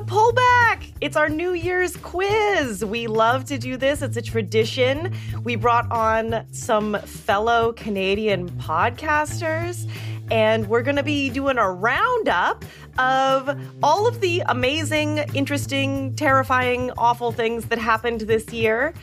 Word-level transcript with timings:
to 0.00 0.12
Pullback. 0.12 0.92
It's 1.00 1.16
our 1.16 1.28
New 1.28 1.52
Year's 1.52 1.96
quiz. 1.98 2.84
We 2.84 3.06
love 3.06 3.44
to 3.46 3.58
do 3.58 3.76
this, 3.76 4.02
it's 4.02 4.16
a 4.16 4.22
tradition. 4.22 5.12
We 5.42 5.56
brought 5.56 5.90
on 5.90 6.46
some 6.52 6.98
fellow 7.00 7.72
Canadian 7.72 8.48
podcasters, 8.50 9.90
and 10.30 10.68
we're 10.68 10.82
going 10.82 10.96
to 10.96 11.02
be 11.02 11.28
doing 11.28 11.58
a 11.58 11.70
roundup 11.70 12.64
of 12.98 13.58
all 13.82 14.06
of 14.06 14.20
the 14.20 14.42
amazing, 14.46 15.18
interesting, 15.34 16.14
terrifying, 16.16 16.90
awful 16.96 17.32
things 17.32 17.66
that 17.66 17.78
happened 17.78 18.22
this 18.22 18.52
year. 18.52 18.94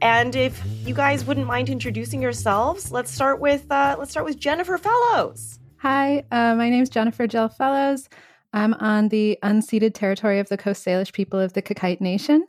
And 0.00 0.34
if 0.36 0.62
you 0.84 0.94
guys 0.94 1.24
wouldn't 1.24 1.46
mind 1.46 1.68
introducing 1.68 2.22
yourselves, 2.22 2.92
let's 2.92 3.10
start 3.10 3.40
with 3.40 3.70
uh, 3.70 3.96
let's 3.98 4.10
start 4.10 4.26
with 4.26 4.38
Jennifer 4.38 4.78
Fellows. 4.78 5.58
Hi, 5.78 6.24
uh, 6.30 6.54
my 6.54 6.70
name 6.70 6.82
is 6.82 6.90
Jennifer 6.90 7.26
Jill 7.26 7.48
Fellows. 7.48 8.08
I'm 8.56 8.72
on 8.72 9.10
the 9.10 9.38
unceded 9.44 9.92
territory 9.92 10.38
of 10.38 10.48
the 10.48 10.56
Coast 10.56 10.82
Salish 10.82 11.12
people 11.12 11.38
of 11.38 11.52
the 11.52 11.60
Qayqayt 11.60 12.00
Nation, 12.00 12.46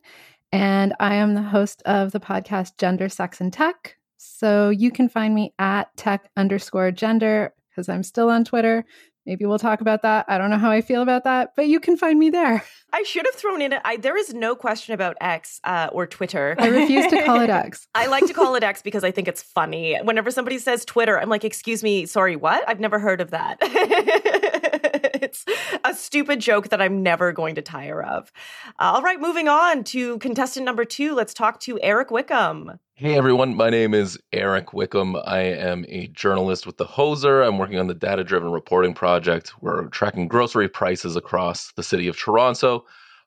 and 0.54 0.94
I 1.02 1.16
am 1.16 1.34
the 1.34 1.42
host 1.42 1.84
of 1.86 2.14
the 2.14 2.20
podcast 2.22 2.78
Gender, 2.78 3.10
Sex, 3.10 3.42
and 3.42 3.52
Tech. 3.52 3.98
So 4.16 4.70
you 4.70 4.90
can 4.90 5.10
find 5.10 5.36
me 5.36 5.54
at 5.60 5.96
tech 5.98 6.30
underscore 6.38 6.92
gender 6.92 7.54
because 7.70 7.90
I'm 7.90 8.04
still 8.04 8.30
on 8.30 8.46
Twitter. 8.46 8.86
Maybe 9.28 9.46
we'll 9.46 9.60
talk 9.60 9.82
about 9.82 10.04
that. 10.04 10.24
I 10.30 10.38
don't 10.38 10.50
know 10.50 10.58
how 10.58 10.72
I 10.72 10.80
feel 10.80 11.02
about 11.02 11.26
that, 11.26 11.52
but 11.58 11.68
you 11.68 11.82
can 11.82 11.98
find 11.98 12.18
me 12.18 12.30
there. 12.30 12.64
I 12.94 13.04
should 13.04 13.26
have 13.26 13.36
thrown 13.36 13.62
in. 13.62 13.76
I, 13.84 13.98
there 13.98 14.16
is 14.16 14.34
no 14.34 14.56
question 14.56 14.94
about 14.94 15.18
X 15.20 15.60
uh, 15.66 15.90
or 15.92 16.08
Twitter. 16.08 16.56
I 16.58 16.68
refuse 16.68 17.08
to 17.08 17.22
call 17.26 17.42
it 17.42 17.50
X. 17.50 17.90
I 17.96 18.08
like 18.08 18.26
to 18.28 18.34
call 18.34 18.56
it 18.56 18.64
X 18.64 18.82
because 18.82 19.04
I 19.04 19.12
think 19.12 19.28
it's 19.28 19.44
funny. 19.44 20.00
Whenever 20.02 20.32
somebody 20.32 20.58
says 20.58 20.86
Twitter, 20.86 21.20
I'm 21.20 21.28
like, 21.28 21.44
"Excuse 21.44 21.84
me, 21.84 22.06
sorry, 22.06 22.38
what? 22.38 22.64
I've 22.70 22.80
never 22.80 23.00
heard 23.00 23.20
of 23.20 23.32
that." 23.32 23.58
it's 23.62 25.44
a 25.84 25.94
stupid 25.94 26.40
joke 26.40 26.70
that 26.70 26.82
I'm 26.82 27.04
never 27.04 27.34
going 27.34 27.56
to 27.56 27.62
tire 27.62 28.02
of. 28.02 28.32
All 28.80 29.02
right, 29.02 29.20
moving 29.20 29.50
on 29.50 29.84
to 29.86 30.20
contestant 30.20 30.66
number 30.66 30.86
two. 30.86 31.14
Let's 31.14 31.34
talk 31.34 31.60
to 31.62 31.78
Eric 31.82 32.12
Wickham. 32.12 32.80
Hey 33.00 33.16
everyone, 33.16 33.54
my 33.54 33.70
name 33.70 33.94
is 33.94 34.18
Eric 34.34 34.74
Wickham. 34.74 35.16
I 35.18 35.42
am 35.42 35.86
a 35.88 36.08
journalist 36.08 36.66
with 36.66 36.78
The 36.78 36.86
Hoser. 36.86 37.46
I'm 37.48 37.60
working 37.60 37.78
on 37.78 37.86
the 37.86 37.94
data 37.94 38.24
driven 38.24 38.52
reporting 38.52 38.96
project. 38.96 39.54
We're 39.62 39.86
tracking 39.90 40.28
grocery 40.28 40.68
prices 40.68 41.16
across 41.16 41.72
the 41.74 41.84
city 41.84 42.08
of 42.08 42.18
Toronto. 42.18 42.86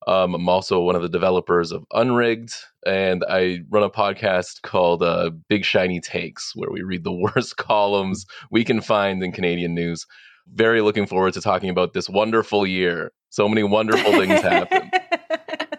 Um, 0.08 0.34
I'm 0.34 0.48
also 0.48 0.80
one 0.80 0.96
of 0.96 1.02
the 1.02 1.08
developers 1.08 1.70
of 1.70 1.84
Unrigged, 1.92 2.52
and 2.84 3.24
I 3.28 3.60
run 3.68 3.84
a 3.84 3.90
podcast 3.90 4.62
called 4.62 5.04
uh, 5.04 5.30
Big 5.48 5.64
Shiny 5.64 6.00
Takes, 6.00 6.50
where 6.56 6.72
we 6.72 6.82
read 6.82 7.04
the 7.04 7.12
worst 7.36 7.56
columns 7.56 8.26
we 8.50 8.64
can 8.64 8.80
find 8.80 9.22
in 9.22 9.30
Canadian 9.30 9.72
news. 9.72 10.04
Very 10.52 10.80
looking 10.80 11.06
forward 11.06 11.34
to 11.34 11.40
talking 11.40 11.70
about 11.70 11.92
this 11.92 12.08
wonderful 12.08 12.66
year. 12.66 13.12
So 13.28 13.48
many 13.48 13.62
wonderful 13.62 14.10
things 14.10 14.40
happened. 14.40 14.92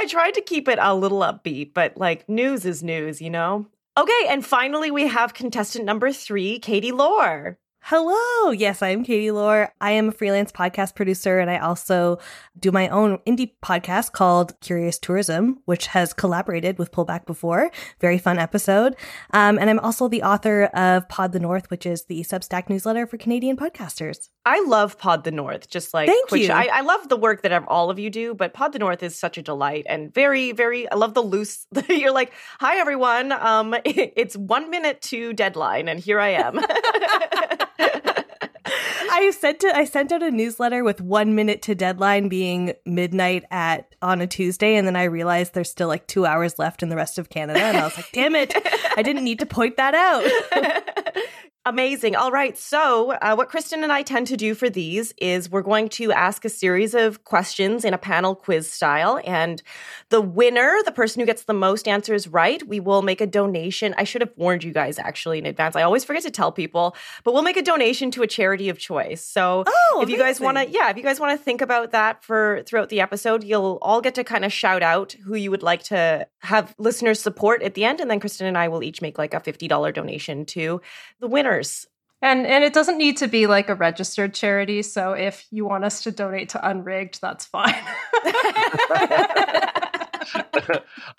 I 0.00 0.06
tried 0.06 0.32
to 0.32 0.40
keep 0.40 0.66
it 0.66 0.78
a 0.80 0.94
little 0.94 1.20
upbeat, 1.20 1.74
but 1.74 1.98
like 1.98 2.26
news 2.26 2.64
is 2.64 2.82
news, 2.82 3.20
you 3.20 3.28
know? 3.28 3.66
Okay, 3.98 4.26
and 4.30 4.42
finally 4.42 4.90
we 4.90 5.08
have 5.08 5.34
contestant 5.34 5.84
number 5.84 6.10
three, 6.10 6.58
Kattie 6.58 6.90
Laur. 6.90 7.58
Hello. 7.82 8.52
Yes, 8.52 8.82
I'm 8.82 9.02
Kattie 9.04 9.30
Laur. 9.30 9.72
I 9.80 9.92
am 9.92 10.10
a 10.10 10.12
freelance 10.12 10.52
podcast 10.52 10.94
producer 10.94 11.40
and 11.40 11.50
I 11.50 11.58
also 11.58 12.18
do 12.58 12.70
my 12.70 12.88
own 12.88 13.18
indie 13.26 13.52
podcast 13.64 14.12
called 14.12 14.58
Curious 14.60 14.98
Tourism, 14.98 15.60
which 15.64 15.88
has 15.88 16.12
collaborated 16.12 16.78
with 16.78 16.92
Pullback 16.92 17.26
before. 17.26 17.70
Very 17.98 18.18
fun 18.18 18.38
episode. 18.38 18.94
Um, 19.32 19.58
and 19.58 19.68
I'm 19.70 19.80
also 19.80 20.08
the 20.08 20.22
author 20.22 20.64
of 20.66 21.08
Pod 21.08 21.32
the 21.32 21.40
North, 21.40 21.70
which 21.70 21.84
is 21.86 22.04
the 22.04 22.20
Substack 22.20 22.68
newsletter 22.68 23.06
for 23.06 23.16
Canadian 23.16 23.56
podcasters. 23.56 24.28
I 24.44 24.62
love 24.66 24.98
Pod 24.98 25.24
the 25.24 25.32
North. 25.32 25.68
Just 25.68 25.92
like 25.92 26.06
Thank 26.06 26.30
which 26.30 26.42
you. 26.42 26.52
I, 26.52 26.68
I 26.72 26.80
love 26.82 27.08
the 27.08 27.16
work 27.16 27.42
that 27.42 27.52
all 27.66 27.90
of 27.90 27.98
you 27.98 28.10
do, 28.10 28.34
but 28.34 28.52
Pod 28.54 28.72
the 28.72 28.78
North 28.78 29.02
is 29.02 29.18
such 29.18 29.36
a 29.36 29.42
delight 29.42 29.86
and 29.88 30.12
very, 30.14 30.52
very. 30.52 30.88
I 30.90 30.96
love 30.96 31.14
the 31.14 31.22
loose. 31.22 31.66
You're 31.88 32.12
like, 32.12 32.32
hi 32.60 32.76
everyone. 32.76 33.32
Um, 33.32 33.74
it's 33.84 34.36
one 34.36 34.70
minute 34.70 35.00
to 35.02 35.32
deadline, 35.32 35.88
and 35.88 35.98
here 35.98 36.20
I 36.20 36.28
am. 36.30 36.60
I 39.12 39.30
sent 39.32 39.64
it. 39.64 39.74
I 39.74 39.84
sent 39.84 40.12
out 40.12 40.22
a 40.22 40.30
newsletter 40.30 40.84
with 40.84 41.00
one 41.00 41.34
minute 41.34 41.62
to 41.62 41.74
deadline 41.74 42.28
being 42.28 42.74
midnight 42.86 43.44
at 43.50 43.94
on 44.00 44.20
a 44.20 44.26
Tuesday, 44.26 44.76
and 44.76 44.86
then 44.86 44.96
I 44.96 45.04
realized 45.04 45.54
there's 45.54 45.70
still 45.70 45.88
like 45.88 46.06
two 46.06 46.26
hours 46.26 46.58
left 46.58 46.82
in 46.82 46.88
the 46.88 46.96
rest 46.96 47.18
of 47.18 47.28
Canada, 47.28 47.60
and 47.60 47.76
I 47.76 47.84
was 47.84 47.96
like, 47.96 48.10
"Damn 48.12 48.34
it! 48.34 48.54
I 48.96 49.02
didn't 49.02 49.24
need 49.24 49.40
to 49.40 49.46
point 49.46 49.76
that 49.76 49.94
out." 49.94 50.24
Amazing. 51.66 52.16
All 52.16 52.32
right. 52.32 52.56
So, 52.56 53.10
uh, 53.12 53.34
what 53.34 53.50
Kristen 53.50 53.82
and 53.82 53.92
I 53.92 54.00
tend 54.00 54.26
to 54.28 54.36
do 54.36 54.54
for 54.54 54.70
these 54.70 55.12
is 55.18 55.50
we're 55.50 55.60
going 55.60 55.90
to 55.90 56.10
ask 56.10 56.46
a 56.46 56.48
series 56.48 56.94
of 56.94 57.24
questions 57.24 57.84
in 57.84 57.92
a 57.92 57.98
panel 57.98 58.34
quiz 58.34 58.70
style. 58.70 59.20
And 59.26 59.62
the 60.08 60.22
winner, 60.22 60.78
the 60.86 60.90
person 60.90 61.20
who 61.20 61.26
gets 61.26 61.42
the 61.44 61.52
most 61.52 61.86
answers 61.86 62.26
right, 62.26 62.66
we 62.66 62.80
will 62.80 63.02
make 63.02 63.20
a 63.20 63.26
donation. 63.26 63.94
I 63.98 64.04
should 64.04 64.22
have 64.22 64.32
warned 64.36 64.64
you 64.64 64.72
guys 64.72 64.98
actually 64.98 65.38
in 65.38 65.44
advance. 65.44 65.76
I 65.76 65.82
always 65.82 66.02
forget 66.02 66.22
to 66.22 66.30
tell 66.30 66.50
people, 66.50 66.96
but 67.24 67.34
we'll 67.34 67.42
make 67.42 67.58
a 67.58 67.62
donation 67.62 68.10
to 68.12 68.22
a 68.22 68.26
charity 68.26 68.70
of 68.70 68.78
choice. 68.78 69.22
So, 69.22 69.64
Oh, 69.66 70.00
if 70.02 70.08
you 70.08 70.16
guys 70.16 70.40
want 70.40 70.56
to, 70.56 70.66
yeah, 70.66 70.88
if 70.88 70.96
you 70.96 71.02
guys 71.02 71.20
want 71.20 71.38
to 71.38 71.44
think 71.44 71.60
about 71.60 71.90
that 71.90 72.24
for 72.24 72.62
throughout 72.64 72.88
the 72.88 73.02
episode, 73.02 73.44
you'll 73.44 73.78
all 73.82 74.00
get 74.00 74.14
to 74.14 74.24
kind 74.24 74.46
of 74.46 74.52
shout 74.52 74.82
out 74.82 75.12
who 75.26 75.34
you 75.34 75.50
would 75.50 75.62
like 75.62 75.82
to 75.84 76.26
have 76.38 76.74
listeners 76.78 77.20
support 77.20 77.62
at 77.62 77.74
the 77.74 77.84
end. 77.84 78.00
And 78.00 78.10
then 78.10 78.18
Kristen 78.18 78.46
and 78.46 78.56
I 78.56 78.68
will 78.68 78.82
each 78.82 79.02
make 79.02 79.18
like 79.18 79.34
a 79.34 79.40
$50 79.40 79.92
donation 79.92 80.46
to 80.46 80.80
the 81.20 81.28
winners. 81.50 81.86
And 82.22 82.46
and 82.46 82.62
it 82.62 82.74
doesn't 82.74 82.98
need 82.98 83.16
to 83.18 83.28
be 83.28 83.46
like 83.46 83.70
a 83.70 83.74
registered 83.74 84.34
charity. 84.34 84.82
So 84.82 85.12
if 85.12 85.46
you 85.50 85.64
want 85.64 85.84
us 85.84 86.02
to 86.02 86.10
donate 86.10 86.50
to 86.50 86.68
Unrigged, 86.68 87.20
that's 87.22 87.46
fine. 87.46 87.74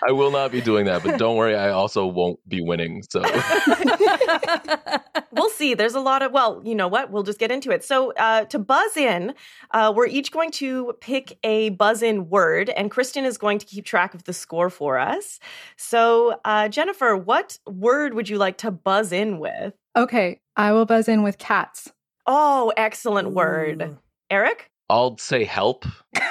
I 0.06 0.12
will 0.12 0.30
not 0.30 0.52
be 0.52 0.60
doing 0.60 0.86
that, 0.86 1.02
but 1.02 1.18
don't 1.18 1.36
worry, 1.36 1.56
I 1.56 1.70
also 1.70 2.06
won't 2.06 2.38
be 2.48 2.60
winning. 2.62 3.02
So 3.10 3.20
we'll 5.32 5.50
see. 5.50 5.74
There's 5.74 5.94
a 5.94 6.00
lot 6.00 6.22
of, 6.22 6.32
well, 6.32 6.60
you 6.64 6.74
know 6.74 6.88
what? 6.88 7.10
We'll 7.10 7.22
just 7.22 7.38
get 7.38 7.50
into 7.50 7.70
it. 7.70 7.84
So, 7.84 8.12
uh, 8.12 8.44
to 8.46 8.58
buzz 8.58 8.96
in, 8.96 9.34
uh, 9.72 9.92
we're 9.94 10.06
each 10.06 10.30
going 10.30 10.50
to 10.52 10.94
pick 11.00 11.38
a 11.42 11.70
buzz 11.70 12.02
in 12.02 12.28
word, 12.28 12.70
and 12.70 12.90
Kristen 12.90 13.24
is 13.24 13.38
going 13.38 13.58
to 13.58 13.66
keep 13.66 13.84
track 13.84 14.14
of 14.14 14.24
the 14.24 14.32
score 14.32 14.70
for 14.70 14.98
us. 14.98 15.40
So, 15.76 16.36
uh, 16.44 16.68
Jennifer, 16.68 17.16
what 17.16 17.58
word 17.66 18.14
would 18.14 18.28
you 18.28 18.38
like 18.38 18.58
to 18.58 18.70
buzz 18.70 19.12
in 19.12 19.38
with? 19.38 19.74
Okay, 19.94 20.40
I 20.56 20.72
will 20.72 20.86
buzz 20.86 21.08
in 21.08 21.22
with 21.22 21.38
cats. 21.38 21.92
Oh, 22.26 22.72
excellent 22.76 23.32
word. 23.32 23.82
Ooh. 23.82 23.98
Eric? 24.30 24.70
I'll 24.88 25.18
say 25.18 25.44
help. 25.44 25.84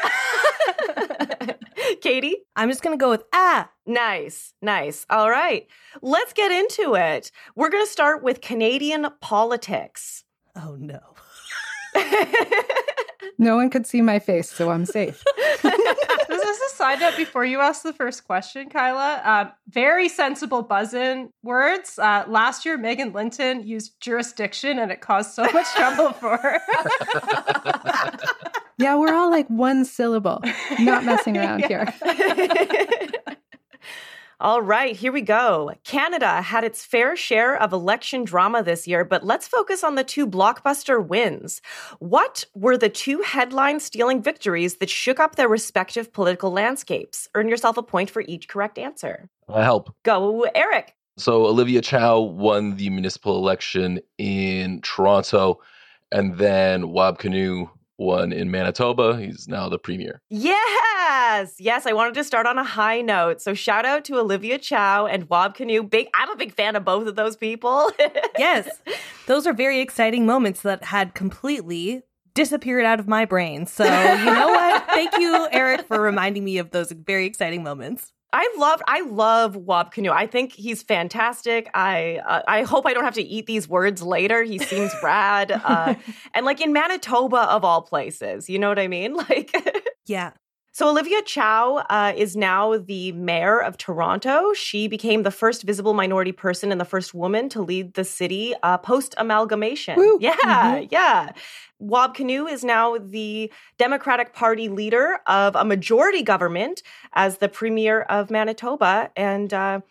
Kattie? 2.02 2.38
I'm 2.56 2.70
just 2.70 2.82
gonna 2.82 2.98
go 2.98 3.10
with 3.10 3.24
ah. 3.34 3.70
Nice, 3.86 4.54
nice. 4.62 5.06
All 5.10 5.30
right, 5.30 5.68
let's 6.02 6.34
get 6.34 6.52
into 6.52 6.96
it. 6.96 7.32
We're 7.56 7.70
going 7.70 7.84
to 7.84 7.92
start 7.92 8.24
with 8.24 8.40
Canadian 8.40 9.06
politics. 9.20 10.24
Oh 10.56 10.78
no. 10.80 11.00
No 13.38 13.56
one 13.56 13.72
could 13.72 13.88
see 13.88 14.02
my 14.02 14.20
face, 14.20 14.52
so 14.52 14.70
I'm 14.70 14.86
safe. 14.86 15.24
this 16.28 16.42
is 16.42 16.72
a 16.72 16.76
side 16.76 17.00
note 17.00 17.18
before 17.18 17.46
you 17.46 17.59
ask 17.59 17.84
the 17.84 17.94
first 17.94 18.26
question, 18.26 18.70
Kyla. 18.70 19.22
Um, 19.24 19.52
very 19.70 20.09
sensible 20.09 20.62
buzz-in 20.62 21.30
words. 21.44 21.98
Uh, 22.00 22.26
last 22.28 22.66
year, 22.66 22.78
Megan 22.78 23.14
Linton 23.14 23.66
used 23.66 24.00
jurisdiction, 24.00 24.80
and 24.80 24.92
it 24.92 25.02
caused 25.02 25.31
so 25.31 25.44
much 25.52 25.68
trouble 25.76 26.14
for 26.14 26.38
her. 26.38 26.60
Yeah, 28.81 28.96
we're 28.96 29.14
all 29.14 29.30
like 29.30 29.48
one 29.48 29.86
syllable. 29.86 30.42
Not 30.80 31.06
messing 31.06 31.38
around 31.38 31.66
here. 31.68 31.94
All 34.41 34.63
right, 34.63 34.96
here 34.96 35.12
we 35.12 35.22
go. 35.22 35.72
Canada 35.84 36.41
had 36.41 36.63
its 36.63 36.84
fair 36.84 37.16
share 37.16 37.62
of 37.62 37.74
election 37.74 38.24
drama 38.24 38.63
this 38.63 38.88
year, 38.88 39.06
but 39.06 39.24
let's 39.24 39.47
focus 39.47 39.83
on 39.83 39.94
the 39.94 40.04
two 40.04 40.25
blockbuster 40.25 41.06
wins. 41.06 41.62
What 42.00 42.45
were 42.56 42.75
the 42.75 42.89
two 42.89 43.21
headline 43.21 43.80
stealing 43.80 44.19
victories 44.24 44.77
that 44.77 44.89
shook 44.89 45.19
up 45.19 45.36
their 45.36 45.48
respective 45.48 46.12
political 46.12 46.50
landscapes? 46.50 47.30
Earn 47.36 47.50
yourself 47.50 47.77
a 47.77 47.83
point 47.83 48.10
for 48.10 48.24
each 48.24 48.48
correct 48.48 48.80
answer. 48.80 49.30
Uh, 49.48 49.62
help. 49.62 49.94
Go, 50.01 50.42
Eric. 50.56 50.95
So 51.18 51.45
Olivia 51.45 51.81
Chow 51.81 52.21
won 52.21 52.77
the 52.77 52.89
municipal 52.89 53.38
election 53.38 54.00
in 54.18 54.81
Toronto, 54.81 55.62
and 56.12 56.39
then 56.39 56.89
Wab 56.89 57.19
Kinew 57.19 57.69
won 58.00 58.33
in 58.33 58.50
Manitoba. 58.50 59.19
He's 59.19 59.48
now 59.48 59.69
the 59.69 59.77
premier. 59.77 60.19
Yes, 61.31 61.56
yes. 61.60 61.86
I 61.86 61.94
wanted 61.94 62.13
to 62.16 62.24
start 62.25 62.45
on 62.45 62.57
a 62.57 62.63
high 62.63 63.00
note. 63.01 63.42
So 63.42 63.54
shout 63.54 63.86
out 63.86 64.04
to 64.06 64.18
Olivia 64.19 64.57
Chow 64.57 65.06
and 65.06 65.30
Wab 65.30 65.56
Kinew. 65.56 65.89
Big, 65.89 66.07
I'm 66.13 66.30
a 66.30 66.36
big 66.36 66.54
fan 66.54 66.75
of 66.75 66.83
both 66.83 67.07
of 67.07 67.16
those 67.16 67.36
people. 67.36 67.92
Yes, 68.38 68.68
those 69.28 69.45
are 69.45 69.54
very 69.54 69.81
exciting 69.81 70.25
moments 70.25 70.62
that 70.62 70.83
had 70.86 71.13
completely 71.13 72.01
disappeared 72.33 72.86
out 72.86 73.00
of 73.00 73.07
my 73.07 73.24
brain. 73.25 73.68
So 73.68 73.83
you 73.83 74.25
know 74.25 74.48
what? 74.48 74.86
Thank 74.88 75.16
you, 75.18 75.48
Eric, 75.51 75.88
for 75.88 76.01
reminding 76.01 76.44
me 76.44 76.57
of 76.57 76.72
those 76.72 76.92
very 76.92 77.25
exciting 77.28 77.62
moments. 77.63 78.12
I 78.33 78.51
love 78.57 78.81
I 78.88 79.01
love 79.01 79.56
Wab 79.56 79.94
Kinew. 79.94 80.12
I 80.12 80.25
think 80.25 80.54
he's 80.54 80.81
fantastic. 80.81 81.69
I 81.74 82.19
uh, 82.25 82.42
I 82.48 82.63
hope 82.63 82.86
I 82.88 82.94
don't 82.94 83.04
have 83.04 83.16
to 83.16 83.22
eat 83.24 83.45
these 83.45 83.68
words 83.68 84.01
later. 84.01 84.42
He 84.44 84.57
seems 84.57 84.92
rad. 85.04 85.51
Uh, 85.51 85.95
and 86.33 86.45
like 86.45 86.62
in 86.62 86.74
Manitoba 86.74 87.42
of 87.51 87.63
all 87.63 87.81
places, 87.83 88.50
you 88.50 88.57
know 88.57 88.69
what 88.69 88.80
I 88.80 88.88
mean? 88.88 89.13
Like 89.13 89.54
Yeah. 90.07 90.31
So, 90.73 90.89
Olivia 90.89 91.21
Chow 91.23 91.83
uh, 91.89 92.13
is 92.15 92.38
now 92.38 92.77
the 92.77 93.12
mayor 93.12 93.62
of 93.62 93.77
Toronto. 93.77 94.53
She 94.53 94.88
became 94.88 95.23
the 95.23 95.31
first 95.31 95.63
visible 95.63 95.94
minority 95.94 96.31
person 96.31 96.71
and 96.71 96.79
the 96.79 96.85
first 96.85 97.13
woman 97.13 97.50
to 97.50 97.62
lead 97.62 97.95
the 97.95 98.06
city 98.06 98.53
uh, 98.63 98.77
post 98.77 99.13
amalgamation. 99.18 100.18
Yeah, 100.21 100.35
mm-hmm. 100.35 100.85
yeah. 100.89 101.31
Wab 101.79 102.15
Kinew 102.15 102.50
is 102.50 102.63
now 102.63 102.97
the 102.97 103.51
Democratic 103.77 104.33
Party 104.33 104.69
leader 104.69 105.19
of 105.25 105.56
a 105.56 105.65
majority 105.65 106.21
government 106.21 106.83
as 107.13 107.39
the 107.39 107.50
premier 107.50 108.03
of 108.03 108.29
Manitoba. 108.29 109.12
And 109.18 109.53
uh, 109.53 109.81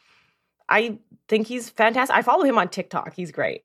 I 0.68 0.98
think 1.28 1.48
he's 1.48 1.68
fantastic. 1.68 2.16
I 2.16 2.22
follow 2.22 2.44
him 2.44 2.56
on 2.56 2.68
TikTok. 2.68 3.14
He's 3.14 3.32
great. 3.32 3.64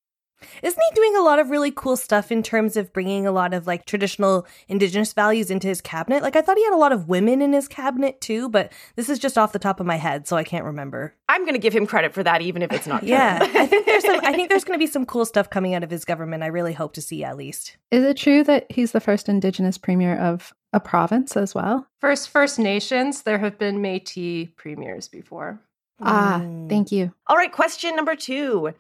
Isn't 0.62 0.82
he 0.90 0.96
doing 0.96 1.16
a 1.16 1.22
lot 1.22 1.40
of 1.40 1.50
really 1.50 1.72
cool 1.72 1.98
stuff 1.98 2.32
in 2.32 2.44
terms 2.44 2.78
of 2.78 2.94
bringing 2.94 3.26
a 3.26 3.32
lot 3.32 3.54
of 3.54 3.68
like 3.68 3.86
traditional 3.86 4.46
indigenous 4.68 5.14
values 5.14 5.50
into 5.50 5.68
his 5.68 5.82
cabinet? 5.82 6.24
Like 6.24 6.36
I 6.36 6.42
thought 6.42 6.58
he 6.58 6.64
had 6.64 6.74
a 6.74 6.78
lot 6.78 6.92
of 6.92 7.08
women 7.08 7.42
in 7.42 7.54
his 7.54 7.68
cabinet 7.68 8.22
too, 8.22 8.50
but 8.50 8.72
this 8.96 9.10
is 9.10 9.20
just 9.20 9.38
off 9.38 9.54
the 9.54 9.60
top 9.60 9.80
of 9.80 9.86
my 9.86 9.96
head, 9.96 10.28
so 10.28 10.36
I 10.36 10.44
can't 10.44 10.66
remember. 10.66 11.16
I'm 11.30 11.44
going 11.44 11.54
to 11.54 11.60
give 11.60 11.74
him 11.74 11.88
credit 11.88 12.14
for 12.14 12.24
that 12.24 12.42
even 12.42 12.62
if 12.62 12.72
it's 12.72 12.88
not 12.88 13.04
Yeah. 13.06 13.40
I 13.42 13.66
think 13.66 13.86
there's 13.86 14.06
some 14.06 14.20
I 14.24 14.34
think 14.34 14.50
there's 14.50 14.64
going 14.64 14.78
to 14.78 14.84
be 14.84 14.92
some 14.92 15.06
cool 15.06 15.26
stuff 15.26 15.50
coming 15.50 15.74
out 15.74 15.84
of 15.84 15.90
his 15.90 16.06
government. 16.06 16.44
I 16.44 16.48
really 16.48 16.74
hope 16.74 16.94
to 16.94 17.02
see 17.02 17.24
at 17.24 17.38
least. 17.38 17.78
Is 17.92 18.04
it 18.04 18.18
true 18.18 18.44
that 18.44 18.66
he's 18.70 18.92
the 18.92 19.00
first 19.00 19.30
indigenous 19.30 19.78
premier 19.78 20.18
of 20.18 20.54
a 20.74 20.80
province 20.80 21.38
as 21.38 21.56
well? 21.56 21.88
First 22.02 22.30
First 22.30 22.60
Nations, 22.60 23.24
there 23.24 23.40
have 23.40 23.58
been 23.58 23.78
Métis 23.78 24.56
premiers 24.56 25.08
before. 25.08 25.62
Ah, 26.02 26.42
mm. 26.44 26.70
thank 26.70 26.92
you. 26.92 27.14
All 27.28 27.38
right, 27.38 27.52
question 27.52 27.96
number 27.96 28.16
2. 28.16 28.74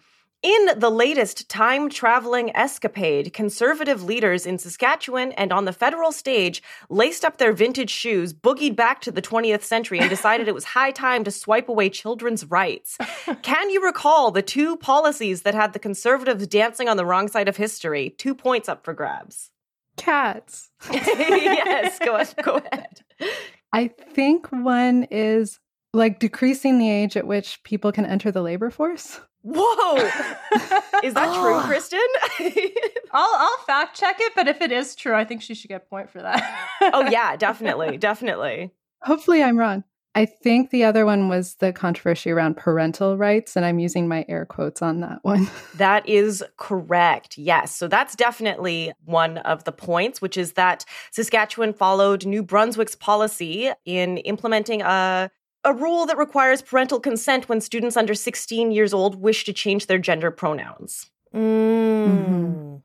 In 0.45 0.77
the 0.77 0.91
latest 0.91 1.49
time 1.49 1.89
traveling 1.89 2.55
escapade, 2.55 3.33
conservative 3.33 4.03
leaders 4.03 4.45
in 4.45 4.59
Saskatchewan 4.59 5.31
and 5.31 5.51
on 5.51 5.65
the 5.65 5.73
federal 5.73 6.11
stage 6.11 6.61
laced 6.87 7.25
up 7.25 7.37
their 7.37 7.51
vintage 7.51 7.89
shoes, 7.89 8.31
boogied 8.31 8.75
back 8.75 9.01
to 9.01 9.11
the 9.11 9.23
20th 9.23 9.63
century, 9.63 9.97
and 9.97 10.07
decided 10.07 10.47
it 10.47 10.53
was 10.53 10.65
high 10.65 10.91
time 10.91 11.23
to 11.23 11.31
swipe 11.31 11.67
away 11.67 11.89
children's 11.89 12.45
rights. 12.45 12.95
Can 13.41 13.71
you 13.71 13.83
recall 13.83 14.29
the 14.29 14.43
two 14.43 14.77
policies 14.77 15.41
that 15.41 15.55
had 15.55 15.73
the 15.73 15.79
conservatives 15.79 16.45
dancing 16.45 16.87
on 16.87 16.97
the 16.97 17.07
wrong 17.07 17.27
side 17.27 17.47
of 17.47 17.57
history? 17.57 18.13
Two 18.19 18.35
points 18.35 18.69
up 18.69 18.85
for 18.85 18.93
grabs. 18.93 19.49
Cats. 19.97 20.69
yes, 20.91 21.97
go, 21.97 22.23
go 22.43 22.61
ahead. 22.71 23.01
I 23.73 23.87
think 23.87 24.51
one 24.51 25.07
is 25.09 25.59
like 25.95 26.19
decreasing 26.19 26.77
the 26.77 26.91
age 26.91 27.17
at 27.17 27.25
which 27.25 27.63
people 27.63 27.91
can 27.91 28.05
enter 28.05 28.29
the 28.29 28.43
labor 28.43 28.69
force. 28.69 29.21
Whoa! 29.47 29.97
is 31.03 31.13
that 31.13 31.35
true, 31.35 31.53
oh. 31.55 31.63
Kristen? 31.67 31.99
I'll 33.11 33.35
I'll 33.35 33.57
fact 33.65 33.95
check 33.95 34.17
it, 34.19 34.33
but 34.35 34.47
if 34.47 34.59
it 34.59 34.71
is 34.71 34.95
true, 34.95 35.13
I 35.13 35.23
think 35.23 35.43
she 35.43 35.53
should 35.53 35.67
get 35.67 35.83
a 35.83 35.85
point 35.85 36.09
for 36.09 36.21
that. 36.21 36.69
oh 36.81 37.07
yeah, 37.11 37.35
definitely, 37.37 37.97
definitely. 37.97 38.71
Hopefully, 39.03 39.43
I'm 39.43 39.57
wrong. 39.57 39.83
I 40.15 40.25
think 40.25 40.71
the 40.71 40.85
other 40.85 41.05
one 41.05 41.27
was 41.27 41.55
the 41.55 41.73
controversy 41.73 42.31
around 42.31 42.55
parental 42.57 43.17
rights, 43.17 43.55
and 43.55 43.65
I'm 43.65 43.79
using 43.79 44.07
my 44.07 44.25
air 44.27 44.45
quotes 44.45 44.81
on 44.81 45.01
that 45.01 45.19
one. 45.23 45.47
that 45.75 46.07
is 46.09 46.43
correct. 46.57 47.37
Yes. 47.37 47.75
So 47.75 47.87
that's 47.87 48.15
definitely 48.15 48.93
one 49.03 49.39
of 49.39 49.65
the 49.65 49.73
points, 49.73 50.21
which 50.21 50.37
is 50.37 50.53
that 50.53 50.85
Saskatchewan 51.11 51.73
followed 51.73 52.25
New 52.25 52.41
Brunswick's 52.41 52.95
policy 52.95 53.71
in 53.83 54.17
implementing 54.19 54.81
a 54.81 55.29
a 55.65 55.73
rule 55.73 56.05
that 56.05 56.17
requires 56.17 56.61
parental 56.61 56.99
consent 56.99 57.49
when 57.49 57.59
students 57.59 57.97
under 57.97 58.13
16 58.13 58.71
years 58.71 58.93
old 58.93 59.21
wish 59.21 59.43
to 59.45 59.53
change 59.53 59.87
their 59.87 59.97
gender 59.97 60.31
pronouns. 60.31 61.09
Mm. 61.33 62.07
Mm-hmm. 62.07 62.75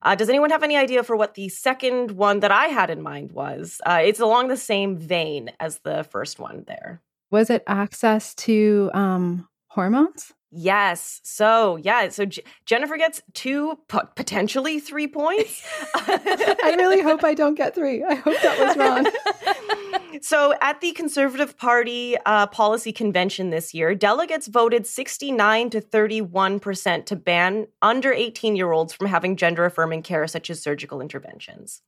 Uh, 0.00 0.14
does 0.14 0.28
anyone 0.28 0.50
have 0.50 0.62
any 0.62 0.76
idea 0.76 1.02
for 1.02 1.16
what 1.16 1.34
the 1.34 1.48
second 1.48 2.12
one 2.12 2.40
that 2.40 2.52
I 2.52 2.66
had 2.66 2.88
in 2.88 3.02
mind 3.02 3.32
was? 3.32 3.80
Uh, 3.84 4.00
it's 4.02 4.20
along 4.20 4.48
the 4.48 4.56
same 4.56 4.96
vein 4.96 5.50
as 5.58 5.80
the 5.80 6.04
first 6.04 6.38
one 6.38 6.64
there. 6.68 7.02
Was 7.30 7.50
it 7.50 7.64
access 7.66 8.34
to 8.36 8.90
um, 8.94 9.48
hormones? 9.66 10.32
Yes. 10.50 11.20
So, 11.24 11.76
yeah. 11.76 12.08
So 12.08 12.24
J- 12.24 12.44
Jennifer 12.64 12.96
gets 12.96 13.20
two, 13.34 13.78
potentially 13.88 14.80
three 14.80 15.08
points. 15.08 15.62
I 15.94 16.74
really 16.78 17.02
hope 17.02 17.22
I 17.22 17.34
don't 17.34 17.54
get 17.54 17.74
three. 17.74 18.02
I 18.02 18.14
hope 18.14 18.40
that 18.40 18.58
was 18.58 18.76
wrong. 18.76 19.97
so, 20.22 20.54
at 20.60 20.80
the 20.80 20.92
Conservative 20.92 21.56
Party 21.56 22.16
uh, 22.24 22.46
policy 22.46 22.92
convention 22.92 23.50
this 23.50 23.74
year, 23.74 23.94
delegates 23.94 24.46
voted 24.46 24.86
69 24.86 25.70
to 25.70 25.80
31% 25.80 27.06
to 27.06 27.16
ban 27.16 27.66
under 27.82 28.12
18 28.12 28.56
year 28.56 28.72
olds 28.72 28.92
from 28.92 29.08
having 29.08 29.36
gender 29.36 29.64
affirming 29.64 30.02
care, 30.02 30.26
such 30.26 30.50
as 30.50 30.62
surgical 30.62 31.00
interventions. 31.00 31.82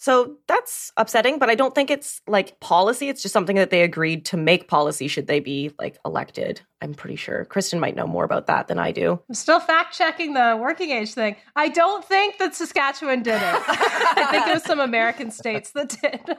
So 0.00 0.36
that's 0.48 0.92
upsetting, 0.96 1.38
but 1.38 1.50
I 1.50 1.54
don't 1.54 1.74
think 1.74 1.90
it's 1.90 2.22
like 2.26 2.58
policy. 2.60 3.10
It's 3.10 3.20
just 3.20 3.34
something 3.34 3.56
that 3.56 3.68
they 3.68 3.82
agreed 3.82 4.24
to 4.26 4.38
make 4.38 4.66
policy 4.66 5.08
should 5.08 5.26
they 5.26 5.40
be 5.40 5.72
like 5.78 5.98
elected. 6.06 6.62
I'm 6.80 6.94
pretty 6.94 7.16
sure. 7.16 7.44
Kristen 7.44 7.78
might 7.78 7.94
know 7.94 8.06
more 8.06 8.24
about 8.24 8.46
that 8.46 8.66
than 8.66 8.78
I 8.78 8.92
do. 8.92 9.20
I'm 9.28 9.34
still 9.34 9.60
fact 9.60 9.94
checking 9.94 10.32
the 10.32 10.58
working 10.58 10.88
age 10.90 11.12
thing. 11.12 11.36
I 11.54 11.68
don't 11.68 12.02
think 12.02 12.38
that 12.38 12.54
Saskatchewan 12.54 13.22
did 13.22 13.34
it. 13.34 13.42
I 13.42 14.28
think 14.30 14.46
it 14.46 14.54
was 14.54 14.62
some 14.64 14.80
American 14.80 15.30
states 15.30 15.72
that 15.72 15.90
did. 16.00 16.36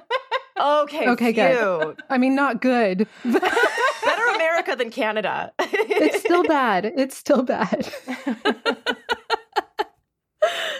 okay. 0.59 1.07
Okay, 1.09 1.31
phew. 1.31 1.43
good. 1.43 2.01
I 2.09 2.17
mean, 2.17 2.33
not 2.33 2.61
good. 2.61 3.07
Better 3.23 4.35
America 4.35 4.75
than 4.75 4.89
Canada. 4.89 5.53
it's 5.59 6.19
still 6.19 6.43
bad. 6.47 6.85
It's 6.97 7.15
still 7.15 7.43
bad. 7.43 7.93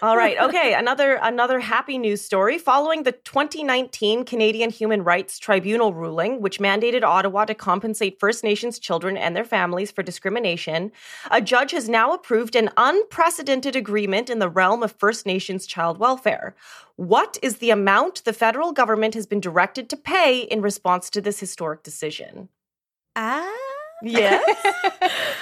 All 0.02 0.18
right. 0.18 0.38
Okay. 0.40 0.74
Another 0.74 1.20
another 1.22 1.60
happy 1.60 1.98
news 1.98 2.22
story. 2.22 2.58
Following 2.58 3.04
the 3.04 3.12
2019 3.12 4.26
Canadian 4.26 4.72
Human 4.72 5.04
Rights 5.04 5.38
Tribunal 5.38 5.94
ruling, 5.94 6.42
which 6.42 6.60
mandated 6.60 7.04
Ottawa 7.04 7.46
to 7.46 7.54
compensate 7.54 8.20
First 8.20 8.44
Nations 8.44 8.80
children 8.80 9.16
and 9.16 9.36
their 9.36 9.44
families 9.44 9.92
for 9.92 10.02
discrimination, 10.02 10.92
a 11.30 11.42
judge 11.42 11.72
has 11.72 11.88
now 11.88 12.14
approved 12.14 12.56
an 12.56 12.70
unprecedented 12.78 13.76
agreement 13.76 14.30
in 14.30 14.40
the 14.40 14.50
realm 14.50 14.82
of 14.82 14.92
First 14.94 15.26
Nations 15.26 15.68
child 15.68 16.00
welfare. 16.00 16.56
What 16.96 17.38
is 17.42 17.58
the 17.58 17.70
amount 17.70 18.24
the 18.24 18.34
federal 18.34 18.72
government 18.72 19.14
has 19.14 19.28
been 19.28 19.40
directed 19.40 19.90
to 19.90 19.98
pay 19.98 20.40
in 20.40 20.62
response 20.62 21.10
to 21.12 21.22
this 21.22 21.40
historic 21.40 21.84
decision? 21.84 22.50
Ah. 23.16 23.52
Yes. 24.04 24.44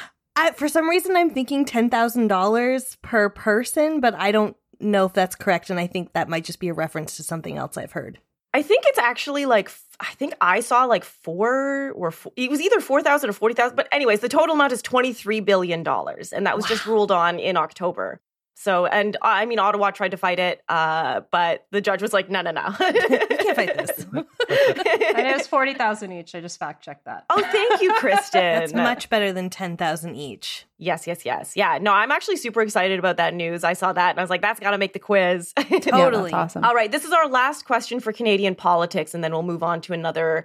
I, 0.40 0.52
for 0.52 0.70
some 0.70 0.90
reason, 0.90 1.18
I'm 1.18 1.30
thinking 1.30 1.66
ten 1.66 1.90
thousand 1.90 2.28
dollars 2.28 2.98
per 3.02 3.28
person, 3.30 4.00
but 4.00 4.16
I 4.16 4.32
don't 4.32 4.56
know 4.80 5.06
if 5.06 5.14
that's 5.14 5.36
correct, 5.36 5.70
and 5.70 5.80
I 5.80 5.86
think 5.86 6.14
that 6.14 6.30
might 6.30 6.46
just 6.46 6.62
be 6.62 6.70
a 6.70 6.74
reference 6.74 7.18
to 7.18 7.24
something 7.24 7.58
else 7.58 7.76
I've 7.76 7.92
heard. 7.92 8.20
I 8.54 8.62
think 8.62 8.86
it's 8.88 8.98
actually 8.98 9.46
like 9.46 9.70
I 10.00 10.14
think 10.14 10.34
I 10.40 10.62
saw 10.62 10.86
like 10.86 11.04
four 11.04 11.92
or 11.92 12.12
four, 12.12 12.32
it 12.38 12.50
was 12.50 12.62
either 12.62 12.80
four 12.80 13.02
thousand 13.04 13.30
or 13.30 13.34
forty 13.34 13.54
thousand. 13.54 13.76
But 13.76 13.90
anyways, 13.92 14.22
the 14.22 14.30
total 14.30 14.56
amount 14.56 14.72
is 14.72 14.82
twenty 14.82 15.12
three 15.12 15.42
billion 15.42 15.84
dollars, 15.84 16.32
and 16.32 16.46
that 16.48 16.56
was 16.56 16.64
wow. 16.66 16.70
just 16.70 16.86
ruled 16.86 17.12
on 17.12 17.38
in 17.38 17.58
October. 17.58 18.22
So, 18.62 18.86
and 18.88 19.16
uh, 19.16 19.20
I 19.24 19.46
mean, 19.46 19.58
Ottawa 19.58 19.92
tried 19.92 20.12
to 20.12 20.18
fight 20.18 20.38
it, 20.38 20.62
uh, 20.68 21.22
but 21.32 21.66
the 21.72 21.80
judge 21.80 22.02
was 22.02 22.12
like, 22.12 22.30
no, 22.30 22.42
no, 22.42 22.52
no. 22.52 22.76
you 22.82 23.38
can't 23.38 23.56
fight 23.56 23.78
this. 23.78 24.06
and 24.14 25.28
it 25.28 25.38
was 25.38 25.48
40,000 25.48 26.12
each. 26.12 26.36
I 26.36 26.42
just 26.42 26.60
fact 26.60 26.84
checked 26.84 27.06
that. 27.06 27.24
Oh, 27.30 27.42
thank 27.42 27.82
you, 27.82 27.94
Kristen. 27.94 28.42
That's 28.42 28.74
much 28.74 29.10
better 29.10 29.32
than 29.32 29.50
10,000 29.50 30.14
each. 30.14 30.66
Yes, 30.78 31.08
yes, 31.08 31.24
yes. 31.24 31.54
Yeah, 31.56 31.78
no, 31.82 31.94
I'm 31.94 32.12
actually 32.12 32.36
super 32.36 32.62
excited 32.62 33.00
about 33.00 33.16
that 33.16 33.34
news. 33.34 33.64
I 33.64 33.72
saw 33.72 33.94
that 33.94 34.10
and 34.10 34.20
I 34.20 34.24
was 34.24 34.30
like, 34.30 34.42
that's 34.42 34.60
got 34.60 34.72
to 34.72 34.78
make 34.78 34.92
the 34.92 35.00
quiz. 35.00 35.54
totally. 35.82 36.32
Yeah, 36.32 36.40
awesome. 36.40 36.66
All 36.66 36.76
right, 36.76 36.92
this 36.92 37.06
is 37.06 37.14
our 37.14 37.30
last 37.30 37.64
question 37.64 38.02
for 38.02 38.12
Canadian 38.12 38.56
politics, 38.56 39.14
and 39.14 39.24
then 39.24 39.32
we'll 39.32 39.44
move 39.44 39.64
on 39.64 39.80
to 39.82 39.94
another 39.94 40.44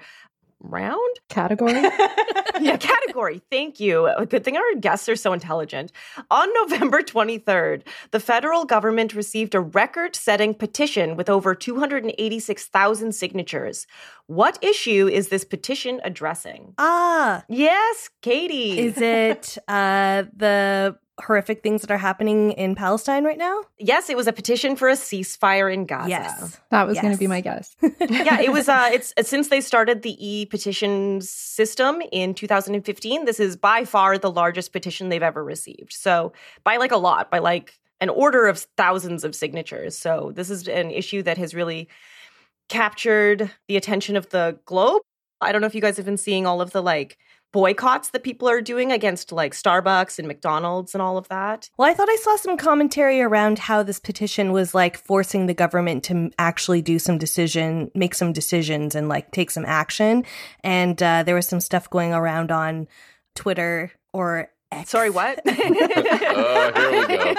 round? 0.65 1.21
Category? 1.29 1.83
Yeah 2.61 2.77
category. 2.77 3.43
Thank 3.51 3.81
you. 3.81 4.09
Good 4.29 4.45
thing 4.45 4.57
our 4.57 4.81
guests 4.81 5.09
are 5.09 5.17
so 5.17 5.33
intelligent. 5.33 5.93
On 6.31 6.49
november 6.55 7.03
23rd 7.03 7.83
the 8.13 8.21
federal 8.21 8.65
government 8.65 9.15
received 9.15 9.55
a 9.55 9.61
record-setting 9.61 10.55
petition 10.55 11.17
with 11.17 11.29
over 11.29 11.55
286000 11.55 13.13
signatures 13.13 13.87
what 14.27 14.59
issue 14.63 15.09
is 15.09 15.29
this 15.29 15.45
petition 15.45 16.01
addressing 16.05 16.75
ah 16.79 17.45
yes 17.49 18.11
kattie 18.23 18.79
is 18.79 18.99
it 18.99 19.59
uh 19.69 20.25
the 20.37 20.97
horrific 21.21 21.63
things 21.63 21.81
that 21.83 21.91
are 21.91 21.99
happening 21.99 22.53
in 22.53 22.75
Palestine 22.75 23.25
right 23.25 23.39
now? 23.39 23.63
Yes, 23.79 24.11
it 24.11 24.17
was 24.17 24.27
a 24.27 24.33
petition 24.33 24.75
for 24.75 24.89
a 24.89 24.95
ceasefire 24.95 25.73
in 25.73 25.87
Gaza. 25.87 26.09
Yes. 26.09 26.61
That 26.71 26.87
was 26.87 26.97
yes. 26.97 27.03
going 27.03 27.15
to 27.15 27.19
be 27.19 27.27
my 27.27 27.41
guess. 27.41 27.77
yeah, 28.01 28.41
it 28.41 28.53
was 28.53 28.69
uh 28.69 28.91
it's 28.93 29.13
since 29.23 29.49
they 29.49 29.61
started 29.61 30.03
the 30.03 30.17
e-petition 30.19 31.21
system 31.21 32.03
in 32.13 32.35
2015, 32.35 33.25
this 33.25 33.41
is 33.41 33.57
by 33.57 33.85
far 33.85 34.19
the 34.19 34.31
largest 34.31 34.73
petition 34.73 35.09
they've 35.09 35.23
ever 35.23 35.45
received. 35.45 35.93
So, 35.93 36.33
by 36.65 36.77
like 36.77 36.93
a 36.93 36.97
lot, 36.97 37.31
by 37.31 37.39
like 37.39 37.79
an 38.01 38.09
order 38.09 38.47
of 38.47 38.59
thousands 38.77 39.25
of 39.25 39.35
signatures. 39.35 39.97
So, 39.97 40.33
this 40.35 40.51
is 40.51 40.67
an 40.67 40.91
issue 40.91 41.23
that 41.23 41.39
has 41.39 41.55
really 41.55 41.89
captured 42.69 43.51
the 43.69 43.77
attention 43.77 44.17
of 44.17 44.31
the 44.31 44.59
globe. 44.65 45.03
I 45.41 45.53
don't 45.53 45.61
know 45.61 45.67
if 45.67 45.75
you 45.75 45.81
guys 45.81 45.97
have 45.97 46.07
been 46.07 46.17
seeing 46.17 46.47
all 46.47 46.61
of 46.61 46.73
the 46.73 46.83
like 46.83 47.19
boycotts 47.53 48.11
that 48.11 48.25
people 48.25 48.49
are 48.49 48.61
doing 48.61 48.91
against 48.91 49.31
like 49.31 49.53
Starbucks 49.53 50.19
and 50.19 50.27
McDonald's 50.27 50.93
and 50.93 51.01
all 51.01 51.17
of 51.17 51.29
that. 51.29 51.71
Well, 51.79 51.89
I 51.89 51.95
thought 51.95 52.09
I 52.11 52.17
saw 52.17 52.35
some 52.35 52.57
commentary 52.57 53.23
around 53.23 53.61
how 53.61 53.85
this 53.85 54.01
petition 54.01 54.51
was 54.51 54.75
like 54.75 54.97
forcing 54.99 55.47
the 55.47 55.55
government 55.55 56.03
to 56.05 56.33
actually 56.37 56.83
do 56.83 56.99
some 56.99 57.17
decision, 57.17 57.93
make 57.95 58.17
some 58.17 58.33
decisions, 58.33 58.97
and 58.97 59.09
like 59.09 59.31
take 59.31 59.53
some 59.53 59.65
action. 59.67 60.25
And 60.65 61.01
uh, 61.01 61.23
there 61.23 61.37
was 61.37 61.47
some 61.47 61.61
stuff 61.61 61.89
going 61.89 62.13
around 62.13 62.51
on 62.51 62.89
Twitter 63.37 63.93
or 64.13 64.51
X. 64.75 64.91
Sorry, 64.91 65.11
what? 65.11 65.41
oh, 65.47 65.53
here 66.77 67.09
we 67.09 67.17
go. 67.17 67.35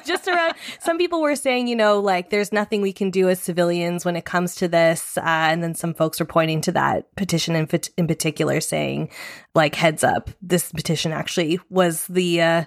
just 0.04 0.28
around 0.28 0.54
some 0.80 0.98
people 0.98 1.20
were 1.20 1.36
saying 1.36 1.68
you 1.68 1.76
know 1.76 2.00
like 2.00 2.30
there's 2.30 2.52
nothing 2.52 2.80
we 2.80 2.92
can 2.92 3.10
do 3.10 3.28
as 3.28 3.38
civilians 3.40 4.04
when 4.04 4.16
it 4.16 4.24
comes 4.24 4.54
to 4.56 4.68
this 4.68 5.16
uh, 5.18 5.22
and 5.22 5.62
then 5.62 5.74
some 5.74 5.94
folks 5.94 6.18
were 6.18 6.26
pointing 6.26 6.60
to 6.60 6.72
that 6.72 7.14
petition 7.16 7.54
in, 7.54 7.68
in 7.96 8.06
particular 8.06 8.60
saying 8.60 9.08
like 9.54 9.74
heads 9.74 10.02
up 10.02 10.30
this 10.40 10.72
petition 10.72 11.12
actually 11.12 11.60
was 11.70 12.06
the 12.08 12.40
uh, 12.40 12.64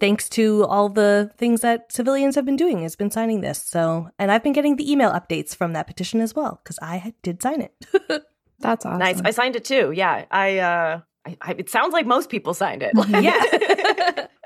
thanks 0.00 0.28
to 0.28 0.64
all 0.64 0.88
the 0.88 1.30
things 1.36 1.60
that 1.60 1.92
civilians 1.92 2.34
have 2.34 2.44
been 2.44 2.56
doing 2.56 2.82
has 2.82 2.96
been 2.96 3.10
signing 3.10 3.40
this 3.40 3.62
so 3.62 4.08
and 4.18 4.30
i've 4.30 4.42
been 4.42 4.52
getting 4.52 4.76
the 4.76 4.90
email 4.90 5.10
updates 5.10 5.54
from 5.54 5.72
that 5.72 5.86
petition 5.86 6.20
as 6.20 6.34
well 6.34 6.60
because 6.62 6.78
i 6.80 7.12
did 7.22 7.42
sign 7.42 7.60
it 7.60 7.74
That's 8.58 8.86
awesome. 8.86 8.98
nice. 9.00 9.20
I 9.22 9.30
signed 9.32 9.56
it 9.56 9.64
too. 9.64 9.92
Yeah. 9.94 10.24
I, 10.30 10.58
uh, 10.58 11.00
I, 11.26 11.36
I, 11.40 11.54
it 11.58 11.68
sounds 11.68 11.92
like 11.92 12.06
most 12.06 12.30
people 12.30 12.54
signed 12.54 12.82
it. 12.82 12.92
yeah 13.08 14.26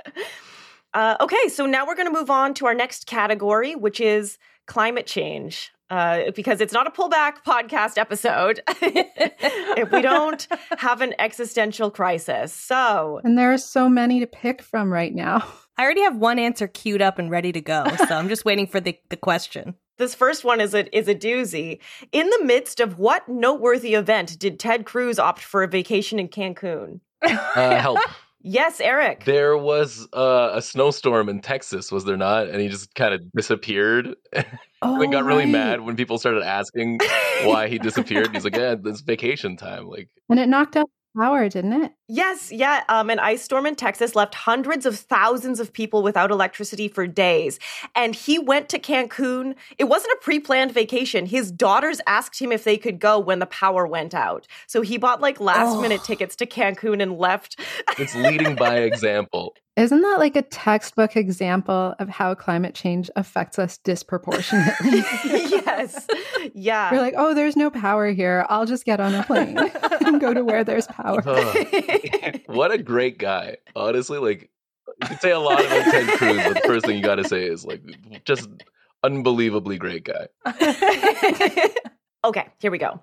Uh, 0.93 1.17
okay, 1.21 1.49
so 1.49 1.67
now 1.67 1.87
we're 1.87 1.95
going 1.95 2.13
to 2.13 2.19
move 2.19 2.31
on 2.31 2.55
to 2.55 2.67
our 2.67 2.75
next 2.75 3.07
category, 3.07 3.75
which 3.77 4.01
is 4.01 4.39
climate 4.67 5.07
change. 5.07 5.71
Uh, 5.89 6.31
because 6.37 6.61
it's 6.61 6.73
not 6.73 6.87
a 6.87 6.91
pullback 6.91 7.43
podcast 7.45 7.99
episode 7.99 8.61
if 8.69 9.91
we 9.91 10.01
don't 10.01 10.47
have 10.79 11.01
an 11.01 11.13
existential 11.19 11.91
crisis. 11.91 12.53
So, 12.53 13.21
and 13.25 13.37
there 13.37 13.53
are 13.53 13.59
so 13.59 13.89
many 13.89 14.21
to 14.21 14.27
pick 14.29 14.63
from 14.63 14.93
right 14.93 15.13
now. 15.13 15.45
I 15.77 15.83
already 15.83 16.03
have 16.03 16.17
one 16.17 16.39
answer 16.39 16.69
queued 16.69 17.03
up 17.03 17.19
and 17.19 17.29
ready 17.29 17.51
to 17.51 17.61
go. 17.61 17.85
So 18.07 18.15
I'm 18.15 18.29
just 18.29 18.45
waiting 18.45 18.69
for 18.69 18.79
the, 18.79 18.97
the 19.09 19.17
question. 19.17 19.75
This 20.01 20.15
first 20.15 20.45
one 20.45 20.63
is 20.63 20.73
a 20.73 20.97
is 20.97 21.09
a 21.09 21.15
doozy. 21.15 21.79
In 22.11 22.31
the 22.31 22.45
midst 22.45 22.81
of 22.81 22.99
what 22.99 23.29
noteworthy 23.29 23.93
event 23.93 24.39
did 24.39 24.59
Ted 24.59 24.87
Cruz 24.87 25.19
opt 25.19 25.43
for 25.43 25.63
a 25.63 25.69
vacation 25.69 26.19
in 26.19 26.29
Cancun? 26.29 27.01
Uh, 27.23 27.77
help. 27.77 27.99
Yes, 28.43 28.81
Eric. 28.81 29.27
There 29.27 29.59
was 29.59 30.09
uh, 30.15 30.53
a 30.55 30.63
snowstorm 30.63 31.29
in 31.29 31.43
Texas, 31.43 31.93
was 31.93 32.07
there 32.07 32.17
not? 32.17 32.49
And 32.49 32.59
he 32.59 32.69
just 32.69 32.95
kind 32.95 33.13
of 33.13 33.21
disappeared. 33.33 34.17
Oh, 34.83 35.03
and 35.03 35.13
got 35.13 35.25
really 35.25 35.45
right. 35.45 35.53
mad 35.53 35.81
when 35.83 35.95
people 35.95 36.17
started 36.17 36.43
asking 36.43 37.01
why 37.45 37.69
he 37.69 37.79
disappeared. 37.79 38.31
He's 38.33 38.45
like, 38.45 38.57
"Yeah, 38.57 38.77
it's 38.83 39.03
vacation 39.03 39.59
time." 39.59 39.87
Like, 39.87 40.09
And 40.31 40.41
it 40.41 40.49
knocked 40.49 40.75
out 40.75 40.89
power, 41.15 41.51
didn't 41.51 41.83
it? 41.85 41.93
Yes, 42.13 42.51
yeah. 42.51 42.83
Um, 42.89 43.09
an 43.09 43.21
ice 43.21 43.41
storm 43.43 43.67
in 43.67 43.77
Texas 43.77 44.17
left 44.17 44.35
hundreds 44.35 44.85
of 44.85 44.99
thousands 44.99 45.61
of 45.61 45.73
people 45.73 46.03
without 46.03 46.33
electricity 46.33 46.89
for 46.89 47.07
days. 47.07 47.61
And 47.95 48.17
he 48.17 48.37
went 48.39 48.69
to 48.71 48.81
Cancun. 48.81 49.55
It 49.79 49.85
wasn't 49.85 50.13
a 50.15 50.19
pre 50.21 50.41
planned 50.41 50.73
vacation. 50.73 51.27
His 51.27 51.53
daughters 51.53 52.01
asked 52.09 52.41
him 52.43 52.51
if 52.51 52.65
they 52.65 52.77
could 52.77 52.99
go 52.99 53.19
when 53.21 53.39
the 53.39 53.47
power 53.47 53.87
went 53.87 54.13
out. 54.13 54.49
So 54.67 54.81
he 54.83 54.99
bought 54.99 55.21
like 55.21 55.41
last 55.41 55.81
minute 55.81 56.01
Oh. 56.03 56.07
tickets 56.07 56.35
to 56.37 56.47
Cancun 56.47 57.01
and 57.01 57.17
left. 57.17 57.61
it's 57.97 58.15
leading 58.17 58.57
by 58.57 58.79
example. 58.79 59.55
Isn't 59.77 60.03
that 60.03 60.17
like 60.19 60.37
a 60.37 60.43
textbook 60.43 61.17
example 61.17 61.95
of 61.99 62.09
how 62.09 62.35
climate 62.35 62.75
change 62.75 63.09
affects 63.17 63.59
us 63.59 63.79
disproportionately? 63.79 64.91
yes. 65.25 66.07
Yeah. 66.53 66.93
You're 66.93 67.01
like, 67.01 67.15
oh, 67.17 67.35
there's 67.35 67.57
no 67.57 67.71
power 67.71 68.09
here. 68.11 68.45
I'll 68.51 68.67
just 68.67 68.85
get 68.85 69.01
on 69.01 69.15
a 69.15 69.23
plane 69.23 69.57
and 70.05 70.21
go 70.21 70.35
to 70.35 70.45
where 70.45 70.65
there's 70.65 70.87
power. 70.89 71.23
Huh. 71.23 71.53
what 72.47 72.73
a 72.73 72.79
great 72.79 73.19
guy. 73.19 73.57
Honestly, 73.75 74.19
like 74.19 74.51
you 75.03 75.09
could 75.09 75.21
say 75.21 75.31
a 75.31 75.39
lot 75.39 75.65
about 75.65 75.85
Ted 75.85 76.09
Cruz, 76.19 76.37
but 76.45 76.55
the 76.55 76.63
first 76.67 76.87
thing 76.87 76.97
you 76.97 77.03
got 77.03 77.17
to 77.17 77.25
say 77.25 77.47
is 77.47 77.65
like 77.65 77.83
just 78.25 78.49
unbelievably 79.03 79.79
great 79.79 80.05
guy. 80.05 80.29
okay, 82.25 82.47
here 82.59 82.71
we 82.71 82.79
go. 82.79 83.03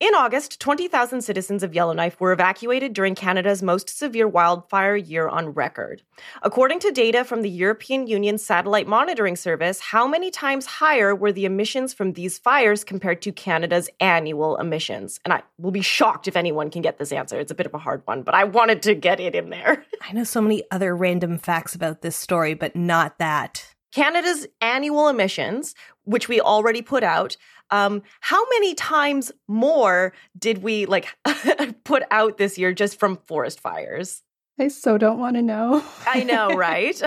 In 0.00 0.14
August, 0.14 0.60
20,000 0.60 1.20
citizens 1.20 1.62
of 1.62 1.74
Yellowknife 1.74 2.18
were 2.18 2.32
evacuated 2.32 2.94
during 2.94 3.14
Canada's 3.14 3.62
most 3.62 3.90
severe 3.90 4.26
wildfire 4.26 4.96
year 4.96 5.28
on 5.28 5.50
record. 5.50 6.00
According 6.40 6.78
to 6.80 6.90
data 6.90 7.22
from 7.22 7.42
the 7.42 7.50
European 7.50 8.06
Union 8.06 8.38
Satellite 8.38 8.86
Monitoring 8.86 9.36
Service, 9.36 9.78
how 9.78 10.08
many 10.08 10.30
times 10.30 10.64
higher 10.64 11.14
were 11.14 11.32
the 11.32 11.44
emissions 11.44 11.92
from 11.92 12.14
these 12.14 12.38
fires 12.38 12.82
compared 12.82 13.20
to 13.20 13.30
Canada's 13.30 13.90
annual 14.00 14.56
emissions? 14.56 15.20
And 15.26 15.34
I 15.34 15.42
will 15.58 15.70
be 15.70 15.82
shocked 15.82 16.26
if 16.26 16.34
anyone 16.34 16.70
can 16.70 16.80
get 16.80 16.96
this 16.96 17.12
answer. 17.12 17.38
It's 17.38 17.52
a 17.52 17.54
bit 17.54 17.66
of 17.66 17.74
a 17.74 17.78
hard 17.78 18.00
one, 18.06 18.22
but 18.22 18.34
I 18.34 18.44
wanted 18.44 18.80
to 18.84 18.94
get 18.94 19.20
it 19.20 19.34
in 19.34 19.50
there. 19.50 19.84
I 20.00 20.12
know 20.12 20.24
so 20.24 20.40
many 20.40 20.62
other 20.70 20.96
random 20.96 21.36
facts 21.36 21.74
about 21.74 22.00
this 22.00 22.16
story, 22.16 22.54
but 22.54 22.74
not 22.74 23.18
that. 23.18 23.74
Canada's 23.92 24.46
annual 24.60 25.08
emissions, 25.08 25.74
which 26.04 26.28
we 26.28 26.40
already 26.40 26.80
put 26.80 27.02
out, 27.02 27.36
um, 27.70 28.02
how 28.20 28.42
many 28.50 28.74
times 28.74 29.32
more 29.48 30.12
did 30.38 30.62
we 30.62 30.86
like 30.86 31.08
put 31.84 32.02
out 32.10 32.36
this 32.38 32.58
year 32.58 32.72
just 32.72 32.98
from 32.98 33.18
forest 33.26 33.60
fires? 33.60 34.22
I 34.58 34.68
so 34.68 34.98
don't 34.98 35.18
want 35.18 35.36
to 35.36 35.42
know. 35.42 35.82
I 36.06 36.22
know, 36.24 36.48
right? 36.54 37.00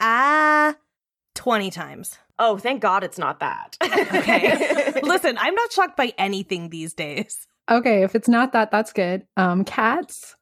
Ah, 0.00 0.76
20 1.34 1.70
times. 1.70 2.18
oh, 2.38 2.58
thank 2.58 2.80
God 2.82 3.04
it's 3.04 3.18
not 3.18 3.40
that. 3.40 3.76
Okay. 3.82 5.00
Listen, 5.02 5.36
I'm 5.38 5.54
not 5.54 5.72
shocked 5.72 5.96
by 5.96 6.12
anything 6.18 6.68
these 6.70 6.92
days. 6.92 7.46
Okay, 7.70 8.02
if 8.02 8.14
it's 8.14 8.28
not 8.28 8.52
that, 8.52 8.70
that's 8.70 8.92
good. 8.92 9.26
Um, 9.36 9.64
cats, 9.64 10.36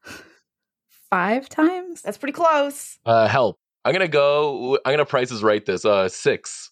five 1.10 1.48
times. 1.48 2.02
That's 2.02 2.18
pretty 2.18 2.32
close. 2.32 2.98
Uh, 3.04 3.28
help. 3.28 3.58
I'm 3.84 3.92
gonna 3.92 4.08
go. 4.08 4.78
I'm 4.84 4.92
gonna 4.92 5.04
prices 5.04 5.42
right 5.42 5.64
this. 5.64 5.84
Uh, 5.84 6.08
six. 6.08 6.70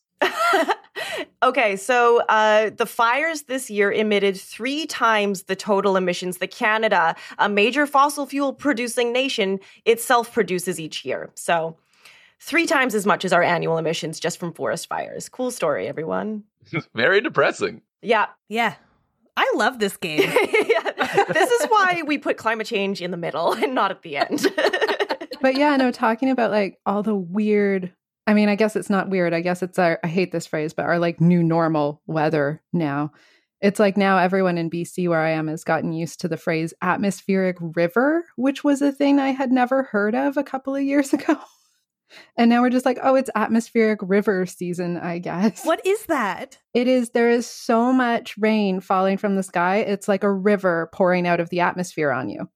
Okay, 1.43 1.77
so 1.77 2.23
uh, 2.29 2.71
the 2.71 2.87
fires 2.87 3.43
this 3.43 3.71
year 3.71 3.93
emitted 3.93 4.37
three 4.37 4.87
times 4.87 5.45
the 5.45 5.57
total 5.57 5.97
emissions 5.97 6.39
that 6.39 6.51
Canada, 6.51 7.15
a 7.39 7.49
major 7.49 7.87
fossil 7.87 8.27
fuel 8.27 8.53
producing 8.53 9.13
nation, 9.13 9.61
itself 9.85 10.33
produces 10.33 10.81
each 10.81 11.05
year. 11.05 11.31
So, 11.35 11.77
three 12.41 12.67
times 12.67 12.95
as 12.95 13.07
much 13.07 13.25
as 13.25 13.33
our 13.33 13.43
annual 13.43 13.79
emissions 13.79 14.21
just 14.21 14.39
from 14.39 14.53
forest 14.53 14.89
fires. 14.89 15.29
Cool 15.29 15.51
story, 15.51 15.89
everyone. 15.89 16.45
Very 16.95 17.21
depressing. 17.21 17.83
Yeah. 18.03 18.27
Yeah. 18.49 18.75
I 19.37 19.53
love 19.57 19.79
this 19.79 19.97
game. 19.97 20.33
Yeah. 20.67 21.25
This 21.33 21.51
is 21.51 21.67
why 21.69 22.03
we 22.07 22.19
put 22.19 22.37
climate 22.37 22.67
change 22.67 23.01
in 23.01 23.11
the 23.11 23.17
middle 23.17 23.53
and 23.53 23.75
not 23.75 23.91
at 23.91 24.03
the 24.03 24.17
end. 24.17 24.47
but 25.41 25.57
yeah, 25.57 25.77
no, 25.77 25.91
talking 25.91 26.31
about 26.31 26.51
like 26.51 26.79
all 26.85 27.03
the 27.03 27.15
weird. 27.15 27.93
I 28.27 28.35
mean, 28.35 28.49
I 28.49 28.57
guess 28.57 28.77
it's 28.77 28.91
not 28.91 29.09
weird. 29.09 29.33
I 29.33 29.41
guess 29.41 29.63
it's 29.63 29.79
our, 29.79 30.01
I 30.03 30.09
hate 30.09 30.33
this 30.33 30.47
phrase, 30.47 30.73
but 30.73 30.87
our 30.87 30.99
like 30.99 31.21
new 31.21 31.43
normal 31.43 32.03
weather 32.07 32.63
now. 32.73 33.13
It's 33.61 33.81
like 33.81 33.97
now 33.97 34.19
everyone 34.19 34.59
in 34.59 34.69
BC 34.69 35.09
where 35.09 35.21
I 35.21 35.31
am 35.31 35.49
has 35.49 35.65
gotten 35.65 35.93
used 35.93 36.21
to 36.21 36.29
the 36.29 36.37
phrase 36.37 36.75
atmospheric 36.83 37.57
river, 37.61 38.25
which 38.37 38.63
was 38.63 38.83
a 38.83 38.93
thing 38.93 39.19
I 39.19 39.31
had 39.31 39.51
never 39.51 39.85
heard 39.85 40.15
of 40.15 40.37
a 40.37 40.45
couple 40.45 40.75
of 40.75 40.83
years 40.83 41.13
ago. 41.15 41.39
And 42.37 42.51
now 42.51 42.63
we're 42.63 42.71
just 42.71 42.87
like, 42.87 42.99
oh, 43.03 43.15
it's 43.17 43.31
atmospheric 43.35 43.99
river 44.03 44.47
season, 44.47 44.97
I 44.97 45.19
guess. 45.19 45.65
what 45.65 45.85
is 45.85 46.07
that? 46.07 46.59
It 46.75 46.87
is, 46.87 47.11
there 47.11 47.31
is 47.31 47.47
so 47.47 47.93
much 47.93 48.37
rain 48.39 48.81
falling 48.81 49.19
from 49.19 49.37
the 49.37 49.43
sky. 49.43 49.79
It's 49.79 50.07
like 50.07 50.23
a 50.23 50.33
river 50.33 50.89
pouring 50.93 51.27
out 51.27 51.41
of 51.41 51.51
the 51.51 51.61
atmosphere 51.61 52.13
on 52.13 52.29
you. 52.29 52.49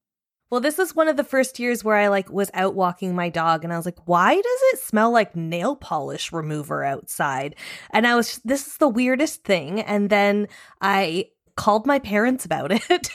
Well, 0.51 0.59
this 0.59 0.77
was 0.77 0.93
one 0.93 1.07
of 1.07 1.15
the 1.15 1.23
first 1.23 1.59
years 1.59 1.81
where 1.81 1.95
I 1.95 2.09
like 2.09 2.29
was 2.29 2.51
out 2.53 2.75
walking 2.75 3.15
my 3.15 3.29
dog 3.29 3.63
and 3.63 3.71
I 3.71 3.77
was 3.77 3.85
like, 3.85 3.99
why 4.05 4.35
does 4.35 4.61
it 4.73 4.79
smell 4.79 5.09
like 5.09 5.33
nail 5.33 5.77
polish 5.77 6.33
remover 6.33 6.83
outside? 6.83 7.55
And 7.91 8.05
I 8.05 8.15
was 8.15 8.41
this 8.43 8.67
is 8.67 8.77
the 8.77 8.89
weirdest 8.89 9.45
thing. 9.45 9.79
And 9.79 10.09
then 10.09 10.49
I 10.81 11.29
called 11.55 11.85
my 11.85 11.99
parents 11.99 12.43
about 12.43 12.71
it 12.89 13.09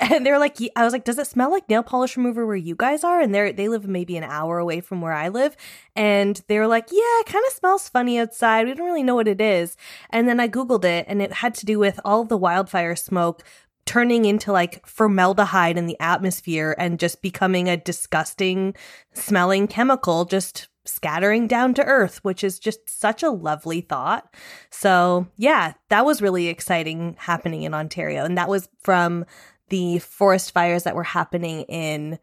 and 0.00 0.24
they're 0.24 0.38
like 0.38 0.56
I 0.74 0.84
was 0.84 0.92
like 0.92 1.04
does 1.04 1.18
it 1.18 1.26
smell 1.26 1.50
like 1.50 1.68
nail 1.68 1.82
polish 1.82 2.16
remover 2.16 2.46
where 2.46 2.56
you 2.56 2.74
guys 2.74 3.04
are 3.04 3.20
and 3.20 3.34
they 3.34 3.52
they 3.52 3.68
live 3.68 3.86
maybe 3.86 4.16
an 4.16 4.24
hour 4.24 4.58
away 4.58 4.80
from 4.80 5.02
where 5.02 5.12
I 5.12 5.28
live 5.28 5.54
and 5.94 6.40
they 6.48 6.58
were 6.58 6.66
like 6.66 6.88
yeah 6.90 7.20
it 7.20 7.26
kind 7.26 7.44
of 7.46 7.52
smells 7.52 7.88
funny 7.88 8.18
outside 8.18 8.66
we 8.66 8.74
don't 8.74 8.86
really 8.86 9.02
know 9.02 9.14
what 9.14 9.28
it 9.28 9.40
is 9.40 9.76
and 10.10 10.26
then 10.26 10.40
I 10.40 10.48
googled 10.48 10.84
it 10.84 11.04
and 11.08 11.20
it 11.20 11.34
had 11.34 11.54
to 11.56 11.66
do 11.66 11.78
with 11.78 12.00
all 12.06 12.24
the 12.24 12.38
wildfire 12.38 12.96
smoke 12.96 13.44
turning 13.88 14.26
into 14.26 14.52
like 14.52 14.86
formaldehyde 14.86 15.78
in 15.78 15.86
the 15.86 15.98
atmosphere 15.98 16.76
and 16.76 17.00
just 17.00 17.22
becoming 17.22 17.70
a 17.70 17.76
disgusting 17.78 18.74
smelling 19.14 19.66
chemical 19.66 20.26
just 20.26 20.68
scattering 20.84 21.46
down 21.46 21.72
to 21.72 21.82
earth 21.86 22.22
which 22.22 22.44
is 22.44 22.58
just 22.58 22.80
such 22.86 23.22
a 23.22 23.30
lovely 23.30 23.80
thought. 23.80 24.34
So 24.70 25.26
yeah 25.38 25.72
that 25.88 26.04
was 26.04 26.20
really 26.20 26.48
exciting 26.48 27.16
happening 27.18 27.62
in 27.62 27.72
ontario. 27.72 28.26
And 28.26 28.36
that 28.36 28.50
was 28.50 28.68
from 28.82 29.24
the 29.70 30.00
forest 30.00 30.52
fires 30.52 30.82
that 30.82 30.94
were 30.94 31.02
happening 31.02 31.62
in 31.62 32.18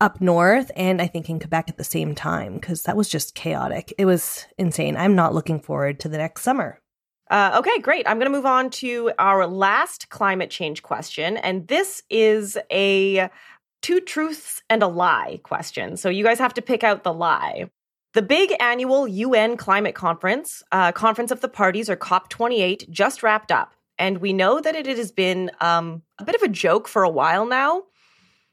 up 0.00 0.20
north 0.20 0.70
and 0.76 1.02
i 1.02 1.08
think 1.08 1.28
in 1.28 1.40
quebec 1.40 1.68
at 1.68 1.76
the 1.76 1.82
same 1.82 2.14
time 2.14 2.54
because 2.54 2.84
that 2.84 2.96
was 2.96 3.08
just 3.08 3.34
chaotic. 3.34 3.92
It 3.98 4.04
was 4.04 4.46
insane. 4.56 4.96
I'm 4.96 5.16
not 5.16 5.34
looking 5.34 5.58
forward 5.58 5.98
to 6.00 6.08
the 6.08 6.18
next 6.18 6.42
summer 6.42 6.80
Uh, 7.30 7.56
okay, 7.58 7.78
great. 7.80 8.08
I'm 8.08 8.18
going 8.18 8.30
to 8.30 8.36
move 8.36 8.46
on 8.46 8.70
to 8.70 9.12
our 9.18 9.46
last 9.46 10.08
climate 10.08 10.50
change 10.50 10.82
question. 10.82 11.36
And 11.36 11.68
this 11.68 12.02
is 12.08 12.56
a 12.70 13.28
two 13.82 14.00
truths 14.00 14.62
and 14.70 14.82
a 14.82 14.88
lie 14.88 15.40
question. 15.42 15.96
So 15.96 16.08
you 16.08 16.24
guys 16.24 16.38
have 16.38 16.54
to 16.54 16.62
pick 16.62 16.82
out 16.82 17.04
the 17.04 17.12
lie. 17.12 17.70
The 18.14 18.22
big 18.22 18.54
annual 18.58 19.06
UN 19.06 19.56
climate 19.56 19.94
conference, 19.94 20.62
uh, 20.72 20.92
Conference 20.92 21.30
of 21.30 21.40
the 21.40 21.48
Parties, 21.48 21.90
or 21.90 21.96
COP28, 21.96 22.88
just 22.88 23.22
wrapped 23.22 23.52
up. 23.52 23.74
And 23.98 24.18
we 24.18 24.32
know 24.32 24.60
that 24.60 24.74
it 24.74 24.86
has 24.86 25.12
been 25.12 25.50
um, 25.60 26.02
a 26.18 26.24
bit 26.24 26.34
of 26.34 26.42
a 26.42 26.48
joke 26.48 26.88
for 26.88 27.02
a 27.02 27.10
while 27.10 27.46
now. 27.46 27.82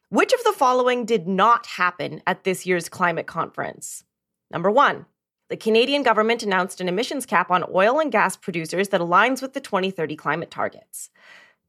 Which 0.10 0.34
of 0.34 0.44
the 0.44 0.54
following 0.54 1.06
did 1.06 1.28
not 1.28 1.66
happen 1.66 2.22
at 2.28 2.44
this 2.44 2.66
year's 2.66 2.90
climate 2.90 3.28
conference? 3.28 4.04
Number 4.52 4.70
one, 4.70 5.06
the 5.50 5.58
Canadian 5.58 6.04
government 6.04 6.44
announced 6.44 6.82
an 6.82 6.88
emissions 6.90 7.26
cap 7.26 7.52
on 7.52 7.64
oil 7.74 8.00
and 8.00 8.12
gas 8.12 8.36
producers 8.36 8.90
that 8.90 9.02
aligns 9.02 9.42
with 9.42 9.54
the 9.54 9.60
2030 9.62 10.16
climate 10.16 10.50
targets. 10.52 11.10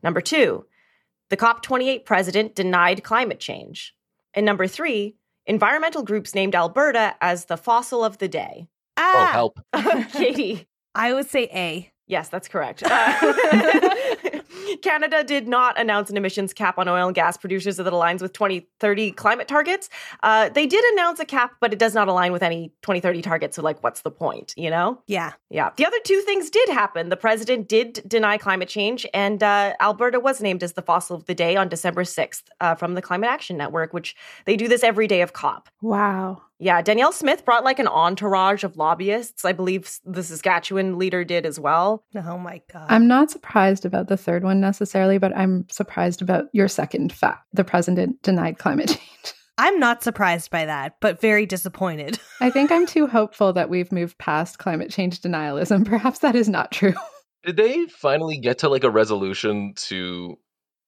Number 0.02 0.21
two, 0.21 0.64
the 1.28 1.37
COP28 1.37 2.04
president 2.04 2.54
denied 2.54 3.02
climate 3.04 3.40
change. 3.40 3.95
And 4.35 4.47
number 4.47 4.66
three, 4.66 5.16
environmental 5.47 6.02
groups 6.02 6.35
named 6.35 6.54
Alberta 6.54 7.14
as 7.21 7.47
the 7.47 7.56
fossil 7.56 8.04
of 8.04 8.18
the 8.18 8.28
day. 8.28 8.68
Oh, 8.97 9.12
Ah, 9.14 9.30
help. 9.33 9.61
Kattie. 9.75 10.66
I 10.95 11.12
would 11.12 11.28
say 11.28 11.45
A. 11.52 11.90
Yes, 12.06 12.28
that's 12.28 12.49
correct. 12.49 12.83
Uh, 12.83 12.88
Canada 14.76 15.25
did 15.25 15.49
not 15.49 15.78
announce 15.78 16.11
an 16.11 16.16
emissions 16.16 16.52
cap 16.52 16.78
on 16.78 16.88
oil 16.88 17.06
and 17.06 17.14
gas 17.14 17.37
producers 17.37 17.76
that 17.76 17.87
aligns 17.87 18.21
with 18.21 18.33
2030 18.33 19.12
climate 19.12 19.49
targets. 19.49 19.88
Uh, 20.23 20.49
they 20.49 20.66
did 20.66 20.85
announce 20.92 21.21
a 21.21 21.25
cap, 21.25 21.54
but 21.61 21.73
it 21.73 21.78
does 21.78 21.95
not 21.95 22.09
align 22.09 22.33
with 22.33 22.42
any 22.42 22.68
2030 22.83 23.23
targets. 23.23 23.56
So, 23.56 23.62
like, 23.62 23.83
what's 23.83 24.02
the 24.02 24.11
point, 24.11 24.54
you 24.56 24.71
know? 24.71 25.00
Yeah. 25.06 25.33
Yeah. 25.50 25.71
The 25.76 25.87
other 25.87 25.99
two 26.04 26.21
things 26.23 26.50
did 26.50 26.68
happen. 26.68 27.09
The 27.09 27.16
president 27.16 27.68
did 27.68 28.02
deny 28.06 28.38
climate 28.38 28.68
change, 28.68 29.06
and 29.12 29.42
uh, 29.42 29.75
Alberta 29.80 30.21
was 30.21 30.40
named 30.40 30.62
as 30.62 30.75
the 30.75 30.83
fossil 30.83 31.16
of 31.16 31.26
the 31.26 31.35
day 31.35 31.56
on 31.56 31.68
December 31.68 32.04
6th 32.04 32.42
uh, 32.61 32.75
from 32.75 32.95
the 32.95 33.02
Climate 33.02 33.30
Action 33.30 33.56
Network, 33.56 33.92
which 33.92 34.16
they 34.45 34.56
do 34.56 34.68
this 34.68 34.83
every 34.83 35.06
day 35.06 35.23
of 35.23 35.33
COP. 35.33 35.68
Wow. 35.80 36.42
Yeah, 36.58 36.80
Danielle 36.80 37.12
Smith 37.12 37.44
brought 37.44 37.64
like 37.64 37.78
an 37.78 37.88
entourage 37.88 38.64
of 38.64 38.76
lobbyists. 38.76 39.44
I 39.44 39.52
believe 39.52 39.90
the 40.04 40.22
Saskatchewan 40.22 40.98
leader 40.98 41.25
did 41.25 41.44
as 41.44 41.60
well. 41.60 42.04
Oh 42.14 42.38
my 42.38 42.62
God. 42.72 42.86
I'm 42.88 43.06
not 43.06 43.30
surprised 43.30 43.84
about 43.84 44.08
the 44.08 44.16
third 44.16 44.42
one 44.42 44.60
necessarily, 44.60 45.18
but 45.18 45.36
I'm 45.36 45.66
surprised 45.70 46.22
about 46.22 46.46
your 46.52 46.68
second 46.68 47.12
fact. 47.12 47.46
The 47.52 47.64
president 47.64 48.22
denied 48.22 48.58
climate 48.58 48.88
change. 49.22 49.34
I'm 49.58 49.78
not 49.78 50.02
surprised 50.02 50.50
by 50.50 50.66
that, 50.66 50.96
but 51.00 51.20
very 51.20 51.46
disappointed. 51.46 52.18
I 52.40 52.50
think 52.50 52.70
I'm 52.70 52.86
too 52.86 53.06
hopeful 53.06 53.52
that 53.54 53.70
we've 53.70 53.92
moved 53.92 54.18
past 54.18 54.58
climate 54.58 54.90
change 54.90 55.20
denialism. 55.20 55.84
Perhaps 55.86 56.20
that 56.20 56.36
is 56.36 56.48
not 56.48 56.72
true. 56.72 56.94
Did 57.44 57.56
they 57.56 57.86
finally 57.86 58.38
get 58.38 58.58
to 58.58 58.68
like 58.68 58.84
a 58.84 58.90
resolution 58.90 59.72
to 59.76 60.36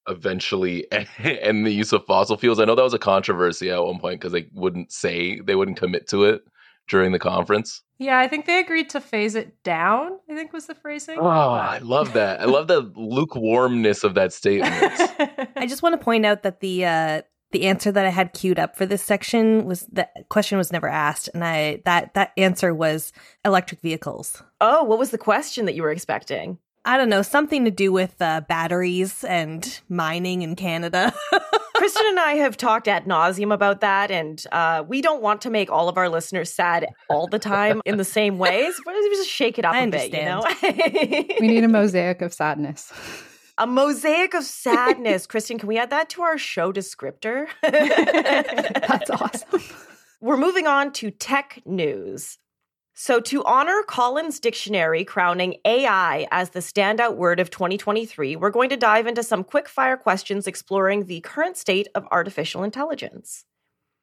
eventually 0.09 0.87
end 1.19 1.65
the 1.65 1.71
use 1.71 1.93
of 1.93 2.05
fossil 2.05 2.37
fuels? 2.37 2.59
I 2.59 2.65
know 2.65 2.75
that 2.75 2.83
was 2.83 2.93
a 2.93 2.99
controversy 2.99 3.69
at 3.69 3.83
one 3.83 3.99
point 3.99 4.19
because 4.19 4.33
they 4.33 4.47
wouldn't 4.53 4.91
say 4.91 5.39
they 5.39 5.55
wouldn't 5.55 5.77
commit 5.77 6.07
to 6.09 6.25
it 6.25 6.43
during 6.87 7.11
the 7.11 7.19
conference. 7.19 7.81
Yeah, 7.99 8.19
I 8.19 8.27
think 8.27 8.45
they 8.45 8.59
agreed 8.59 8.89
to 8.91 9.01
phase 9.01 9.35
it 9.35 9.61
down, 9.63 10.19
I 10.29 10.35
think 10.35 10.53
was 10.53 10.65
the 10.65 10.75
phrasing. 10.75 11.19
Oh, 11.19 11.27
I 11.27 11.79
love 11.79 12.13
that. 12.13 12.41
I 12.41 12.45
love 12.45 12.67
the 12.67 12.91
lukewarmness 12.95 14.03
of 14.03 14.15
that 14.15 14.33
statement. 14.33 14.73
I 15.55 15.67
just 15.67 15.83
want 15.83 15.99
to 15.99 16.03
point 16.03 16.25
out 16.25 16.43
that 16.43 16.61
the 16.61 16.85
uh 16.85 17.21
the 17.51 17.65
answer 17.65 17.91
that 17.91 18.05
I 18.05 18.09
had 18.09 18.33
queued 18.33 18.59
up 18.59 18.75
for 18.75 18.85
this 18.85 19.03
section 19.03 19.65
was 19.65 19.87
the 19.91 20.07
question 20.29 20.57
was 20.57 20.71
never 20.71 20.87
asked, 20.87 21.29
and 21.33 21.43
I 21.43 21.81
that 21.85 22.13
that 22.13 22.31
answer 22.37 22.73
was 22.73 23.11
electric 23.43 23.81
vehicles. 23.81 24.41
Oh, 24.61 24.83
what 24.83 24.99
was 24.99 25.11
the 25.11 25.17
question 25.17 25.65
that 25.65 25.75
you 25.75 25.83
were 25.83 25.91
expecting? 25.91 26.59
I 26.85 26.97
don't 26.97 27.09
know, 27.09 27.21
something 27.21 27.65
to 27.65 27.71
do 27.71 27.91
with 27.91 28.21
uh, 28.21 28.41
batteries 28.47 29.23
and 29.23 29.79
mining 29.89 30.41
in 30.41 30.55
Canada. 30.55 31.13
Kristen 31.75 32.05
and 32.07 32.19
I 32.19 32.33
have 32.33 32.57
talked 32.57 32.87
ad 32.87 33.05
nauseum 33.05 33.53
about 33.53 33.81
that, 33.81 34.11
and 34.11 34.43
uh, 34.51 34.83
we 34.87 35.01
don't 35.01 35.21
want 35.21 35.41
to 35.41 35.49
make 35.49 35.69
all 35.71 35.87
of 35.87 35.97
our 35.97 36.09
listeners 36.09 36.53
sad 36.53 36.87
all 37.09 37.27
the 37.27 37.39
time 37.39 37.81
in 37.85 37.97
the 37.97 38.03
same 38.05 38.37
ways. 38.39 38.79
But 38.83 38.95
we 38.95 39.09
just 39.11 39.29
shake 39.29 39.59
it 39.59 39.65
up 39.65 39.75
I 39.75 39.81
a 39.81 39.87
bit, 39.89 40.13
you 40.13 40.23
know. 40.25 40.43
We 41.39 41.47
need 41.47 41.63
a 41.63 41.67
mosaic 41.69 42.21
of 42.21 42.33
sadness. 42.33 42.91
a 43.57 43.67
mosaic 43.67 44.33
of 44.33 44.43
sadness. 44.43 45.27
Kristen, 45.27 45.57
can 45.57 45.67
we 45.67 45.77
add 45.77 45.89
that 45.91 46.09
to 46.11 46.21
our 46.21 46.37
show 46.37 46.71
descriptor? 46.71 47.47
That's 47.61 49.09
awesome. 49.09 49.61
We're 50.21 50.37
moving 50.37 50.67
on 50.67 50.91
to 50.93 51.11
tech 51.11 51.61
news. 51.65 52.37
So, 53.01 53.21
to 53.21 53.45
honor 53.45 53.81
Collins 53.87 54.41
Dictionary 54.41 55.05
crowning 55.05 55.55
AI 55.63 56.27
as 56.31 56.49
the 56.49 56.59
standout 56.59 57.15
word 57.15 57.39
of 57.39 57.49
2023, 57.49 58.35
we're 58.35 58.49
going 58.49 58.69
to 58.71 58.75
dive 58.75 59.07
into 59.07 59.23
some 59.23 59.45
quick 59.45 59.69
fire 59.69 59.95
questions 59.95 60.47
exploring 60.47 61.05
the 61.05 61.21
current 61.21 61.55
state 61.55 61.87
of 61.95 62.05
artificial 62.11 62.61
intelligence. 62.61 63.45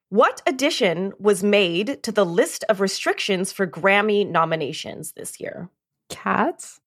What 0.09 0.41
addition 0.47 1.13
was 1.19 1.43
made 1.43 2.03
to 2.05 2.11
the 2.11 2.25
list 2.25 2.65
of 2.71 2.81
restrictions 2.81 3.53
for 3.53 3.67
Grammy 3.67 4.27
nominations 4.27 5.13
this 5.13 5.41
year? 5.41 5.69
Cats? 6.09 6.81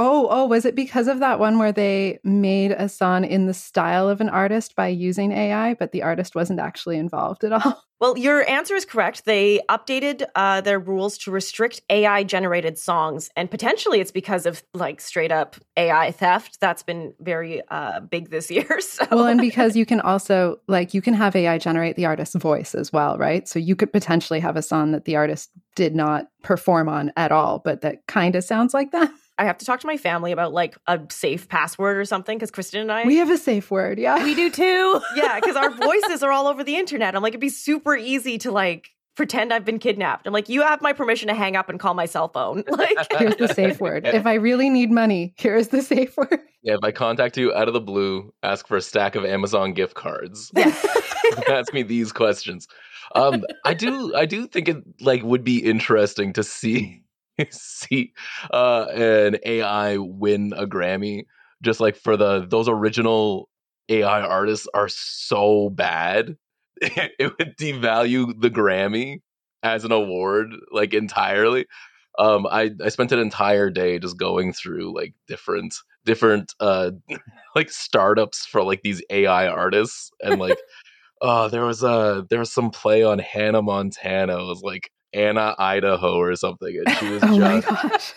Oh, 0.00 0.28
oh, 0.30 0.46
was 0.46 0.64
it 0.64 0.76
because 0.76 1.08
of 1.08 1.18
that 1.18 1.40
one 1.40 1.58
where 1.58 1.72
they 1.72 2.20
made 2.22 2.70
a 2.70 2.88
song 2.88 3.24
in 3.24 3.46
the 3.46 3.54
style 3.54 4.08
of 4.08 4.20
an 4.20 4.28
artist 4.28 4.76
by 4.76 4.86
using 4.86 5.32
AI, 5.32 5.74
but 5.74 5.90
the 5.90 6.04
artist 6.04 6.36
wasn't 6.36 6.60
actually 6.60 6.96
involved 6.96 7.42
at 7.42 7.52
all? 7.52 7.82
Well, 8.00 8.16
your 8.16 8.48
answer 8.48 8.76
is 8.76 8.84
correct. 8.84 9.24
They 9.24 9.58
updated 9.68 10.22
uh, 10.36 10.60
their 10.60 10.78
rules 10.78 11.18
to 11.18 11.32
restrict 11.32 11.80
AI 11.90 12.22
generated 12.22 12.78
songs, 12.78 13.28
and 13.34 13.50
potentially 13.50 13.98
it's 13.98 14.12
because 14.12 14.46
of 14.46 14.62
like 14.72 15.00
straight 15.00 15.32
up 15.32 15.56
AI 15.76 16.12
theft. 16.12 16.58
That's 16.60 16.84
been 16.84 17.12
very 17.18 17.60
uh, 17.72 17.98
big 17.98 18.30
this 18.30 18.50
year. 18.52 18.80
So. 18.80 19.04
Well, 19.10 19.26
and 19.26 19.40
because 19.40 19.74
you 19.74 19.84
can 19.84 20.00
also, 20.00 20.60
like, 20.68 20.94
you 20.94 21.02
can 21.02 21.14
have 21.14 21.34
AI 21.34 21.58
generate 21.58 21.96
the 21.96 22.06
artist's 22.06 22.36
voice 22.36 22.72
as 22.72 22.92
well, 22.92 23.18
right? 23.18 23.48
So 23.48 23.58
you 23.58 23.74
could 23.74 23.92
potentially 23.92 24.38
have 24.38 24.54
a 24.54 24.62
song 24.62 24.92
that 24.92 25.04
the 25.04 25.16
artist 25.16 25.50
did 25.74 25.96
not 25.96 26.28
perform 26.44 26.88
on 26.88 27.12
at 27.16 27.32
all, 27.32 27.58
but 27.64 27.80
that 27.80 28.06
kind 28.06 28.36
of 28.36 28.44
sounds 28.44 28.74
like 28.74 28.92
that. 28.92 29.10
I 29.38 29.44
have 29.44 29.58
to 29.58 29.64
talk 29.64 29.80
to 29.80 29.86
my 29.86 29.96
family 29.96 30.32
about 30.32 30.52
like 30.52 30.76
a 30.86 31.00
safe 31.10 31.48
password 31.48 31.96
or 31.96 32.04
something 32.04 32.36
because 32.36 32.50
Kristen 32.50 32.80
and 32.80 32.92
I. 32.92 33.04
We 33.04 33.16
have 33.16 33.30
a 33.30 33.38
safe 33.38 33.70
word, 33.70 33.98
yeah. 33.98 34.22
we 34.22 34.34
do 34.34 34.50
too. 34.50 35.00
yeah, 35.16 35.38
because 35.40 35.56
our 35.56 35.70
voices 35.70 36.22
are 36.22 36.32
all 36.32 36.48
over 36.48 36.64
the 36.64 36.76
internet. 36.76 37.14
I'm 37.14 37.22
like, 37.22 37.30
it'd 37.30 37.40
be 37.40 37.48
super 37.48 37.96
easy 37.96 38.38
to 38.38 38.50
like 38.50 38.90
pretend 39.18 39.52
I've 39.52 39.64
been 39.64 39.78
kidnapped. 39.78 40.26
I'm 40.26 40.32
like, 40.32 40.48
you 40.48 40.62
have 40.62 40.80
my 40.80 40.92
permission 40.92 41.28
to 41.28 41.34
hang 41.34 41.56
up 41.56 41.68
and 41.68 41.78
call 41.78 41.94
my 41.94 42.06
cell 42.06 42.28
phone. 42.28 42.64
Like, 42.78 42.96
Here's 43.18 43.36
the 43.36 43.48
safe 43.48 43.80
word. 43.80 44.06
If 44.06 44.26
I 44.26 44.34
really 44.34 44.70
need 44.70 44.92
money, 44.92 45.34
here's 45.36 45.68
the 45.68 45.82
safe 45.82 46.16
word. 46.16 46.40
Yeah, 46.62 46.74
if 46.74 46.84
I 46.84 46.92
contact 46.92 47.36
you 47.36 47.52
out 47.52 47.66
of 47.66 47.74
the 47.74 47.80
blue, 47.80 48.32
ask 48.44 48.68
for 48.68 48.76
a 48.76 48.80
stack 48.80 49.16
of 49.16 49.24
Amazon 49.24 49.72
gift 49.72 49.94
cards, 49.94 50.52
yes. 50.54 50.86
ask 51.48 51.72
me 51.72 51.82
these 51.82 52.12
questions. 52.12 52.68
Um, 53.16 53.44
I 53.64 53.74
do, 53.74 54.14
I 54.14 54.26
do 54.26 54.46
think 54.46 54.68
it 54.68 54.76
like 55.00 55.22
would 55.24 55.42
be 55.42 55.58
interesting 55.58 56.32
to 56.34 56.44
see 56.44 57.02
see 57.50 58.12
uh, 58.52 58.86
an 58.94 59.38
AI 59.44 59.96
win 59.98 60.52
a 60.56 60.66
Grammy, 60.66 61.24
just 61.62 61.80
like 61.80 61.96
for 61.96 62.16
the 62.16 62.46
those 62.48 62.68
original 62.68 63.48
AI 63.88 64.20
artists 64.22 64.66
are 64.74 64.88
so 64.88 65.70
bad, 65.70 66.36
it 66.80 67.32
would 67.38 67.56
devalue 67.58 68.40
the 68.40 68.50
Grammy 68.50 69.20
as 69.62 69.84
an 69.84 69.92
award 69.92 70.48
like 70.72 70.94
entirely. 70.94 71.66
Um, 72.18 72.46
I 72.50 72.72
I 72.84 72.88
spent 72.88 73.12
an 73.12 73.20
entire 73.20 73.70
day 73.70 73.98
just 73.98 74.18
going 74.18 74.52
through 74.52 74.94
like 74.94 75.14
different 75.28 75.74
different 76.04 76.54
uh 76.60 76.90
like 77.54 77.70
startups 77.70 78.46
for 78.46 78.62
like 78.64 78.82
these 78.82 79.02
AI 79.10 79.46
artists 79.48 80.10
and 80.22 80.38
like 80.38 80.58
oh 81.22 81.48
there 81.48 81.64
was 81.64 81.82
a 81.82 82.26
there 82.30 82.38
was 82.38 82.52
some 82.52 82.70
play 82.70 83.02
on 83.04 83.18
Hannah 83.18 83.62
Montana 83.62 84.38
it 84.42 84.46
was 84.46 84.62
like 84.62 84.90
Anna 85.12 85.54
Idaho 85.58 86.16
or 86.16 86.34
something 86.36 86.80
and 86.84 86.96
she 86.96 87.08
was 87.10 87.22
Oh 87.26 87.38
my 87.38 87.60
just 87.60 87.68
gosh. 87.82 88.14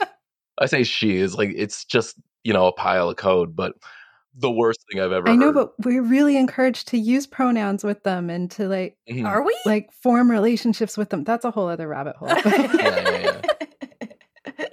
I 0.60 0.65
say 0.65 0.84
she 0.84 1.17
is 1.17 1.36
like 1.36 1.51
it's 1.56 1.86
just 1.86 2.15
you 2.43 2.54
know 2.54 2.67
a 2.67 2.73
pile 2.73 3.10
of 3.10 3.15
code 3.17 3.56
but 3.56 3.73
the 4.36 4.49
worst 4.51 4.80
thing 4.89 5.01
I've 5.01 5.12
ever 5.12 5.27
I 5.27 5.36
know, 5.36 5.47
heard. 5.47 5.56
but 5.56 5.73
we're 5.86 6.01
really 6.01 6.38
encouraged 6.38 6.88
to 6.89 6.97
use 6.97 7.27
pronouns 7.27 7.84
with 7.84 8.04
them 8.04 8.30
and 8.30 8.49
to 8.51 8.67
like 8.67 8.97
Mhm. 9.10 9.25
Are 9.27 9.43
we? 9.43 9.54
like 9.65 9.91
form 9.91 10.32
relationships 10.32 10.97
with 10.97 11.10
them. 11.10 11.23
That's 11.25 11.43
a 11.43 11.51
whole 11.51 11.67
other 11.67 11.88
rabbit 11.88 12.15
hole. 12.15 12.30
yeah, 12.45 13.41
yeah. 14.47 14.65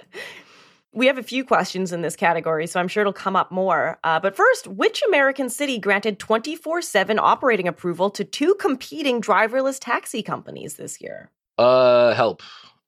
We 0.91 1.05
have 1.07 1.19
a 1.19 1.23
few 1.23 1.45
questions 1.45 1.93
in 1.93 2.01
this 2.01 2.15
category, 2.15 2.65
so 2.67 2.79
I'm 2.79 2.87
sure 2.87 3.01
it'll 3.01 3.13
come 3.13 3.35
up 3.35 3.51
more. 3.51 3.99
Uh, 4.03 4.19
but 4.19 4.35
first, 4.35 4.67
which 4.67 5.01
American 5.07 5.47
city 5.49 5.77
granted 5.77 6.17
24 6.19 6.81
7 6.81 7.19
operating 7.19 7.67
approval 7.67 8.09
to 8.09 8.23
two 8.25 8.55
competing 8.59 9.21
driverless 9.21 9.77
taxi 9.79 10.23
companies 10.23 10.75
this 10.75 10.99
year? 10.99 11.31
Uh 11.59 12.13
help 12.15 12.41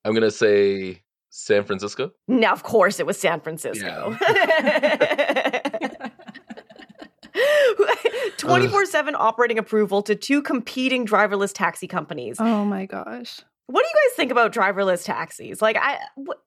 I'm 0.05 0.13
gonna 0.13 0.31
say 0.31 1.01
San 1.29 1.63
Francisco 1.63 2.12
Now, 2.27 2.51
of 2.53 2.63
course, 2.63 2.99
it 2.99 3.05
was 3.05 3.17
San 3.19 3.39
Francisco. 3.39 4.17
24 8.38 8.86
7 8.86 9.15
operating 9.17 9.57
approval 9.57 10.01
to 10.03 10.15
two 10.15 10.41
competing 10.41 11.05
driverless 11.05 11.53
taxi 11.53 11.88
companies. 11.88 12.38
oh 12.39 12.65
my 12.65 12.86
gosh. 12.86 13.39
What 13.67 13.84
do 13.84 13.88
you 13.88 14.10
guys 14.10 14.15
think 14.17 14.31
about 14.31 14.51
driverless 14.53 15.05
taxis? 15.05 15.62
Like, 15.62 15.77
I, 15.79 15.97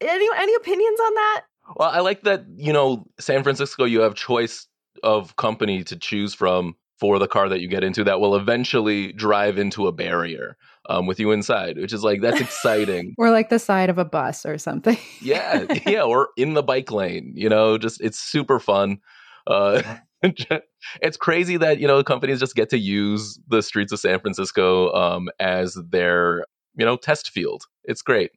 any, 0.03 0.29
any 0.37 0.55
opinions 0.57 1.01
on 1.01 1.15
that? 1.15 1.43
Well, 1.77 1.89
I 1.89 2.01
like 2.01 2.23
that, 2.25 2.45
you 2.57 2.71
know, 2.73 3.07
San 3.19 3.43
Francisco, 3.43 3.85
you 3.85 4.01
have 4.01 4.15
choice 4.15 4.67
of 5.03 5.35
company 5.37 5.83
to 5.85 5.97
choose 5.97 6.35
from 6.35 6.77
for 6.99 7.19
the 7.19 7.29
car 7.29 7.49
that 7.49 7.61
you 7.61 7.69
get 7.69 7.85
into 7.85 8.05
that 8.05 8.21
will 8.21 8.37
eventually 8.37 9.13
drive 9.13 9.59
into 9.59 9.87
a 9.87 9.93
barrier 9.93 10.57
um, 10.89 11.07
with 11.07 11.19
you 11.19 11.33
inside, 11.33 11.77
which 11.77 11.93
is 11.93 12.03
like, 12.03 12.21
that's 12.21 12.41
exciting. 12.41 13.15
or 13.19 13.31
like 13.31 13.49
the 13.49 13.59
side 13.59 13.91
of 13.91 13.99
a 13.99 14.05
bus 14.05 14.47
or 14.47 14.59
something. 14.59 14.97
yeah. 15.21 15.65
Yeah. 15.87 16.03
Or 16.03 16.29
in 16.37 16.55
the 16.55 16.63
bike 16.63 16.91
lane, 16.91 17.33
you 17.35 17.49
know, 17.49 17.79
just 17.79 18.01
it's 18.01 18.19
super 18.19 18.59
fun. 18.59 18.99
Uh, 19.47 19.83
it's 20.23 21.17
crazy 21.17 21.57
that, 21.57 21.79
you 21.79 21.87
know, 21.87 22.03
companies 22.03 22.41
just 22.41 22.55
get 22.55 22.71
to 22.71 22.79
use 22.79 23.39
the 23.49 23.63
streets 23.63 23.93
of 23.93 23.99
San 23.99 24.21
Francisco 24.21 24.93
um, 24.93 25.29
as 25.41 25.77
their, 25.91 26.47
you 26.77 26.85
know, 26.85 26.97
test 26.97 27.31
field. 27.31 27.65
It's 27.85 28.03
great. 28.03 28.31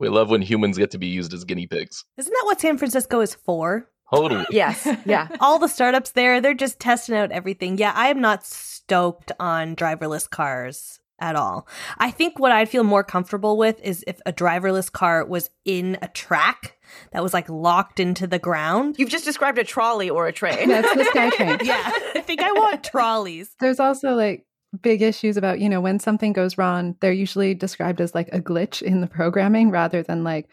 We 0.00 0.08
love 0.08 0.30
when 0.30 0.42
humans 0.42 0.78
get 0.78 0.92
to 0.92 0.98
be 0.98 1.08
used 1.08 1.34
as 1.34 1.44
guinea 1.44 1.66
pigs. 1.66 2.04
Isn't 2.16 2.32
that 2.32 2.44
what 2.44 2.60
San 2.60 2.78
Francisco 2.78 3.20
is 3.20 3.34
for? 3.34 3.88
Totally. 4.12 4.46
Yes. 4.50 4.88
Yeah. 5.04 5.28
All 5.40 5.58
the 5.58 5.68
startups 5.68 6.12
there, 6.12 6.40
they're 6.40 6.54
just 6.54 6.80
testing 6.80 7.14
out 7.16 7.32
everything. 7.32 7.78
Yeah, 7.78 7.92
I 7.94 8.08
am 8.08 8.20
not 8.20 8.44
stoked 8.46 9.32
on 9.38 9.76
driverless 9.76 10.28
cars 10.28 10.98
at 11.20 11.36
all. 11.36 11.66
I 11.98 12.10
think 12.10 12.38
what 12.38 12.52
I'd 12.52 12.68
feel 12.68 12.84
more 12.84 13.04
comfortable 13.04 13.56
with 13.56 13.80
is 13.82 14.04
if 14.06 14.20
a 14.24 14.32
driverless 14.32 14.90
car 14.90 15.24
was 15.26 15.50
in 15.64 15.98
a 16.00 16.08
track 16.08 16.78
that 17.12 17.22
was 17.22 17.34
like 17.34 17.48
locked 17.48 18.00
into 18.00 18.26
the 18.26 18.38
ground. 18.38 18.96
You've 18.98 19.10
just 19.10 19.24
described 19.24 19.58
a 19.58 19.64
trolley 19.64 20.08
or 20.08 20.26
a 20.26 20.32
train. 20.32 20.68
That's 20.68 20.94
the 20.94 21.04
SkyTrain. 21.04 21.62
Yeah, 21.64 21.82
I 22.14 22.20
think 22.20 22.40
I 22.40 22.52
want 22.52 22.84
trolleys. 22.84 23.54
There's 23.60 23.80
also 23.80 24.14
like 24.14 24.46
big 24.80 25.02
issues 25.02 25.36
about, 25.36 25.60
you 25.60 25.68
know, 25.68 25.80
when 25.80 25.98
something 25.98 26.32
goes 26.32 26.56
wrong, 26.56 26.94
they're 27.00 27.12
usually 27.12 27.54
described 27.54 28.00
as 28.00 28.14
like 28.14 28.28
a 28.32 28.40
glitch 28.40 28.80
in 28.80 29.00
the 29.00 29.06
programming 29.06 29.70
rather 29.70 30.02
than 30.02 30.24
like, 30.24 30.48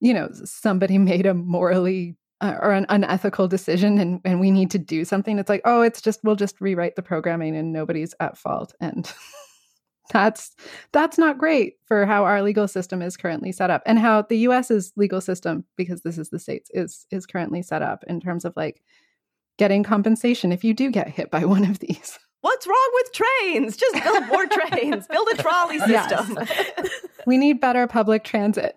you 0.00 0.14
know, 0.14 0.28
somebody 0.44 0.96
made 0.98 1.26
a 1.26 1.34
morally 1.34 2.16
uh, 2.40 2.56
or 2.60 2.72
an 2.72 2.86
unethical 2.88 3.48
decision 3.48 3.98
and, 3.98 4.20
and 4.24 4.40
we 4.40 4.50
need 4.50 4.70
to 4.70 4.78
do 4.78 5.04
something. 5.04 5.38
It's 5.38 5.48
like, 5.48 5.62
oh, 5.64 5.82
it's 5.82 6.00
just, 6.00 6.20
we'll 6.22 6.36
just 6.36 6.60
rewrite 6.60 6.96
the 6.96 7.02
programming 7.02 7.56
and 7.56 7.72
nobody's 7.72 8.14
at 8.20 8.38
fault. 8.38 8.74
And 8.80 9.10
that's 10.10 10.54
that's 10.92 11.18
not 11.18 11.38
great 11.38 11.74
for 11.86 12.06
how 12.06 12.24
our 12.24 12.42
legal 12.42 12.66
system 12.66 13.02
is 13.02 13.16
currently 13.16 13.52
set 13.52 13.70
up 13.70 13.82
and 13.86 13.98
how 13.98 14.22
the 14.22 14.38
US's 14.38 14.92
legal 14.96 15.20
system 15.20 15.64
because 15.76 16.02
this 16.02 16.18
is 16.18 16.30
the 16.30 16.38
states 16.38 16.70
is 16.72 17.06
is 17.10 17.26
currently 17.26 17.62
set 17.62 17.82
up 17.82 18.04
in 18.06 18.20
terms 18.20 18.44
of 18.44 18.54
like 18.56 18.82
getting 19.58 19.82
compensation 19.82 20.52
if 20.52 20.64
you 20.64 20.72
do 20.72 20.90
get 20.90 21.08
hit 21.08 21.30
by 21.30 21.44
one 21.44 21.64
of 21.64 21.78
these. 21.80 22.18
What's 22.40 22.66
wrong 22.68 22.90
with 22.94 23.12
trains? 23.12 23.76
Just 23.76 24.04
build 24.04 24.26
more 24.28 24.46
trains. 24.70 25.06
Build 25.08 25.28
a 25.32 25.42
trolley 25.42 25.80
system. 25.80 26.38
Yes. 26.38 26.88
we 27.26 27.36
need 27.36 27.60
better 27.60 27.88
public 27.88 28.22
transit. 28.22 28.76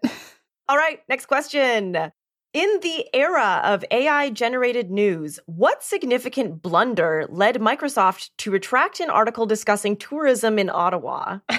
All 0.68 0.78
right, 0.78 1.00
next 1.08 1.28
question. 1.28 2.12
In 2.54 2.80
the 2.82 3.08
era 3.14 3.62
of 3.64 3.86
AI 3.92 4.30
generated 4.30 4.92
news, 4.92 5.40
what 5.46 5.82
significant 5.82 6.62
blunder 6.62 7.26
led 7.30 7.56
Microsoft 7.56 8.32
to 8.40 8.52
retract 8.52 9.00
an 9.00 9.10
article 9.10 9.46
discussing 9.46 9.96
tourism 9.96 10.60
in 10.60 10.70
Ottawa? 10.70 11.40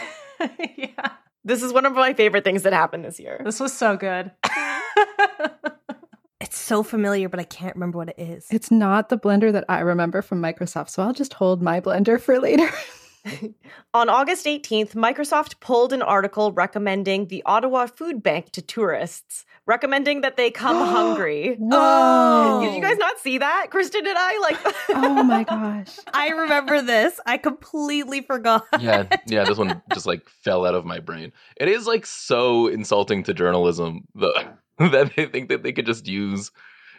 yeah. 0.77 1.13
This 1.45 1.63
is 1.63 1.73
one 1.73 1.87
of 1.87 1.95
my 1.95 2.13
favorite 2.13 2.45
things 2.45 2.63
that 2.65 2.75
happened 2.75 3.07
this 3.07 3.19
year. 3.19 3.41
This 3.43 3.59
was 3.59 3.73
so 3.73 3.97
good. 3.97 4.33
it's 6.43 6.59
so 6.59 6.83
familiar, 6.83 7.31
but 7.31 7.41
I 7.41 7.45
can't 7.45 7.75
remember 7.75 7.97
what 7.97 8.11
it 8.11 8.19
is. 8.19 8.47
It's 8.51 8.71
not 8.71 9.09
the 9.09 9.17
blender 9.17 9.51
that 9.51 9.65
I 9.71 9.81
remember 9.81 10.21
from 10.21 10.43
Microsoft, 10.43 10.91
so 10.91 11.03
I'll 11.03 11.15
just 11.15 11.33
hold 11.33 11.63
my 11.63 11.81
blender 11.81 12.21
for 12.21 12.39
later. 12.39 12.69
On 13.95 14.09
August 14.09 14.47
18th, 14.47 14.95
Microsoft 14.95 15.61
pulled 15.61 15.93
an 15.93 16.03
article 16.03 16.53
recommending 16.53 17.27
the 17.27 17.43
Ottawa 17.47 17.87
Food 17.87 18.23
Bank 18.23 18.51
to 18.53 18.63
tourists, 18.63 19.45
recommending 19.67 20.23
that 20.23 20.37
they 20.37 20.51
come 20.51 20.77
hungry. 20.89 21.57
Whoa. 21.59 21.71
Oh. 21.73 22.61
Did 22.63 22.75
you 22.75 22.83
guys 22.83 22.99
not 22.99 23.19
see 23.19 23.39
that? 23.39 23.69
Kristen 23.71 24.07
and 24.07 24.19
I 24.19 24.39
like 24.39 24.75
Oh 24.91 25.23
my 25.23 25.45
gosh. 25.49 25.99
I 26.13 26.29
remember 26.31 26.83
this. 26.83 27.21
I 27.27 27.39
completely 27.39 28.23
forgot. 28.23 28.65
Yeah, 28.81 29.05
yeah, 29.27 29.45
this 29.45 29.59
one 29.59 29.81
just 29.93 30.07
like 30.07 30.29
fell 30.29 30.67
out 30.67 30.75
of 30.75 30.85
my 30.85 30.99
brain. 30.99 31.33
It 31.57 31.69
is 31.69 31.87
like 31.87 32.07
so 32.07 32.67
insulting 32.67 33.23
to 33.25 33.35
journalism 33.35 34.07
that, 34.17 34.59
that 34.79 35.13
they 35.17 35.27
think 35.27 35.49
that 35.49 35.63
they 35.63 35.73
could 35.73 35.87
just 35.87 36.09
use, 36.09 36.51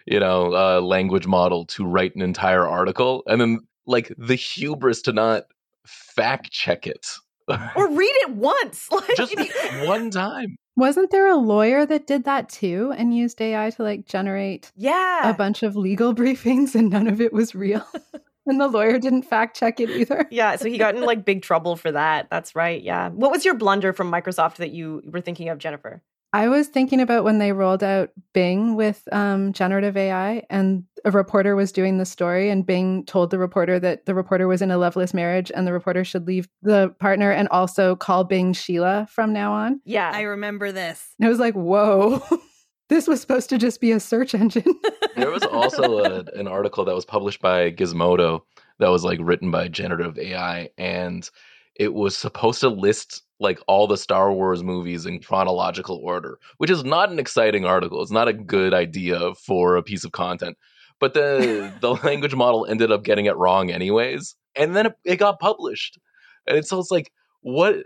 you 0.05 0.19
know, 0.19 0.53
a 0.53 0.79
language 0.79 1.27
model 1.27 1.65
to 1.65 1.86
write 1.86 2.15
an 2.15 2.21
entire 2.21 2.65
article 2.65 3.23
and 3.27 3.41
then 3.41 3.59
like 3.86 4.13
the 4.17 4.36
hubris 4.36 5.01
to 5.01 5.12
not 5.12 5.43
fact 5.86 6.52
check 6.52 6.88
it. 6.88 7.06
Or 7.48 7.89
read 7.91 8.13
it 8.22 8.32
once 8.32 8.88
like 8.91 9.15
just 9.15 9.36
one 9.86 10.10
time. 10.10 10.56
Wasn't 10.76 11.12
there 11.12 11.28
a 11.28 11.36
lawyer 11.36 11.86
that 11.86 12.08
did 12.08 12.24
that 12.24 12.50
too 12.50 12.93
and 12.98 13.15
used 13.15 13.39
ai 13.41 13.69
to 13.72 13.84
like 13.84 14.06
generate 14.06 14.72
yeah. 14.76 15.30
a 15.30 15.34
bunch 15.34 15.62
of 15.62 15.76
legal 15.76 16.15
briefings 16.15 16.74
and 16.74 16.89
none 16.89 17.08
of 17.08 17.22
it 17.22 17.34
was 17.34 17.54
real? 17.54 17.86
And 18.46 18.60
the 18.60 18.67
lawyer 18.67 19.00
didn't 19.00 19.24
fact 19.24 19.58
check 19.58 19.80
it 19.80 19.89
either. 19.89 20.28
Yeah 20.32 20.56
so 20.56 20.69
he 20.69 20.78
got 20.78 20.96
in 20.96 21.02
like 21.02 21.26
big 21.26 21.41
trouble 21.41 21.76
for 21.76 21.91
that. 21.91 22.28
That's 22.30 22.56
right 22.56 22.82
yeah. 22.82 23.10
What 23.10 23.32
was 23.32 23.46
your 23.46 23.56
blunder 23.56 23.93
from 23.93 24.12
microsoft 24.12 24.56
that 24.56 24.72
you 24.72 25.02
were 25.06 25.22
thinking 25.22 25.50
of 25.50 25.58
jennifer 25.58 26.02
I 26.34 26.48
was 26.48 26.67
thinking 26.67 27.00
about 27.00 27.24
when 27.24 27.38
they 27.38 27.52
rolled 27.52 27.84
out 27.84 28.10
Bing 28.34 28.76
with 28.76 29.08
um, 29.12 29.54
generative 29.54 29.96
AI, 29.96 30.41
and 30.50 30.84
a 31.06 31.12
reporter 31.12 31.56
was 31.56 31.72
doing 31.72 32.00
the 32.00 32.06
story, 32.06 32.50
and 32.50 32.65
Bing 32.65 33.06
told 33.06 33.30
the 33.30 33.38
reporter 33.38 33.80
that 33.80 34.08
the 34.08 34.15
reporter 34.15 34.48
was 34.48 34.63
in 34.63 34.72
a 34.72 34.80
loveless 34.80 35.13
marriage, 35.13 35.52
and 35.54 35.67
the 35.67 35.74
reporter 35.74 36.04
should 36.04 36.26
leave 36.26 36.48
the 36.63 36.89
partner 37.00 37.32
and 37.32 37.48
also 37.50 37.96
call 37.96 38.24
Bing 38.24 38.52
Sheila 38.54 39.08
from 39.12 39.32
now 39.32 39.54
on. 39.54 39.80
Yeah, 39.86 40.10
I 40.12 40.22
remember 40.22 40.72
this. 40.72 41.13
And 41.19 41.28
I 41.28 41.30
was 41.30 41.39
like, 41.39 41.54
"Whoa." 41.54 42.24
this 42.89 43.08
was 43.08 43.22
supposed 43.22 43.50
to 43.50 43.60
just 43.60 43.80
be 43.80 43.91
a 43.91 44.00
search 44.00 44.34
engine. 44.34 44.80
there 45.15 45.30
was 45.30 45.43
also 45.43 46.00
a, 46.00 46.26
an 46.36 46.48
article 46.48 46.84
that 46.86 46.96
was 46.96 47.06
published 47.06 47.41
by 47.41 47.69
Gizmodo 47.69 48.41
that 48.80 48.89
was 48.89 49.04
like 49.04 49.19
written 49.22 49.52
by 49.52 49.67
generative 49.67 50.17
AI, 50.17 50.69
and 50.80 51.30
it 51.75 51.93
was 51.93 52.17
supposed 52.17 52.59
to 52.62 52.69
list 52.69 53.23
like 53.39 53.59
all 53.67 53.88
the 53.88 53.97
Star 53.97 54.31
Wars 54.31 54.63
movies 54.63 55.05
in 55.05 55.19
chronological 55.19 55.99
order, 56.03 56.39
which 56.57 56.69
is 56.69 56.83
not 56.83 57.12
an 57.12 57.19
exciting 57.19 57.65
article. 57.65 58.01
It's 58.01 58.12
not 58.12 58.27
a 58.27 58.33
good 58.33 58.73
idea 58.73 59.33
for 59.36 59.75
a 59.75 59.83
piece 59.83 60.03
of 60.03 60.12
content. 60.12 60.57
But 60.99 61.13
the 61.13 61.71
the 61.81 61.95
language 61.95 62.36
model 62.36 62.65
ended 62.65 62.91
up 62.91 63.03
getting 63.03 63.25
it 63.25 63.38
wrong 63.38 63.71
anyways, 63.71 64.36
and 64.55 64.75
then 64.75 64.88
it, 64.88 64.93
it 65.03 65.15
got 65.17 65.39
published. 65.39 65.97
And 66.47 66.65
so 66.65 66.79
it's 66.79 66.91
like, 66.91 67.12
what 67.41 67.86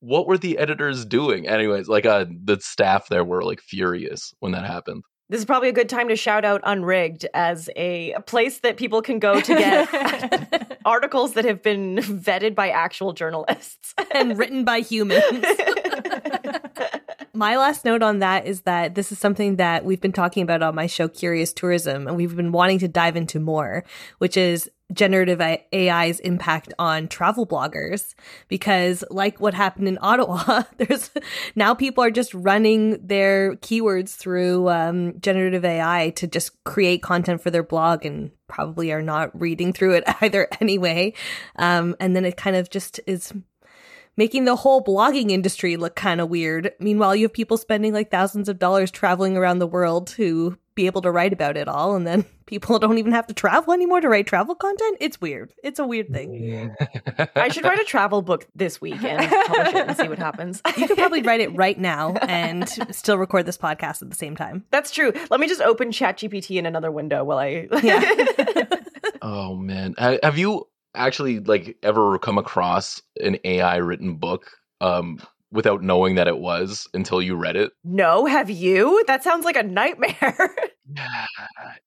what 0.00 0.26
were 0.26 0.38
the 0.38 0.58
editors 0.58 1.04
doing? 1.04 1.46
Anyways, 1.46 1.88
like 1.88 2.06
uh, 2.06 2.26
the 2.44 2.58
staff 2.60 3.08
there 3.08 3.24
were 3.24 3.42
like 3.42 3.60
furious 3.60 4.34
when 4.40 4.52
that 4.52 4.64
happened. 4.66 5.04
This 5.32 5.38
is 5.38 5.46
probably 5.46 5.70
a 5.70 5.72
good 5.72 5.88
time 5.88 6.08
to 6.08 6.14
shout 6.14 6.44
out 6.44 6.60
Unrigged 6.62 7.24
as 7.32 7.70
a, 7.74 8.12
a 8.12 8.20
place 8.20 8.58
that 8.58 8.76
people 8.76 9.00
can 9.00 9.18
go 9.18 9.40
to 9.40 9.54
get 9.54 10.78
articles 10.84 11.32
that 11.32 11.46
have 11.46 11.62
been 11.62 11.96
vetted 11.96 12.54
by 12.54 12.68
actual 12.68 13.14
journalists 13.14 13.94
and 14.14 14.36
written 14.36 14.66
by 14.66 14.80
humans. 14.80 15.42
my 17.34 17.56
last 17.56 17.84
note 17.84 18.02
on 18.02 18.18
that 18.20 18.46
is 18.46 18.62
that 18.62 18.94
this 18.94 19.12
is 19.12 19.18
something 19.18 19.56
that 19.56 19.84
we've 19.84 20.00
been 20.00 20.12
talking 20.12 20.42
about 20.42 20.62
on 20.62 20.74
my 20.74 20.86
show, 20.86 21.08
Curious 21.08 21.52
Tourism, 21.52 22.06
and 22.06 22.16
we've 22.16 22.36
been 22.36 22.52
wanting 22.52 22.78
to 22.80 22.88
dive 22.88 23.16
into 23.16 23.40
more, 23.40 23.84
which 24.18 24.36
is 24.36 24.70
generative 24.92 25.40
AI's 25.40 26.20
impact 26.20 26.74
on 26.78 27.08
travel 27.08 27.46
bloggers. 27.46 28.14
Because, 28.48 29.04
like 29.10 29.40
what 29.40 29.54
happened 29.54 29.88
in 29.88 29.98
Ottawa, 30.00 30.64
there's 30.76 31.10
now 31.54 31.74
people 31.74 32.04
are 32.04 32.10
just 32.10 32.34
running 32.34 33.04
their 33.06 33.56
keywords 33.56 34.14
through 34.14 34.68
um, 34.68 35.18
generative 35.20 35.64
AI 35.64 36.10
to 36.16 36.26
just 36.26 36.62
create 36.64 37.02
content 37.02 37.40
for 37.40 37.50
their 37.50 37.62
blog 37.62 38.04
and 38.04 38.30
probably 38.48 38.92
are 38.92 39.02
not 39.02 39.38
reading 39.40 39.72
through 39.72 39.94
it 39.94 40.04
either 40.20 40.48
anyway. 40.60 41.14
Um, 41.56 41.96
and 41.98 42.14
then 42.14 42.24
it 42.24 42.36
kind 42.36 42.56
of 42.56 42.70
just 42.70 43.00
is 43.06 43.32
making 44.16 44.44
the 44.44 44.56
whole 44.56 44.82
blogging 44.82 45.30
industry 45.30 45.76
look 45.76 45.94
kind 45.94 46.20
of 46.20 46.28
weird. 46.28 46.72
Meanwhile, 46.78 47.16
you 47.16 47.24
have 47.24 47.32
people 47.32 47.56
spending 47.56 47.92
like 47.92 48.10
thousands 48.10 48.48
of 48.48 48.58
dollars 48.58 48.90
traveling 48.90 49.36
around 49.36 49.58
the 49.58 49.66
world 49.66 50.06
to 50.08 50.58
be 50.74 50.86
able 50.86 51.02
to 51.02 51.10
write 51.10 51.32
about 51.32 51.56
it 51.56 51.68
all, 51.68 51.94
and 51.94 52.06
then 52.06 52.24
people 52.46 52.78
don't 52.78 52.98
even 52.98 53.12
have 53.12 53.26
to 53.26 53.34
travel 53.34 53.72
anymore 53.72 54.00
to 54.00 54.08
write 54.08 54.26
travel 54.26 54.54
content. 54.54 54.98
It's 55.00 55.20
weird. 55.20 55.52
It's 55.62 55.78
a 55.78 55.86
weird 55.86 56.10
thing. 56.12 56.74
I 57.36 57.48
should 57.48 57.64
write 57.64 57.80
a 57.80 57.84
travel 57.84 58.22
book 58.22 58.48
this 58.54 58.80
week 58.80 59.02
and 59.02 59.30
publish 59.30 59.74
it 59.74 59.88
and 59.88 59.96
see 59.96 60.08
what 60.08 60.18
happens. 60.18 60.62
you 60.76 60.86
could 60.86 60.98
probably 60.98 61.22
write 61.22 61.40
it 61.40 61.54
right 61.54 61.78
now 61.78 62.12
and 62.22 62.68
still 62.90 63.18
record 63.18 63.46
this 63.46 63.58
podcast 63.58 64.02
at 64.02 64.10
the 64.10 64.16
same 64.16 64.36
time. 64.36 64.64
That's 64.70 64.90
true. 64.90 65.12
Let 65.30 65.40
me 65.40 65.46
just 65.46 65.60
open 65.60 65.90
ChatGPT 65.90 66.56
in 66.58 66.66
another 66.66 66.90
window 66.90 67.24
while 67.24 67.38
I. 67.38 67.68
yeah. 67.82 68.64
oh 69.20 69.56
man, 69.56 69.94
have 69.98 70.38
you 70.38 70.66
actually 70.94 71.40
like 71.40 71.76
ever 71.82 72.18
come 72.18 72.38
across 72.38 73.02
an 73.20 73.38
AI 73.44 73.76
written 73.76 74.16
book 74.16 74.50
um, 74.80 75.20
without 75.50 75.82
knowing 75.82 76.14
that 76.16 76.28
it 76.28 76.38
was 76.38 76.88
until 76.94 77.22
you 77.22 77.36
read 77.36 77.56
it? 77.56 77.72
No, 77.84 78.26
have 78.26 78.50
you? 78.50 79.04
That 79.06 79.22
sounds 79.22 79.44
like 79.44 79.56
a 79.56 79.62
nightmare. 79.62 80.56
yeah, 80.96 81.26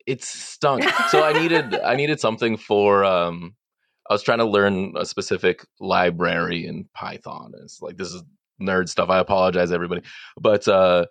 it 0.05 0.23
stunk. 0.23 0.83
So 1.09 1.23
I 1.23 1.33
needed 1.33 1.75
I 1.79 1.95
needed 1.95 2.19
something 2.19 2.57
for 2.57 3.03
um 3.03 3.55
I 4.09 4.13
was 4.13 4.23
trying 4.23 4.37
to 4.37 4.45
learn 4.45 4.93
a 4.97 5.05
specific 5.05 5.65
library 5.79 6.65
in 6.65 6.87
Python. 6.93 7.53
It's 7.63 7.81
like 7.81 7.97
this 7.97 8.13
is 8.13 8.23
nerd 8.61 8.87
stuff. 8.87 9.09
I 9.09 9.19
apologize 9.19 9.71
everybody. 9.71 10.01
But 10.39 10.67
uh 10.67 11.05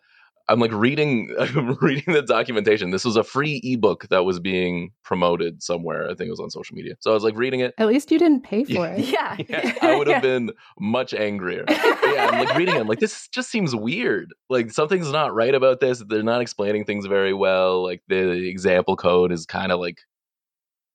I'm 0.49 0.61
like 0.61 0.73
reading 0.73 1.35
I'm 1.41 1.75
reading 1.81 2.13
the 2.15 2.23
documentation. 2.23 2.91
This 2.91 3.05
was 3.05 3.17
a 3.17 3.25
free 3.25 3.61
ebook 3.65 4.09
that 4.09 4.25
was 4.25 4.39
being 4.41 4.91
promoted 5.03 5.63
somewhere. 5.63 6.05
I 6.05 6.15
think 6.15 6.29
it 6.29 6.31
was 6.31 6.41
on 6.41 6.51
social 6.51 6.77
media. 6.77 6.95
So 7.01 7.11
I 7.11 7.15
was 7.15 7.25
like 7.25 7.37
reading 7.37 7.61
it. 7.61 7.75
At 7.79 7.89
least 7.89 8.11
you 8.11 8.19
didn't 8.19 8.43
pay 8.43 8.65
for 8.65 8.87
it. 8.89 9.01
Yeah. 9.01 9.37
Yeah, 9.49 9.75
I 9.83 9.97
would 9.97 10.07
have 10.07 10.23
been 10.23 10.53
much 10.79 11.13
angrier. 11.13 11.65
yeah, 11.69 12.31
I'm 12.33 12.45
like 12.45 12.57
reading 12.57 12.77
it. 12.77 12.81
I'm 12.81 12.87
like, 12.87 13.01
this 13.01 13.29
just 13.29 13.51
seems 13.51 13.75
weird. 13.75 14.33
Like 14.49 14.71
something's 14.71 15.11
not 15.11 15.35
right 15.35 15.55
about 15.55 15.81
this. 15.81 16.03
They're 16.09 16.23
not 16.23 16.41
explaining 16.41 16.85
things 16.85 17.07
very 17.07 17.35
well. 17.35 17.83
Like 17.83 18.03
the 18.09 18.49
example 18.49 18.97
code 18.97 19.33
is 19.33 19.45
kind 19.47 19.73
of 19.73 19.81
like 19.81 19.99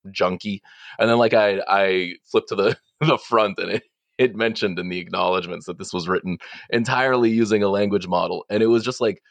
junky. 0.08 0.62
And 0.98 1.10
then 1.10 1.18
like 1.18 1.34
I 1.34 1.62
I 1.68 2.14
flipped 2.32 2.50
to 2.50 2.56
the 2.56 2.78
the 3.02 3.18
front 3.18 3.60
and 3.60 3.72
it 3.72 3.84
it 4.18 4.36
mentioned 4.36 4.78
in 4.78 4.90
the 4.90 5.00
acknowledgments 5.00 5.66
that 5.66 5.78
this 5.78 5.94
was 5.94 6.08
written 6.10 6.38
entirely 6.70 7.30
using 7.30 7.64
a 7.64 7.70
language 7.70 8.08
model. 8.08 8.46
And 8.50 8.62
it 8.62 8.68
was 8.68 8.84
just 8.84 9.00
like 9.00 9.22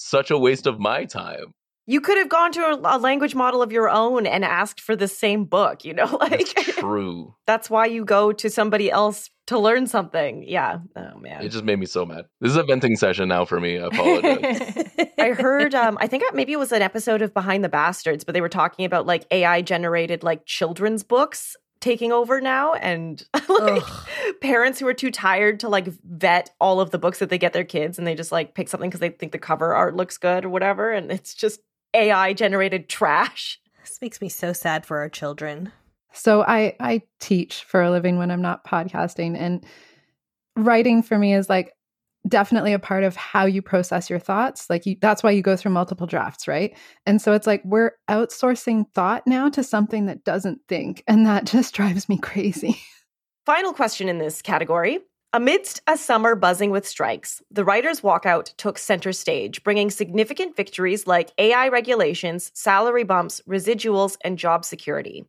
such 0.00 0.30
a 0.30 0.38
waste 0.38 0.66
of 0.66 0.78
my 0.80 1.04
time. 1.04 1.52
You 1.86 2.00
could 2.00 2.18
have 2.18 2.28
gone 2.28 2.52
to 2.52 2.60
a, 2.60 2.96
a 2.96 2.98
language 2.98 3.34
model 3.34 3.62
of 3.62 3.72
your 3.72 3.90
own 3.90 4.24
and 4.24 4.44
asked 4.44 4.80
for 4.80 4.94
the 4.94 5.08
same 5.08 5.44
book, 5.44 5.84
you 5.84 5.92
know, 5.92 6.04
like 6.20 6.54
That's 6.54 6.76
true. 6.76 7.34
that's 7.46 7.68
why 7.68 7.86
you 7.86 8.04
go 8.04 8.32
to 8.32 8.48
somebody 8.48 8.90
else 8.90 9.28
to 9.48 9.58
learn 9.58 9.88
something. 9.88 10.44
Yeah. 10.46 10.78
Oh 10.94 11.18
man. 11.18 11.42
It 11.42 11.48
just 11.48 11.64
made 11.64 11.80
me 11.80 11.86
so 11.86 12.06
mad. 12.06 12.26
This 12.40 12.50
is 12.52 12.56
a 12.56 12.62
venting 12.62 12.94
session 12.94 13.28
now 13.28 13.44
for 13.44 13.58
me. 13.58 13.78
I 13.78 13.86
apologize. 13.86 14.84
I 15.18 15.30
heard 15.30 15.74
um 15.74 15.98
I 16.00 16.06
think 16.06 16.22
maybe 16.32 16.52
it 16.52 16.58
was 16.58 16.70
an 16.70 16.82
episode 16.82 17.22
of 17.22 17.34
Behind 17.34 17.64
the 17.64 17.68
Bastards, 17.68 18.22
but 18.22 18.34
they 18.34 18.40
were 18.40 18.48
talking 18.48 18.84
about 18.84 19.06
like 19.06 19.26
AI 19.32 19.60
generated 19.62 20.22
like 20.22 20.46
children's 20.46 21.02
books 21.02 21.56
taking 21.80 22.12
over 22.12 22.40
now 22.40 22.74
and 22.74 23.26
like 23.48 23.82
Ugh. 23.82 24.08
parents 24.40 24.78
who 24.78 24.86
are 24.86 24.94
too 24.94 25.10
tired 25.10 25.60
to 25.60 25.68
like 25.68 25.88
vet 26.04 26.50
all 26.60 26.80
of 26.80 26.90
the 26.90 26.98
books 26.98 27.18
that 27.18 27.30
they 27.30 27.38
get 27.38 27.52
their 27.52 27.64
kids 27.64 27.98
and 27.98 28.06
they 28.06 28.14
just 28.14 28.32
like 28.32 28.54
pick 28.54 28.68
something 28.68 28.90
because 28.90 29.00
they 29.00 29.08
think 29.08 29.32
the 29.32 29.38
cover 29.38 29.74
art 29.74 29.96
looks 29.96 30.18
good 30.18 30.44
or 30.44 30.50
whatever 30.50 30.92
and 30.92 31.10
it's 31.10 31.34
just 31.34 31.60
AI 31.94 32.32
generated 32.32 32.88
trash. 32.88 33.58
this 33.82 33.98
makes 34.00 34.20
me 34.20 34.28
so 34.28 34.52
sad 34.52 34.84
for 34.86 34.98
our 34.98 35.08
children. 35.08 35.72
So 36.12 36.42
I 36.42 36.74
I 36.80 37.02
teach 37.20 37.64
for 37.64 37.82
a 37.82 37.90
living 37.90 38.18
when 38.18 38.30
I'm 38.30 38.42
not 38.42 38.64
podcasting 38.64 39.36
and 39.38 39.64
writing 40.56 41.02
for 41.02 41.18
me 41.18 41.34
is 41.34 41.48
like 41.48 41.72
definitely 42.28 42.72
a 42.72 42.78
part 42.78 43.04
of 43.04 43.16
how 43.16 43.46
you 43.46 43.62
process 43.62 44.10
your 44.10 44.18
thoughts. 44.18 44.68
Like 44.68 44.86
you, 44.86 44.96
that's 45.00 45.22
why 45.22 45.30
you 45.30 45.42
go 45.42 45.56
through 45.56 45.72
multiple 45.72 46.06
drafts, 46.06 46.46
right? 46.46 46.76
And 47.06 47.20
so 47.20 47.32
it's 47.32 47.46
like 47.46 47.62
we're 47.64 47.92
outsourcing 48.08 48.84
thought 48.94 49.26
now 49.26 49.48
to 49.50 49.62
something 49.62 50.06
that 50.06 50.24
doesn't 50.24 50.60
think 50.68 51.02
and 51.06 51.26
that 51.26 51.44
just 51.46 51.74
drives 51.74 52.08
me 52.08 52.18
crazy. 52.18 52.80
Final 53.46 53.72
question 53.72 54.08
in 54.08 54.18
this 54.18 54.42
category. 54.42 55.00
Amidst 55.32 55.80
a 55.86 55.96
summer 55.96 56.34
buzzing 56.34 56.72
with 56.72 56.86
strikes, 56.86 57.40
the 57.52 57.64
writers' 57.64 58.00
walkout 58.00 58.52
took 58.56 58.78
center 58.78 59.12
stage, 59.12 59.62
bringing 59.62 59.88
significant 59.88 60.56
victories 60.56 61.06
like 61.06 61.30
AI 61.38 61.68
regulations, 61.68 62.50
salary 62.52 63.04
bumps, 63.04 63.40
residuals, 63.48 64.16
and 64.24 64.36
job 64.36 64.64
security. 64.64 65.24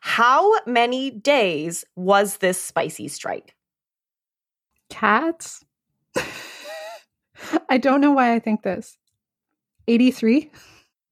How 0.00 0.58
many 0.64 1.10
days 1.10 1.84
was 1.96 2.38
this 2.38 2.60
spicy 2.60 3.08
strike? 3.08 3.54
Cats? 4.88 5.65
I 7.68 7.78
don't 7.78 8.00
know 8.00 8.12
why 8.12 8.34
I 8.34 8.38
think 8.38 8.62
this. 8.62 8.96
83? 9.88 10.50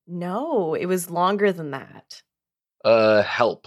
No, 0.07 0.75
it 0.75 0.87
was 0.87 1.11
longer 1.11 1.53
than 1.53 1.71
that. 1.73 2.23
uh 2.85 3.23
help. 3.23 3.67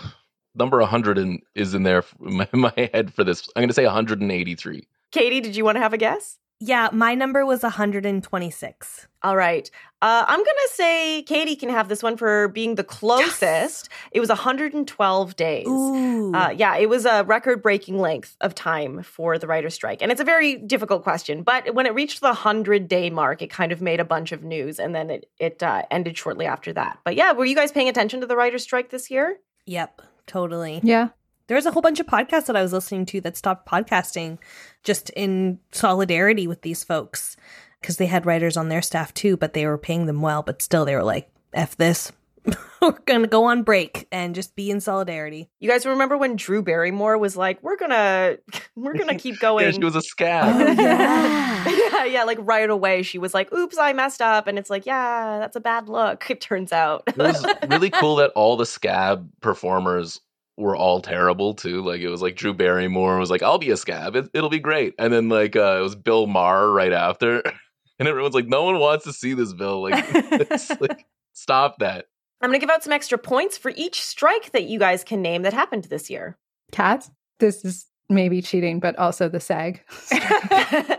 Number 0.56 0.80
100 0.80 1.18
in, 1.20 1.40
is 1.56 1.74
in 1.76 1.84
there 1.84 2.04
in 2.26 2.38
my, 2.38 2.48
my 2.54 2.90
head 2.94 3.14
for 3.14 3.24
this. 3.24 3.48
I'm 3.56 3.62
going 3.62 3.70
to 3.70 3.74
say 3.74 3.86
183. 3.86 4.88
Kattie, 5.12 5.40
did 5.42 5.56
you 5.56 5.64
want 5.64 5.76
to 5.76 5.82
have 5.82 5.94
a 5.94 5.98
guess? 5.98 6.38
Yeah, 6.60 6.90
my 6.92 7.14
number 7.14 7.46
was 7.46 7.62
126. 7.62 9.08
All 9.22 9.36
right. 9.36 9.70
Uh, 10.02 10.26
I'm 10.28 10.40
going 10.40 10.46
to 10.46 10.70
say 10.74 11.24
Kattie 11.24 11.56
can 11.56 11.70
have 11.70 11.88
this 11.88 12.02
one 12.02 12.18
for 12.18 12.48
being 12.48 12.76
the 12.76 12.84
closest. 12.84 13.90
It 14.12 14.20
was 14.20 14.30
112 14.30 15.36
days. 15.36 15.68
Ooh. 15.68 16.34
Uh, 16.34 16.50
yeah, 16.56 16.76
it 16.78 16.90
was 16.90 17.06
a 17.06 17.24
record 17.24 17.62
breaking 17.62 18.00
length 18.00 18.36
of 18.42 18.56
time 18.56 19.04
for 19.04 19.38
the 19.38 19.46
writer's 19.46 19.76
strike. 19.76 20.02
And 20.02 20.12
it's 20.12 20.22
a 20.22 20.26
very 20.26 20.56
difficult 20.56 21.04
question. 21.04 21.44
But 21.44 21.76
when 21.76 21.86
it 21.86 21.94
reached 21.94 22.22
the 22.22 22.28
100 22.28 22.88
day 22.88 23.10
mark, 23.10 23.42
it 23.42 23.50
kind 23.50 23.72
of 23.72 23.82
made 23.82 24.00
a 24.00 24.06
bunch 24.06 24.32
of 24.32 24.44
news 24.44 24.80
and 24.80 24.96
then 24.96 25.10
it, 25.10 25.30
it 25.40 25.62
uh, 25.62 25.84
ended 25.92 26.18
shortly 26.18 26.46
after 26.46 26.74
that. 26.74 27.00
But 27.04 27.16
yeah, 27.16 27.34
were 27.34 27.46
you 27.46 27.56
guys 27.56 27.72
paying 27.72 27.90
attention 27.90 28.22
to 28.22 28.28
the 28.28 28.36
writer's 28.36 28.64
strike 28.64 28.90
this 28.90 29.12
year? 29.12 29.38
Yep, 29.66 30.02
totally. 30.26 30.80
Yeah. 30.84 31.10
There 31.48 31.56
was 31.56 31.66
a 31.66 31.72
whole 31.72 31.82
bunch 31.82 32.00
of 32.00 32.06
podcasts 32.06 32.48
that 32.48 32.56
I 32.58 32.62
was 32.62 32.74
listening 32.74 33.06
to 33.08 33.22
that 33.22 33.38
stopped 33.38 33.68
podcasting 33.68 34.38
just 34.84 35.10
in 35.12 35.60
solidarity 35.72 36.46
with 36.46 36.62
these 36.62 36.84
folks 36.84 37.38
because 37.82 37.98
they 37.98 38.08
had 38.08 38.26
writers 38.26 38.58
on 38.58 38.70
their 38.70 38.82
staff 38.82 39.14
too, 39.14 39.38
but 39.38 39.54
they 39.54 39.66
were 39.66 39.78
paying 39.78 40.08
them 40.08 40.22
well, 40.22 40.44
but 40.44 40.62
still 40.62 40.84
they 40.84 40.96
were 40.96 41.04
like, 41.04 41.30
F 41.54 41.78
this. 41.78 42.12
we're 42.82 42.92
going 43.06 43.22
to 43.22 43.28
go 43.28 43.46
on 43.46 43.64
break 43.64 44.08
and 44.12 44.36
just 44.36 44.56
be 44.56 44.72
in 44.72 44.80
solidarity. 44.80 45.50
You 45.60 45.70
guys 45.70 45.86
remember 45.86 46.18
when 46.18 46.36
Drew 46.36 46.62
Barrymore 46.62 47.18
was 47.18 47.36
like, 47.36 47.62
"We're 47.62 47.76
gonna, 47.76 48.38
we're 48.76 48.94
gonna 48.94 49.18
keep 49.18 49.40
going." 49.42 49.66
Yeah, 49.66 49.72
she 49.72 49.84
was 49.84 49.98
a 49.98 50.02
scab. 50.02 50.56
Oh, 50.56 50.66
oh 50.66 50.82
yeah. 50.82 51.70
yeah, 51.70 52.06
yeah, 52.06 52.24
like 52.24 52.38
right 52.42 52.70
away 52.70 53.04
she 53.04 53.18
was 53.18 53.34
like, 53.34 53.52
"Oops, 53.52 53.78
I 53.78 53.92
messed 53.92 54.22
up," 54.22 54.48
and 54.48 54.58
it's 54.58 54.70
like, 54.70 54.86
"Yeah, 54.86 55.40
that's 55.40 55.58
a 55.58 55.60
bad 55.60 55.90
look." 55.90 56.30
It 56.30 56.40
turns 56.40 56.72
out. 56.72 57.04
it 57.08 57.18
was 57.18 57.46
really 57.68 57.90
cool 57.90 58.16
that 58.18 58.32
all 58.34 58.56
the 58.56 58.66
scab 58.66 59.30
performers 59.42 60.22
were 60.58 60.76
all 60.76 61.02
terrible 61.02 61.54
too. 61.54 61.82
Like 61.84 62.02
it 62.02 62.10
was 62.10 62.22
like 62.22 62.36
Drew 62.36 62.54
Barrymore 62.54 63.18
was 63.18 63.30
like, 63.30 63.44
"I'll 63.44 63.60
be 63.60 63.72
a 63.72 63.78
scab. 63.78 64.16
It, 64.16 64.30
it'll 64.34 64.50
be 64.50 64.60
great." 64.60 64.96
And 65.00 65.14
then 65.14 65.30
like 65.30 65.56
uh, 65.56 65.78
it 65.80 65.82
was 65.82 65.96
Bill 65.96 66.28
Maher 66.28 66.72
right 66.72 66.92
after, 66.92 67.42
and 68.00 68.08
everyone's 68.08 68.36
like, 68.36 68.48
"No 68.48 68.64
one 68.64 68.80
wants 68.80 69.06
to 69.06 69.14
see 69.14 69.34
this, 69.34 69.54
Bill. 69.54 69.82
Like, 69.82 70.12
like 70.82 71.06
stop 71.34 71.80
that." 71.80 72.06
I'm 72.42 72.50
gonna 72.50 72.60
give 72.60 72.70
out 72.70 72.84
some 72.84 72.94
extra 72.94 73.18
points 73.18 73.58
for 73.58 73.72
each 73.76 74.02
strike 74.04 74.52
that 74.52 74.66
you 74.66 74.80
guys 74.80 75.04
can 75.04 75.22
name 75.22 75.44
that 75.44 75.54
happened 75.54 75.86
this 75.86 76.10
year. 76.10 76.38
Cats? 76.72 77.10
This 77.40 77.64
is 77.64 77.86
maybe 78.10 78.42
cheating, 78.42 78.80
but 78.80 78.98
also 78.98 79.30
the 79.30 79.40
SAG. 79.40 79.82
yeah, 80.12 80.98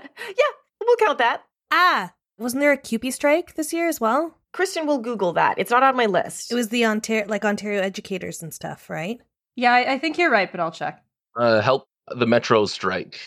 we'll 0.81 0.97
count 0.97 1.19
that. 1.19 1.43
Ah, 1.71 2.13
wasn't 2.39 2.61
there 2.61 2.73
a 2.73 2.77
CUPE 2.77 3.13
strike 3.13 3.55
this 3.55 3.73
year 3.73 3.89
as 3.89 4.01
well? 4.01 4.37
Kristen 4.53 4.87
will 4.87 4.99
Google 4.99 5.33
that. 5.35 5.59
It's 5.59 5.71
not 5.71 5.83
on 5.83 5.97
my 5.97 6.07
list. 6.07 6.51
It 6.51 6.55
was 6.55 6.69
the 6.69 6.87
Ontario, 6.87 7.27
like 7.29 7.45
Ontario 7.45 7.83
educators 7.83 8.43
and 8.43 8.53
stuff, 8.53 8.89
right? 8.89 9.21
Yeah, 9.59 9.73
I, 9.73 9.95
I 9.95 9.99
think 9.99 10.19
you're 10.19 10.31
right, 10.31 10.49
but 10.51 10.61
I'll 10.61 10.71
check. 10.71 11.03
Uh, 11.37 11.61
help 11.61 11.89
the 12.15 12.27
Metro 12.27 12.65
strike. 12.67 13.19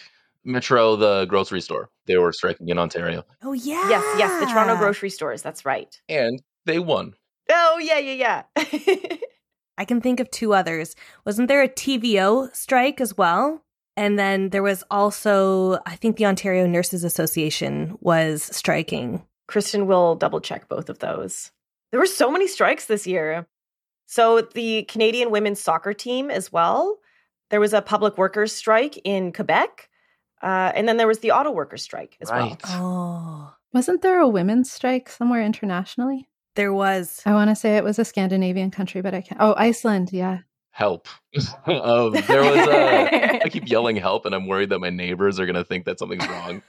Metro, 0.45 0.95
the 0.95 1.25
grocery 1.25 1.59
store. 1.59 1.89
They 2.05 2.15
were 2.17 2.31
striking 2.31 2.69
in 2.69 2.79
Ontario, 2.79 3.25
Oh 3.43 3.51
yeah. 3.51 3.89
yes, 3.89 4.03
yes, 4.17 4.39
the 4.39 4.45
Toronto 4.47 4.77
grocery 4.77 5.09
stores. 5.09 5.41
That's 5.41 5.65
right. 5.65 5.93
and 6.07 6.41
they 6.65 6.79
won. 6.79 7.15
Oh 7.49 7.79
yeah, 7.83 7.97
yeah, 7.99 8.43
yeah. 8.55 9.17
I 9.77 9.83
can 9.83 9.99
think 9.99 10.21
of 10.21 10.31
two 10.31 10.53
others. 10.53 10.95
Wasn't 11.25 11.49
there 11.49 11.61
a 11.63 11.67
TVO 11.67 12.55
strike 12.55 13.01
as 13.01 13.17
well? 13.17 13.61
And 13.97 14.17
then 14.17 14.49
there 14.51 14.63
was 14.63 14.85
also, 14.89 15.79
I 15.85 15.97
think 15.97 16.15
the 16.15 16.25
Ontario 16.27 16.65
Nurses 16.65 17.03
Association 17.03 17.97
was 17.99 18.43
striking. 18.43 19.21
Kristen 19.49 19.85
will 19.85 20.15
double 20.15 20.39
check 20.39 20.69
both 20.69 20.89
of 20.89 20.99
those. 20.99 21.51
There 21.91 21.99
were 21.99 22.05
so 22.05 22.31
many 22.31 22.47
strikes 22.47 22.85
this 22.85 23.05
year. 23.05 23.47
So 24.11 24.41
the 24.41 24.83
Canadian 24.83 25.31
women's 25.31 25.61
soccer 25.61 25.93
team 25.93 26.29
as 26.29 26.51
well. 26.51 26.97
There 27.49 27.61
was 27.61 27.71
a 27.71 27.81
public 27.81 28.17
workers 28.17 28.51
strike 28.53 28.99
in 29.05 29.31
Quebec. 29.31 29.87
Uh, 30.43 30.73
and 30.75 30.85
then 30.85 30.97
there 30.97 31.07
was 31.07 31.19
the 31.19 31.31
auto 31.31 31.49
workers 31.49 31.81
strike 31.81 32.17
as 32.19 32.29
well. 32.29 32.49
Right. 32.49 32.61
Oh, 32.65 33.53
Wasn't 33.73 34.01
there 34.01 34.19
a 34.19 34.27
women's 34.27 34.69
strike 34.69 35.07
somewhere 35.07 35.41
internationally? 35.41 36.27
there 36.55 36.73
was. 36.73 37.21
I 37.25 37.31
want 37.31 37.51
to 37.51 37.55
say 37.55 37.77
it 37.77 37.85
was 37.85 37.99
a 37.99 38.03
Scandinavian 38.03 38.69
country, 38.69 39.01
but 39.01 39.13
I 39.13 39.21
can't. 39.21 39.39
Oh, 39.39 39.55
Iceland. 39.57 40.09
Yeah. 40.11 40.39
Help. 40.71 41.07
um, 41.65 42.13
there 42.27 42.41
was 42.43 42.67
a. 42.67 43.43
I 43.43 43.49
keep 43.49 43.67
yelling 43.69 43.97
help, 43.97 44.25
and 44.25 44.33
I'm 44.33 44.47
worried 44.47 44.69
that 44.69 44.79
my 44.79 44.89
neighbors 44.89 45.39
are 45.39 45.45
gonna 45.45 45.63
think 45.63 45.85
that 45.85 45.99
something's 45.99 46.27
wrong. 46.27 46.61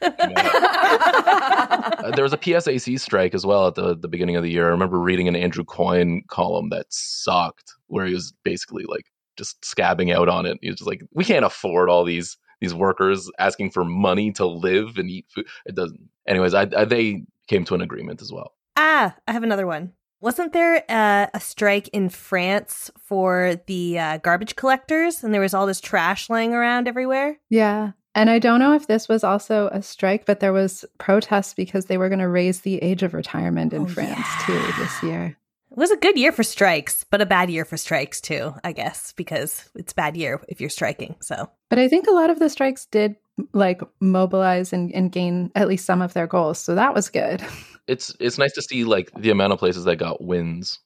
Uh, 2.02 2.10
there 2.10 2.24
was 2.24 2.32
a 2.32 2.38
PSAC 2.38 2.98
strike 2.98 3.34
as 3.34 3.46
well 3.46 3.68
at 3.68 3.74
the, 3.76 3.96
the 3.96 4.08
beginning 4.08 4.36
of 4.36 4.42
the 4.42 4.50
year. 4.50 4.66
I 4.66 4.70
remember 4.70 4.98
reading 4.98 5.28
an 5.28 5.36
Andrew 5.36 5.64
Coyne 5.64 6.22
column 6.28 6.70
that 6.70 6.86
sucked, 6.90 7.72
where 7.86 8.06
he 8.06 8.14
was 8.14 8.32
basically 8.44 8.84
like 8.84 9.06
just 9.36 9.60
scabbing 9.62 10.14
out 10.14 10.28
on 10.28 10.46
it. 10.46 10.58
He 10.62 10.68
was 10.68 10.78
just 10.78 10.88
like, 10.88 11.02
we 11.12 11.24
can't 11.24 11.44
afford 11.44 11.88
all 11.88 12.04
these 12.04 12.36
these 12.60 12.74
workers 12.74 13.30
asking 13.38 13.70
for 13.70 13.84
money 13.84 14.32
to 14.32 14.46
live 14.46 14.96
and 14.96 15.10
eat 15.10 15.26
food. 15.28 15.46
It 15.66 15.74
doesn't. 15.74 16.00
Anyways, 16.26 16.54
I, 16.54 16.68
I, 16.76 16.84
they 16.84 17.24
came 17.48 17.64
to 17.64 17.74
an 17.74 17.80
agreement 17.80 18.22
as 18.22 18.32
well. 18.32 18.52
Ah, 18.76 19.14
I 19.26 19.32
have 19.32 19.42
another 19.42 19.66
one. 19.66 19.92
Wasn't 20.22 20.52
there 20.52 20.84
uh, 20.88 21.26
a 21.34 21.40
strike 21.40 21.88
in 21.88 22.08
France 22.08 22.92
for 22.96 23.60
the 23.66 23.98
uh, 23.98 24.16
garbage 24.18 24.54
collectors 24.54 25.24
and 25.24 25.34
there 25.34 25.40
was 25.40 25.52
all 25.52 25.66
this 25.66 25.80
trash 25.80 26.30
laying 26.30 26.54
around 26.54 26.86
everywhere? 26.86 27.38
Yeah. 27.50 27.90
And 28.14 28.30
I 28.30 28.38
don't 28.38 28.60
know 28.60 28.72
if 28.74 28.86
this 28.86 29.08
was 29.08 29.24
also 29.24 29.66
a 29.72 29.82
strike, 29.82 30.24
but 30.24 30.38
there 30.38 30.52
was 30.52 30.84
protests 30.98 31.54
because 31.54 31.86
they 31.86 31.98
were 31.98 32.08
going 32.08 32.20
to 32.20 32.28
raise 32.28 32.60
the 32.60 32.76
age 32.78 33.02
of 33.02 33.14
retirement 33.14 33.72
in 33.72 33.82
Oh, 33.82 33.86
France 33.88 34.20
yeah. 34.20 34.46
too 34.46 34.72
this 34.80 35.02
year. 35.02 35.36
It 35.72 35.76
was 35.78 35.90
a 35.90 35.96
good 35.96 36.16
year 36.16 36.30
for 36.30 36.44
strikes, 36.44 37.04
but 37.10 37.20
a 37.20 37.26
bad 37.26 37.50
year 37.50 37.64
for 37.64 37.76
strikes 37.76 38.20
too, 38.20 38.54
I 38.62 38.70
guess, 38.72 39.12
because 39.16 39.68
it's 39.74 39.92
bad 39.92 40.16
year 40.16 40.40
if 40.46 40.60
you're 40.60 40.70
striking. 40.70 41.16
So 41.20 41.50
But 41.68 41.80
I 41.80 41.88
think 41.88 42.06
a 42.06 42.12
lot 42.12 42.30
of 42.30 42.38
the 42.38 42.48
strikes 42.48 42.86
did 42.86 43.16
like 43.54 43.80
mobilize 43.98 44.72
and, 44.72 44.92
and 44.94 45.10
gain 45.10 45.50
at 45.56 45.66
least 45.66 45.86
some 45.86 46.00
of 46.02 46.12
their 46.12 46.26
goals. 46.28 46.60
So 46.60 46.76
that 46.76 46.94
was 46.94 47.08
good. 47.08 47.42
it's 47.86 48.14
it's 48.20 48.38
nice 48.38 48.52
to 48.52 48.62
see 48.62 48.84
like 48.84 49.10
the 49.16 49.30
amount 49.30 49.52
of 49.52 49.58
places 49.58 49.84
that 49.84 49.96
got 49.96 50.22
wins. 50.22 50.78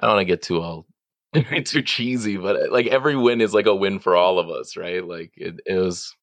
I 0.00 0.06
don't 0.06 0.16
want 0.16 0.26
to 0.26 0.32
get 0.32 0.42
too 0.42 0.60
all 0.60 0.86
mm-hmm. 1.34 1.62
too 1.64 1.82
cheesy, 1.82 2.36
but 2.36 2.56
uh, 2.56 2.72
like 2.72 2.86
every 2.86 3.16
win 3.16 3.40
is 3.40 3.54
like 3.54 3.66
a 3.66 3.74
win 3.74 3.98
for 3.98 4.16
all 4.16 4.38
of 4.38 4.48
us, 4.50 4.76
right? 4.76 5.06
Like 5.06 5.32
it, 5.36 5.60
it 5.66 5.76
was 5.76 6.14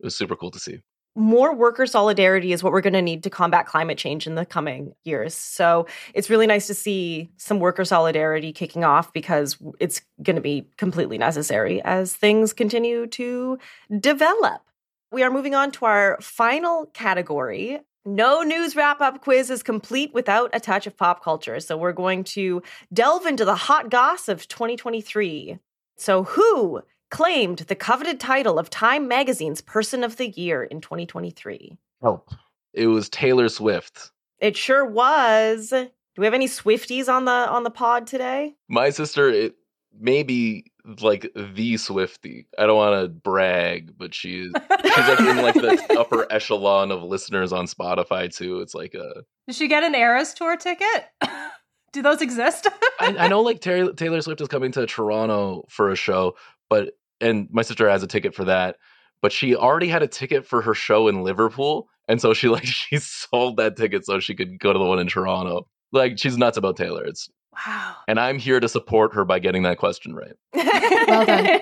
it 0.00 0.04
was 0.04 0.16
super 0.16 0.36
cool 0.36 0.50
to 0.52 0.58
see 0.58 0.80
more 1.18 1.52
worker 1.52 1.84
solidarity 1.84 2.52
is 2.52 2.62
what 2.62 2.72
we're 2.72 2.80
going 2.80 2.92
to 2.92 3.02
need 3.02 3.24
to 3.24 3.30
combat 3.30 3.66
climate 3.66 3.98
change 3.98 4.26
in 4.26 4.36
the 4.36 4.46
coming 4.46 4.94
years. 5.04 5.34
So 5.34 5.86
it's 6.14 6.30
really 6.30 6.46
nice 6.46 6.68
to 6.68 6.74
see 6.74 7.28
some 7.36 7.58
worker 7.58 7.84
solidarity 7.84 8.52
kicking 8.52 8.84
off 8.84 9.12
because 9.12 9.58
it's 9.80 10.00
going 10.22 10.36
to 10.36 10.42
be 10.42 10.68
completely 10.76 11.18
necessary 11.18 11.82
as 11.82 12.14
things 12.14 12.52
continue 12.52 13.06
to 13.08 13.58
develop. 13.98 14.62
We 15.10 15.24
are 15.24 15.30
moving 15.30 15.54
on 15.54 15.72
to 15.72 15.86
our 15.86 16.18
final 16.20 16.86
category. 16.86 17.80
No 18.08 18.42
news 18.42 18.74
wrap 18.74 19.02
up 19.02 19.20
quiz 19.20 19.50
is 19.50 19.62
complete 19.62 20.14
without 20.14 20.48
a 20.54 20.60
touch 20.60 20.86
of 20.86 20.96
pop 20.96 21.22
culture. 21.22 21.60
So 21.60 21.76
we're 21.76 21.92
going 21.92 22.24
to 22.24 22.62
delve 22.90 23.26
into 23.26 23.44
the 23.44 23.54
hot 23.54 23.90
goss 23.90 24.28
of 24.28 24.48
2023. 24.48 25.58
So, 25.98 26.22
who 26.22 26.82
claimed 27.10 27.58
the 27.58 27.74
coveted 27.74 28.18
title 28.18 28.58
of 28.58 28.70
Time 28.70 29.08
Magazine's 29.08 29.60
Person 29.60 30.04
of 30.04 30.16
the 30.16 30.28
Year 30.28 30.62
in 30.62 30.80
2023. 30.80 31.76
Help. 32.00 32.30
It 32.72 32.86
was 32.86 33.08
Taylor 33.08 33.48
Swift. 33.48 34.10
It 34.38 34.56
sure 34.56 34.84
was. 34.84 35.70
Do 35.70 35.88
we 36.16 36.24
have 36.24 36.34
any 36.34 36.48
Swifties 36.48 37.08
on 37.08 37.24
the 37.24 37.32
on 37.32 37.62
the 37.62 37.70
pod 37.70 38.06
today? 38.06 38.56
My 38.68 38.90
sister, 38.90 39.28
it 39.28 39.54
may 39.98 40.22
be 40.22 40.70
like 41.00 41.30
the 41.34 41.76
Swifty. 41.76 42.46
I 42.58 42.66
don't 42.66 42.76
want 42.76 43.02
to 43.02 43.08
brag, 43.08 43.92
but 43.96 44.14
she's 44.14 44.50
she's 44.50 44.98
like 44.98 45.20
in 45.20 45.36
like 45.38 45.54
the 45.54 45.96
upper 45.98 46.26
echelon 46.30 46.90
of 46.90 47.02
listeners 47.02 47.52
on 47.52 47.66
Spotify 47.66 48.34
too. 48.34 48.60
It's 48.60 48.74
like 48.74 48.94
a. 48.94 49.22
Did 49.46 49.56
she 49.56 49.68
get 49.68 49.84
an 49.84 49.94
Eras 49.94 50.34
tour 50.34 50.56
ticket? 50.56 51.06
Do 51.92 52.02
those 52.02 52.20
exist? 52.20 52.68
I, 53.00 53.16
I, 53.18 53.28
know 53.28 53.40
like 53.40 53.60
Taylor, 53.62 53.94
Taylor 53.94 54.20
Swift 54.20 54.42
is 54.42 54.48
coming 54.48 54.72
to 54.72 54.86
Toronto 54.86 55.64
for 55.70 55.90
a 55.90 55.96
show, 55.96 56.36
but 56.68 56.90
and 57.20 57.48
my 57.50 57.62
sister 57.62 57.88
has 57.88 58.02
a 58.02 58.06
ticket 58.06 58.34
for 58.34 58.44
that 58.44 58.76
but 59.20 59.32
she 59.32 59.56
already 59.56 59.88
had 59.88 60.02
a 60.02 60.08
ticket 60.08 60.46
for 60.46 60.62
her 60.62 60.74
show 60.74 61.08
in 61.08 61.22
liverpool 61.22 61.88
and 62.08 62.20
so 62.20 62.34
she 62.34 62.48
like 62.48 62.64
she 62.64 62.98
sold 62.98 63.56
that 63.56 63.76
ticket 63.76 64.04
so 64.04 64.20
she 64.20 64.34
could 64.34 64.58
go 64.58 64.72
to 64.72 64.78
the 64.78 64.84
one 64.84 64.98
in 64.98 65.06
toronto 65.06 65.66
like 65.92 66.18
she's 66.18 66.36
nuts 66.36 66.56
about 66.56 66.76
taylor 66.76 67.04
it's 67.04 67.28
wow. 67.66 67.96
And 68.06 68.18
i'm 68.18 68.38
here 68.38 68.60
to 68.60 68.68
support 68.68 69.14
her 69.14 69.24
by 69.24 69.38
getting 69.38 69.62
that 69.64 69.78
question 69.78 70.14
right. 70.14 70.34
Well 71.08 71.24
done. 71.24 71.60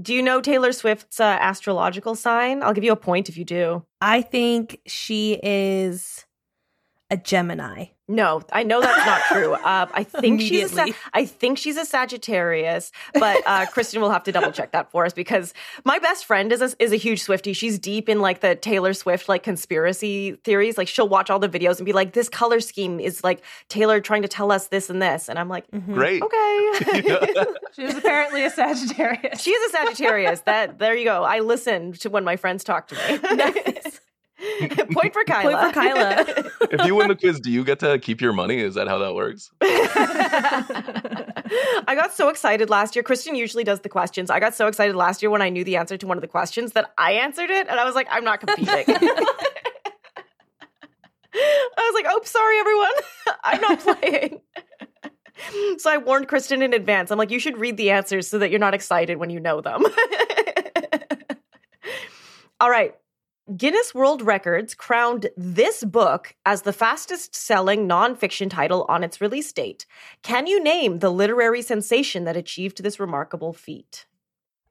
Do 0.00 0.12
you 0.14 0.22
know 0.22 0.40
taylor 0.40 0.72
swift's 0.72 1.20
uh, 1.20 1.38
astrological 1.40 2.14
sign? 2.14 2.62
I'll 2.62 2.74
give 2.74 2.84
you 2.84 2.92
a 2.92 2.96
point 2.96 3.28
if 3.28 3.36
you 3.36 3.44
do. 3.44 3.84
I 4.00 4.22
think 4.22 4.80
she 4.86 5.38
is 5.42 6.24
a 7.10 7.16
gemini 7.16 7.86
no, 8.06 8.42
I 8.52 8.64
know 8.64 8.80
that's 8.80 9.06
not 9.06 9.20
true. 9.32 9.56
Uh, 9.64 9.86
I 9.94 10.04
think 10.04 10.42
she's 10.42 10.76
a, 10.76 10.88
I 11.14 11.24
think 11.24 11.56
she's 11.56 11.78
a 11.78 11.86
Sagittarius, 11.86 12.92
but 13.14 13.42
uh, 13.46 13.64
Kristen 13.72 14.00
will 14.02 14.10
have 14.10 14.24
to 14.24 14.32
double 14.32 14.52
check 14.52 14.72
that 14.72 14.90
for 14.90 15.06
us 15.06 15.14
because 15.14 15.54
my 15.84 15.98
best 15.98 16.26
friend 16.26 16.52
is 16.52 16.60
a, 16.60 16.70
is 16.78 16.92
a 16.92 16.96
huge 16.96 17.22
Swifty. 17.22 17.54
She's 17.54 17.78
deep 17.78 18.10
in 18.10 18.20
like 18.20 18.40
the 18.40 18.56
Taylor 18.56 18.92
Swift 18.92 19.28
like 19.28 19.42
conspiracy 19.42 20.32
theories. 20.44 20.76
Like 20.76 20.88
she'll 20.88 21.08
watch 21.08 21.30
all 21.30 21.38
the 21.38 21.48
videos 21.48 21.78
and 21.78 21.86
be 21.86 21.94
like, 21.94 22.12
"This 22.12 22.28
color 22.28 22.60
scheme 22.60 23.00
is 23.00 23.24
like 23.24 23.42
Taylor 23.68 24.00
trying 24.00 24.22
to 24.22 24.28
tell 24.28 24.52
us 24.52 24.68
this 24.68 24.90
and 24.90 25.00
this," 25.00 25.28
and 25.30 25.38
I'm 25.38 25.48
like, 25.48 25.70
mm-hmm. 25.70 25.94
"Great, 25.94 26.22
okay." 26.22 27.44
she's 27.74 27.96
apparently 27.96 28.44
a 28.44 28.50
Sagittarius. 28.50 29.40
She's 29.40 29.60
a 29.68 29.70
Sagittarius. 29.70 30.40
That 30.40 30.78
there 30.78 30.94
you 30.94 31.04
go. 31.04 31.24
I 31.24 31.40
listened 31.40 32.00
to 32.00 32.10
when 32.10 32.24
my 32.24 32.36
friends 32.36 32.64
talk 32.64 32.88
to 32.88 32.94
me. 32.96 33.78
nice. 34.60 34.76
Point 34.92 35.12
for 35.12 35.24
Kyla. 35.24 35.52
Point 35.52 35.66
for 35.66 35.72
Kyla. 35.80 36.24
if 36.70 36.86
you 36.86 36.94
win 36.94 37.08
the 37.08 37.16
quiz, 37.16 37.40
do 37.40 37.50
you 37.50 37.64
get 37.64 37.80
to 37.80 37.98
keep 37.98 38.20
your 38.20 38.32
money? 38.32 38.60
Is 38.60 38.74
that 38.74 38.86
how 38.88 38.98
that 38.98 39.14
works? 39.14 39.50
I 41.86 41.94
got 41.94 42.12
so 42.14 42.28
excited 42.28 42.70
last 42.70 42.96
year. 42.96 43.02
Kristen 43.02 43.34
usually 43.34 43.64
does 43.64 43.80
the 43.80 43.88
questions. 43.88 44.30
I 44.30 44.40
got 44.40 44.54
so 44.54 44.66
excited 44.66 44.96
last 44.96 45.22
year 45.22 45.30
when 45.30 45.42
I 45.42 45.48
knew 45.50 45.64
the 45.64 45.76
answer 45.76 45.96
to 45.96 46.06
one 46.06 46.16
of 46.16 46.22
the 46.22 46.28
questions 46.28 46.72
that 46.72 46.92
I 46.98 47.12
answered 47.12 47.50
it, 47.50 47.68
and 47.68 47.78
I 47.78 47.84
was 47.84 47.94
like, 47.94 48.06
I'm 48.10 48.24
not 48.24 48.40
competing. 48.40 48.84
I 51.36 51.90
was 51.90 51.94
like, 51.94 52.06
oh, 52.08 52.20
sorry, 52.24 52.58
everyone. 52.58 52.92
I'm 53.44 53.60
not 53.60 53.80
playing. 53.80 54.40
so 55.78 55.90
I 55.90 55.98
warned 55.98 56.28
Kristen 56.28 56.62
in 56.62 56.72
advance. 56.72 57.10
I'm 57.10 57.18
like, 57.18 57.30
you 57.30 57.38
should 57.38 57.58
read 57.58 57.76
the 57.76 57.90
answers 57.90 58.28
so 58.28 58.38
that 58.38 58.50
you're 58.50 58.60
not 58.60 58.74
excited 58.74 59.18
when 59.18 59.30
you 59.30 59.40
know 59.40 59.60
them. 59.60 59.84
All 62.60 62.70
right. 62.70 62.94
Guinness 63.54 63.94
World 63.94 64.22
Records 64.22 64.74
crowned 64.74 65.28
this 65.36 65.84
book 65.84 66.34
as 66.46 66.62
the 66.62 66.72
fastest 66.72 67.34
selling 67.34 67.86
nonfiction 67.86 68.48
title 68.48 68.86
on 68.88 69.04
its 69.04 69.20
release 69.20 69.52
date. 69.52 69.84
Can 70.22 70.46
you 70.46 70.62
name 70.62 71.00
the 71.00 71.10
literary 71.10 71.60
sensation 71.60 72.24
that 72.24 72.38
achieved 72.38 72.82
this 72.82 72.98
remarkable 72.98 73.52
feat? 73.52 74.06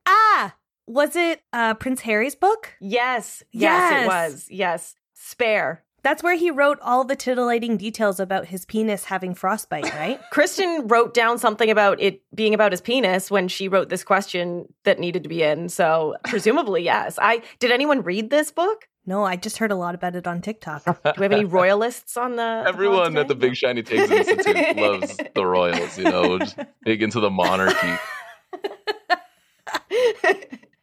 Ah, 0.07 0.55
was 0.87 1.15
it 1.15 1.43
uh, 1.53 1.75
Prince 1.75 2.01
Harry's 2.01 2.33
book? 2.33 2.73
Yes, 2.81 3.43
yes, 3.51 3.61
yes, 3.91 4.03
it 4.03 4.07
was. 4.07 4.47
Yes, 4.49 4.95
Spare. 5.13 5.83
That's 6.03 6.21
where 6.21 6.35
he 6.35 6.51
wrote 6.51 6.79
all 6.81 7.05
the 7.05 7.15
titillating 7.15 7.77
details 7.77 8.19
about 8.19 8.45
his 8.45 8.65
penis 8.65 9.05
having 9.05 9.33
frostbite, 9.33 9.91
right? 9.95 10.19
Kristen 10.31 10.87
wrote 10.87 11.13
down 11.13 11.39
something 11.39 11.69
about 11.69 11.99
it 12.01 12.21
being 12.35 12.53
about 12.53 12.71
his 12.71 12.81
penis 12.81 13.31
when 13.31 13.47
she 13.47 13.67
wrote 13.67 13.89
this 13.89 14.03
question 14.03 14.65
that 14.83 14.99
needed 14.99 15.23
to 15.23 15.29
be 15.29 15.41
in. 15.41 15.69
So 15.69 16.15
presumably, 16.25 16.83
yes. 16.83 17.17
I 17.21 17.41
did 17.59 17.71
anyone 17.71 18.01
read 18.03 18.29
this 18.29 18.51
book? 18.51 18.87
No, 19.05 19.25
I 19.25 19.35
just 19.35 19.57
heard 19.57 19.71
a 19.71 19.75
lot 19.75 19.95
about 19.95 20.15
it 20.15 20.27
on 20.27 20.41
TikTok. 20.41 20.85
Do 20.85 20.93
we 21.17 21.23
have 21.23 21.33
any 21.33 21.43
royalists 21.43 22.15
on 22.15 22.37
the? 22.37 22.63
Everyone 22.65 23.17
at 23.17 23.27
the 23.27 23.35
Big 23.35 23.53
Shiny 23.55 23.81
Things 23.81 24.09
Institute 24.09 24.77
loves 24.77 25.17
the 25.35 25.45
royals. 25.45 25.97
You 25.97 26.05
know, 26.05 26.39
just 26.39 26.57
big 26.85 27.03
into 27.03 27.19
the 27.19 27.29
monarchy. 27.29 27.97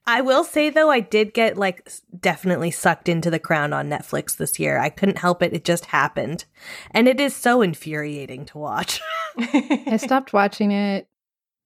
I 0.06 0.22
will 0.22 0.44
say 0.44 0.70
though, 0.70 0.90
I 0.90 1.00
did 1.00 1.34
get 1.34 1.56
like 1.56 1.90
definitely 2.18 2.70
sucked 2.70 3.08
into 3.08 3.30
the 3.30 3.38
crown 3.38 3.72
on 3.72 3.90
Netflix 3.90 4.36
this 4.36 4.58
year. 4.58 4.78
I 4.78 4.88
couldn't 4.88 5.18
help 5.18 5.42
it. 5.42 5.52
It 5.52 5.64
just 5.64 5.86
happened. 5.86 6.44
And 6.90 7.06
it 7.06 7.20
is 7.20 7.34
so 7.34 7.62
infuriating 7.62 8.46
to 8.46 8.58
watch. 8.58 9.00
I 9.38 9.98
stopped 9.98 10.32
watching 10.32 10.72
it, 10.72 11.08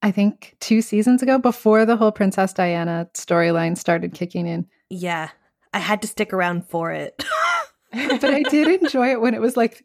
I 0.03 0.11
think, 0.11 0.57
two 0.61 0.83
seasons 0.83 1.23
ago 1.23 1.38
before 1.38 1.87
the 1.87 1.97
whole 1.97 2.12
Princess 2.12 2.53
Diana 2.53 3.09
storyline 3.14 3.79
started 3.79 4.14
kicking 4.14 4.47
in. 4.47 4.66
Yeah. 4.90 5.31
I 5.73 5.79
had 5.79 6.03
to 6.03 6.09
stick 6.09 6.33
around 6.33 6.68
for 6.68 6.92
it. 6.92 7.25
but 7.92 8.25
I 8.25 8.42
did 8.42 8.83
enjoy 8.83 9.11
it 9.12 9.20
when 9.20 9.35
it 9.35 9.40
was 9.40 9.57
like 9.57 9.85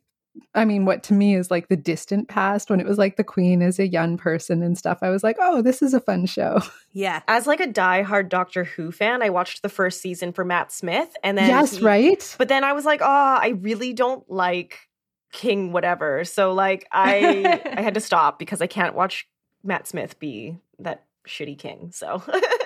I 0.56 0.66
mean, 0.66 0.86
what 0.86 1.04
to 1.04 1.14
me 1.14 1.36
is 1.36 1.52
like 1.52 1.68
the 1.68 1.76
distant 1.76 2.28
past 2.28 2.70
when 2.70 2.80
it 2.80 2.86
was 2.86 2.98
like 2.98 3.16
the 3.16 3.24
queen 3.24 3.62
is 3.62 3.80
a 3.80 3.88
young 3.88 4.18
person 4.18 4.62
and 4.64 4.78
stuff. 4.78 5.00
I 5.02 5.10
was 5.10 5.24
like, 5.24 5.38
oh, 5.40 5.62
this 5.62 5.82
is 5.82 5.94
a 5.94 6.00
fun 6.00 6.26
show. 6.26 6.62
Yeah. 6.92 7.22
As 7.28 7.46
like 7.46 7.60
a 7.60 7.68
diehard 7.68 8.30
Doctor 8.30 8.64
Who 8.64 8.92
fan, 8.92 9.22
I 9.22 9.30
watched 9.30 9.62
the 9.62 9.70
first 9.70 10.02
season 10.02 10.34
for 10.34 10.44
Matt 10.44 10.72
Smith, 10.72 11.16
and 11.24 11.38
then 11.38 11.48
yes, 11.48 11.78
he, 11.78 11.86
right. 11.86 12.36
But 12.40 12.48
then 12.48 12.64
I 12.64 12.74
was 12.74 12.84
like, 12.84 13.02
oh, 13.04 13.06
I 13.06 13.50
really 13.62 13.94
don't 13.94 14.28
like 14.28 14.90
King 15.32 15.72
whatever. 15.72 16.24
So 16.24 16.52
like, 16.52 16.88
I 16.92 17.62
I 17.78 17.82
had 17.82 17.94
to 17.94 18.00
stop 18.00 18.40
because 18.40 18.60
I 18.60 18.66
can't 18.66 18.96
watch 18.96 19.28
Matt 19.64 19.88
Smith 19.88 20.18
be 20.20 20.58
that 20.80 21.06
shitty 21.30 21.58
king. 21.58 21.92
So 21.94 22.22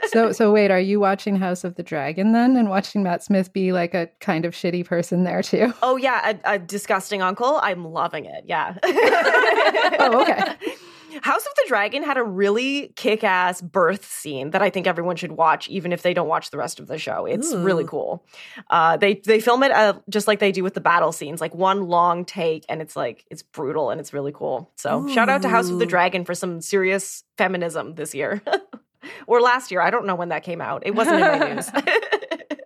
So 0.08 0.32
so 0.32 0.52
wait, 0.52 0.72
are 0.72 0.80
you 0.80 1.00
watching 1.00 1.36
House 1.36 1.64
of 1.64 1.76
the 1.76 1.84
Dragon 1.84 2.32
then 2.32 2.58
and 2.58 2.70
watching 2.70 3.04
Matt 3.04 3.24
Smith 3.24 3.54
be 3.54 3.72
like 3.72 3.94
a 3.94 4.10
kind 4.20 4.46
of 4.46 4.54
shitty 4.54 4.86
person 4.86 5.24
there 5.24 5.44
too? 5.44 5.74
Oh 5.82 5.98
yeah, 5.98 6.38
a, 6.46 6.56
a 6.56 6.60
disgusting 6.60 7.22
uncle. 7.22 7.60
I'm 7.62 7.86
loving 7.86 8.26
it. 8.26 8.46
Yeah. 8.48 8.78
oh, 8.84 10.22
okay. 10.22 10.56
House 11.22 11.46
of 11.46 11.54
the 11.56 11.66
Dragon 11.68 12.04
had 12.04 12.18
a 12.18 12.24
really 12.24 12.94
kick 12.96 13.24
ass 13.24 13.62
birth 13.62 14.06
scene 14.06 14.52
that 14.52 14.62
I 14.62 14.70
think 14.70 14.88
everyone 14.88 15.16
should 15.16 15.34
watch, 15.34 15.68
even 15.68 15.92
if 15.92 16.02
they 16.02 16.14
don't 16.14 16.28
watch 16.28 16.52
the 16.52 16.58
rest 16.58 16.80
of 16.80 16.88
the 16.88 16.98
show. 16.98 17.26
It's 17.26 17.54
Ooh. 17.54 17.64
really 17.64 17.86
cool. 17.86 18.26
Uh, 18.70 18.98
they 18.98 19.16
they 19.16 19.40
film 19.40 19.64
it 19.64 19.72
uh, 19.72 19.94
just 20.10 20.28
like 20.28 20.40
they 20.40 20.52
do 20.52 20.64
with 20.64 20.74
the 20.74 20.82
battle 20.82 21.12
scenes, 21.12 21.42
like 21.42 21.54
one 21.54 21.88
long 21.88 22.26
take, 22.26 22.66
and 22.70 22.82
it's 22.82 22.96
like 22.96 23.26
it's 23.30 23.44
brutal 23.44 23.90
and 23.90 24.00
it's 24.00 24.14
really 24.14 24.32
cool. 24.32 24.72
So 24.76 25.04
Ooh. 25.04 25.14
shout 25.14 25.30
out 25.30 25.42
to 25.44 25.50
House 25.50 25.70
of 25.70 25.80
the 25.80 25.86
Dragon 25.86 26.26
for 26.26 26.34
some 26.34 26.62
serious 26.62 27.24
feminism 27.38 27.96
this 27.96 28.14
year. 28.14 28.42
or 29.28 29.42
last 29.42 29.72
year. 29.72 29.82
I 29.82 29.90
don't 29.90 30.06
know 30.06 30.16
when 30.16 30.30
that 30.30 30.44
came 30.44 30.62
out. 30.62 30.84
It 30.86 30.96
wasn't 30.96 31.18
in 31.18 31.22
my 31.22 31.54
news. 31.54 31.70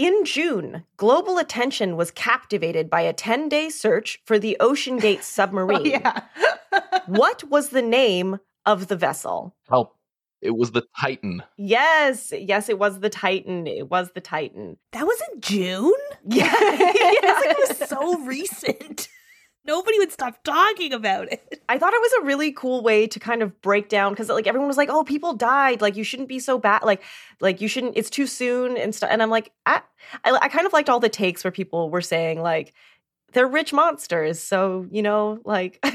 In 0.00 0.24
June, 0.24 0.84
global 0.96 1.36
attention 1.36 1.94
was 1.94 2.10
captivated 2.10 2.88
by 2.88 3.02
a 3.02 3.12
10 3.12 3.50
day 3.50 3.68
search 3.68 4.18
for 4.24 4.38
the 4.38 4.56
OceanGate 4.58 5.22
submarine. 5.22 5.78
oh, 5.78 5.84
yeah. 5.84 6.22
What 7.06 7.44
was 7.44 7.70
the 7.70 7.82
name 7.82 8.38
of 8.66 8.88
the 8.88 8.96
vessel? 8.96 9.54
Help. 9.68 9.96
It 10.42 10.56
was 10.56 10.72
the 10.72 10.84
Titan. 10.98 11.42
Yes, 11.58 12.32
yes, 12.36 12.68
it 12.70 12.78
was 12.78 13.00
the 13.00 13.10
Titan. 13.10 13.66
It 13.66 13.90
was 13.90 14.12
the 14.12 14.22
Titan. 14.22 14.78
That 14.92 15.06
was 15.06 15.20
in 15.32 15.40
June? 15.40 15.92
Yeah. 16.26 16.44
yes. 16.44 17.44
it 17.46 17.78
was 17.78 17.88
so 17.88 18.18
recent. 18.24 19.08
nobody 19.64 19.98
would 19.98 20.12
stop 20.12 20.42
talking 20.44 20.92
about 20.92 21.30
it. 21.32 21.62
I 21.68 21.78
thought 21.78 21.94
it 21.94 22.00
was 22.00 22.12
a 22.20 22.24
really 22.26 22.52
cool 22.52 22.82
way 22.82 23.06
to 23.06 23.18
kind 23.18 23.42
of 23.42 23.60
break 23.62 23.88
down 23.88 24.12
because 24.12 24.28
like 24.28 24.46
everyone 24.46 24.68
was 24.68 24.76
like, 24.76 24.90
"Oh, 24.90 25.02
people 25.04 25.32
died. 25.34 25.80
Like 25.80 25.96
you 25.96 26.04
shouldn't 26.04 26.28
be 26.28 26.38
so 26.38 26.58
bad. 26.58 26.82
Like, 26.82 27.02
like 27.40 27.60
you 27.60 27.68
shouldn't. 27.68 27.96
It's 27.96 28.10
too 28.10 28.26
soon 28.26 28.76
and 28.76 28.94
stuff." 28.94 29.10
And 29.10 29.22
I'm 29.22 29.30
like, 29.30 29.52
I, 29.66 29.80
I, 30.24 30.32
I 30.42 30.48
kind 30.48 30.66
of 30.66 30.72
liked 30.72 30.88
all 30.90 31.00
the 31.00 31.08
takes 31.08 31.42
where 31.44 31.50
people 31.50 31.88
were 31.90 32.02
saying 32.02 32.40
like, 32.42 32.74
"They're 33.32 33.46
rich 33.46 33.72
monsters, 33.72 34.40
so 34.40 34.86
you 34.90 35.02
know, 35.02 35.40
like." 35.44 35.78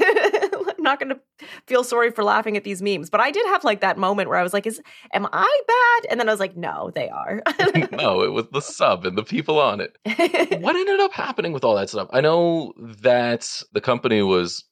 Not 0.86 1.00
going 1.00 1.10
to 1.10 1.20
feel 1.66 1.84
sorry 1.84 2.10
for 2.12 2.22
laughing 2.22 2.56
at 2.56 2.64
these 2.64 2.80
memes, 2.80 3.10
but 3.10 3.20
I 3.20 3.30
did 3.30 3.44
have 3.46 3.64
like 3.64 3.80
that 3.80 3.98
moment 3.98 4.28
where 4.28 4.38
I 4.38 4.42
was 4.42 4.52
like, 4.52 4.66
"Is 4.66 4.80
am 5.12 5.26
I 5.32 5.60
bad?" 5.66 6.10
And 6.10 6.20
then 6.20 6.28
I 6.28 6.32
was 6.32 6.40
like, 6.40 6.56
"No, 6.56 6.92
they 6.94 7.08
are." 7.08 7.42
no, 7.92 8.22
it 8.22 8.32
was 8.32 8.46
the 8.52 8.62
sub 8.62 9.04
and 9.04 9.18
the 9.18 9.24
people 9.24 9.60
on 9.60 9.80
it. 9.80 9.98
what 10.62 10.76
ended 10.76 11.00
up 11.00 11.12
happening 11.12 11.52
with 11.52 11.64
all 11.64 11.74
that 11.74 11.90
stuff? 11.90 12.08
I 12.12 12.20
know 12.20 12.72
that 12.78 13.62
the 13.72 13.80
company 13.80 14.22
was 14.22 14.64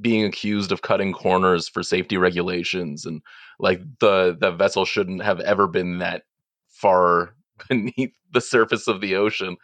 being 0.00 0.24
accused 0.24 0.70
of 0.70 0.82
cutting 0.82 1.12
corners 1.12 1.68
for 1.68 1.82
safety 1.82 2.16
regulations 2.16 3.06
and 3.06 3.22
like 3.58 3.80
the 4.00 4.36
the 4.38 4.50
vessel 4.50 4.84
shouldn't 4.84 5.22
have 5.22 5.40
ever 5.40 5.66
been 5.66 5.98
that 5.98 6.24
far 6.68 7.34
beneath 7.68 8.12
the 8.32 8.40
surface 8.40 8.86
of 8.86 9.00
the 9.00 9.14
ocean. 9.14 9.56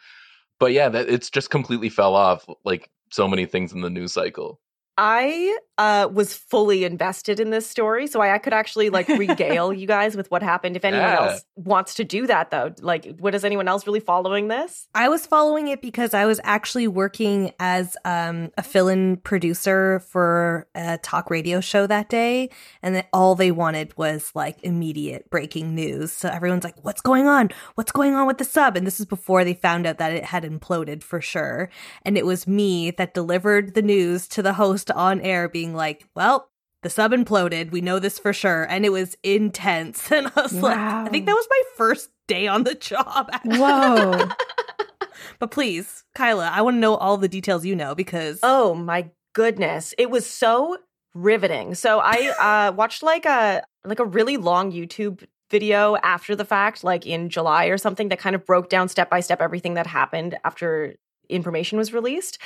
But 0.59 0.71
yeah, 0.71 0.89
that 0.89 1.09
it's 1.09 1.29
just 1.29 1.49
completely 1.49 1.89
fell 1.89 2.15
off 2.15 2.47
like 2.65 2.89
so 3.11 3.27
many 3.27 3.45
things 3.45 3.73
in 3.73 3.81
the 3.81 3.89
news 3.89 4.13
cycle. 4.13 4.59
I 4.97 5.57
uh, 5.81 6.07
was 6.13 6.31
fully 6.35 6.83
invested 6.83 7.39
in 7.39 7.49
this 7.49 7.67
story, 7.67 8.05
so 8.05 8.21
I, 8.21 8.35
I 8.35 8.37
could 8.37 8.53
actually 8.53 8.89
like 8.91 9.07
regale 9.25 9.73
you 9.73 9.87
guys 9.87 10.15
with 10.15 10.29
what 10.29 10.43
happened. 10.43 10.75
If 10.75 10.85
anyone 10.85 11.07
Yeah. 11.07 11.21
else 11.31 11.45
wants 11.55 11.95
to 11.95 12.03
do 12.03 12.27
that, 12.27 12.51
though, 12.51 12.73
like, 12.81 13.17
what 13.19 13.33
is 13.33 13.43
anyone 13.43 13.67
else 13.67 13.87
really 13.87 13.99
following 13.99 14.47
this? 14.47 14.87
I 14.93 15.09
was 15.09 15.25
following 15.25 15.69
it 15.69 15.81
because 15.81 16.13
I 16.13 16.25
was 16.25 16.39
actually 16.43 16.87
working 16.87 17.51
as 17.59 17.97
um, 18.05 18.51
a 18.57 18.63
fill-in 18.63 19.17
producer 19.17 20.01
for 20.01 20.67
a 20.75 20.99
talk 20.99 21.31
radio 21.31 21.61
show 21.61 21.87
that 21.87 22.09
day, 22.09 22.49
and 22.83 23.03
all 23.11 23.33
they 23.33 23.49
wanted 23.51 23.97
was 23.97 24.31
like 24.35 24.57
immediate 24.63 25.29
breaking 25.31 25.73
news. 25.73 26.11
So 26.11 26.29
everyone's 26.29 26.63
like, 26.63 26.75
"What's 26.83 27.01
going 27.01 27.27
on? 27.27 27.49
What's 27.73 27.91
going 27.91 28.13
on 28.13 28.27
with 28.27 28.37
the 28.37 28.43
sub?" 28.45 28.77
And 28.77 28.85
this 28.85 28.99
is 28.99 29.07
before 29.07 29.43
they 29.43 29.55
found 29.55 29.87
out 29.87 29.97
that 29.97 30.11
it 30.13 30.25
had 30.25 30.43
imploded 30.43 31.01
for 31.01 31.21
sure. 31.21 31.69
And 32.05 32.17
it 32.19 32.25
was 32.25 32.45
me 32.45 32.91
that 32.91 33.15
delivered 33.15 33.73
the 33.73 33.81
news 33.81 34.27
to 34.27 34.43
the 34.43 34.53
host 34.53 34.91
on 34.91 35.21
air, 35.21 35.49
being 35.49 35.70
like, 35.73 36.05
"Well." 36.15 36.47
The 36.83 36.89
sub 36.89 37.11
imploded. 37.11 37.69
We 37.69 37.81
know 37.81 37.99
this 37.99 38.17
for 38.17 38.33
sure. 38.33 38.63
And 38.63 38.87
it 38.87 38.89
was 38.89 39.15
intense. 39.21 40.11
And 40.11 40.31
I 40.35 40.41
was 40.41 40.53
like, 40.53 40.75
I 40.75 41.09
think 41.09 41.27
that 41.27 41.33
was 41.35 41.45
my 41.47 41.61
first 41.77 42.09
day 42.27 42.47
on 42.47 42.63
the 42.63 42.73
job. 42.73 43.29
actually. 43.31 43.59
Whoa. 43.59 44.29
But 45.39 45.51
please, 45.51 46.03
Kyla, 46.15 46.49
I 46.53 46.61
want 46.61 46.75
to 46.75 46.79
know 46.79 46.95
all 46.95 47.17
the 47.17 47.27
details 47.27 47.65
you 47.65 47.75
know 47.75 47.95
because 47.95 48.39
Oh 48.43 48.73
my 48.73 49.09
goodness, 49.33 49.93
it 49.97 50.09
was 50.09 50.25
so 50.25 50.77
riveting. 51.13 51.75
So 51.75 51.99
I 51.99 52.67
uh, 52.67 52.71
watched 52.73 53.03
like 53.03 53.25
a 53.25 53.63
like 53.83 53.99
a 53.99 54.05
really 54.05 54.37
long 54.37 54.71
YouTube 54.71 55.25
video 55.49 55.97
after 55.97 56.35
the 56.35 56.45
fact, 56.45 56.83
like 56.83 57.05
in 57.05 57.29
July 57.29 57.65
or 57.65 57.77
something, 57.77 58.09
that 58.09 58.19
kind 58.19 58.35
of 58.35 58.45
broke 58.45 58.69
down 58.69 58.87
step 58.87 59.09
by 59.09 59.19
step 59.19 59.41
everything 59.41 59.73
that 59.73 59.87
happened 59.87 60.37
after 60.45 60.95
information 61.29 61.77
was 61.77 61.93
released, 61.93 62.37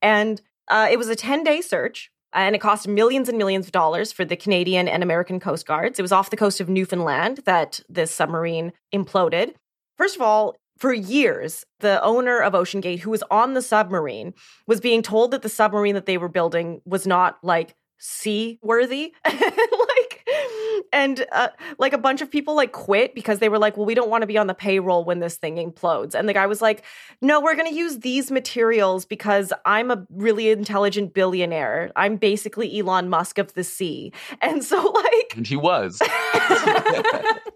and 0.00 0.40
uh, 0.68 0.88
it 0.90 0.98
was 0.98 1.08
a 1.08 1.16
ten 1.16 1.42
day 1.44 1.60
search. 1.60 2.10
Uh, 2.34 2.38
and 2.38 2.54
it 2.54 2.60
cost 2.60 2.88
millions 2.88 3.28
and 3.28 3.38
millions 3.38 3.66
of 3.66 3.72
dollars 3.72 4.12
for 4.12 4.24
the 4.24 4.36
Canadian 4.36 4.88
and 4.88 5.02
American 5.02 5.38
Coast 5.38 5.66
Guards. 5.66 5.98
It 5.98 6.02
was 6.02 6.12
off 6.12 6.30
the 6.30 6.36
coast 6.36 6.60
of 6.60 6.68
Newfoundland 6.68 7.40
that 7.44 7.80
this 7.88 8.10
submarine 8.10 8.72
imploded. 8.94 9.54
First 9.98 10.16
of 10.16 10.22
all, 10.22 10.56
for 10.78 10.92
years, 10.92 11.64
the 11.80 12.02
owner 12.02 12.40
of 12.40 12.54
OceanGate, 12.54 13.00
who 13.00 13.10
was 13.10 13.22
on 13.30 13.54
the 13.54 13.62
submarine, 13.62 14.34
was 14.66 14.80
being 14.80 15.02
told 15.02 15.30
that 15.30 15.42
the 15.42 15.48
submarine 15.48 15.94
that 15.94 16.06
they 16.06 16.18
were 16.18 16.28
building 16.28 16.80
was 16.84 17.06
not 17.06 17.38
like 17.42 17.74
seaworthy. 17.98 19.12
like, 19.24 20.01
and 20.92 21.26
uh, 21.32 21.48
like 21.78 21.92
a 21.92 21.98
bunch 21.98 22.20
of 22.20 22.30
people 22.30 22.54
like 22.54 22.72
quit 22.72 23.14
because 23.14 23.38
they 23.38 23.48
were 23.48 23.58
like, 23.58 23.76
well, 23.76 23.86
we 23.86 23.94
don't 23.94 24.10
want 24.10 24.22
to 24.22 24.26
be 24.26 24.38
on 24.38 24.46
the 24.46 24.54
payroll 24.54 25.04
when 25.04 25.20
this 25.20 25.36
thing 25.36 25.56
implodes. 25.56 26.14
And 26.14 26.28
the 26.28 26.32
guy 26.32 26.46
was 26.46 26.60
like, 26.62 26.82
no, 27.20 27.40
we're 27.40 27.54
going 27.54 27.68
to 27.68 27.74
use 27.74 27.98
these 27.98 28.30
materials 28.30 29.04
because 29.04 29.52
I'm 29.64 29.90
a 29.90 30.06
really 30.10 30.50
intelligent 30.50 31.14
billionaire. 31.14 31.90
I'm 31.96 32.16
basically 32.16 32.78
Elon 32.78 33.08
Musk 33.08 33.38
of 33.38 33.54
the 33.54 33.64
sea. 33.64 34.12
And 34.40 34.64
so, 34.64 34.76
like, 34.82 35.36
And 35.36 35.46
he 35.46 35.56
was. 35.56 36.00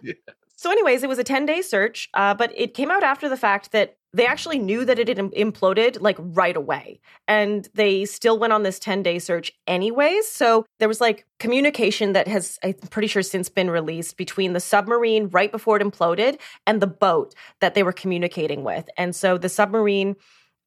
so, 0.66 0.72
anyways, 0.72 1.04
it 1.04 1.08
was 1.08 1.20
a 1.20 1.22
10 1.22 1.46
day 1.46 1.62
search, 1.62 2.08
uh, 2.14 2.34
but 2.34 2.50
it 2.56 2.74
came 2.74 2.90
out 2.90 3.04
after 3.04 3.28
the 3.28 3.36
fact 3.36 3.70
that 3.70 3.98
they 4.12 4.26
actually 4.26 4.58
knew 4.58 4.84
that 4.84 4.98
it 4.98 5.06
had 5.06 5.16
imploded 5.16 6.00
like 6.00 6.16
right 6.18 6.56
away. 6.56 6.98
And 7.28 7.68
they 7.74 8.04
still 8.04 8.36
went 8.36 8.52
on 8.52 8.64
this 8.64 8.80
10 8.80 9.04
day 9.04 9.20
search 9.20 9.52
anyways. 9.68 10.26
So, 10.26 10.66
there 10.80 10.88
was 10.88 11.00
like 11.00 11.24
communication 11.38 12.14
that 12.14 12.26
has, 12.26 12.58
I'm 12.64 12.74
pretty 12.90 13.06
sure, 13.06 13.22
since 13.22 13.48
been 13.48 13.70
released 13.70 14.16
between 14.16 14.54
the 14.54 14.58
submarine 14.60 15.28
right 15.28 15.52
before 15.52 15.76
it 15.76 15.84
imploded 15.84 16.40
and 16.66 16.82
the 16.82 16.88
boat 16.88 17.32
that 17.60 17.74
they 17.74 17.84
were 17.84 17.92
communicating 17.92 18.64
with. 18.64 18.88
And 18.98 19.14
so, 19.14 19.38
the 19.38 19.48
submarine 19.48 20.16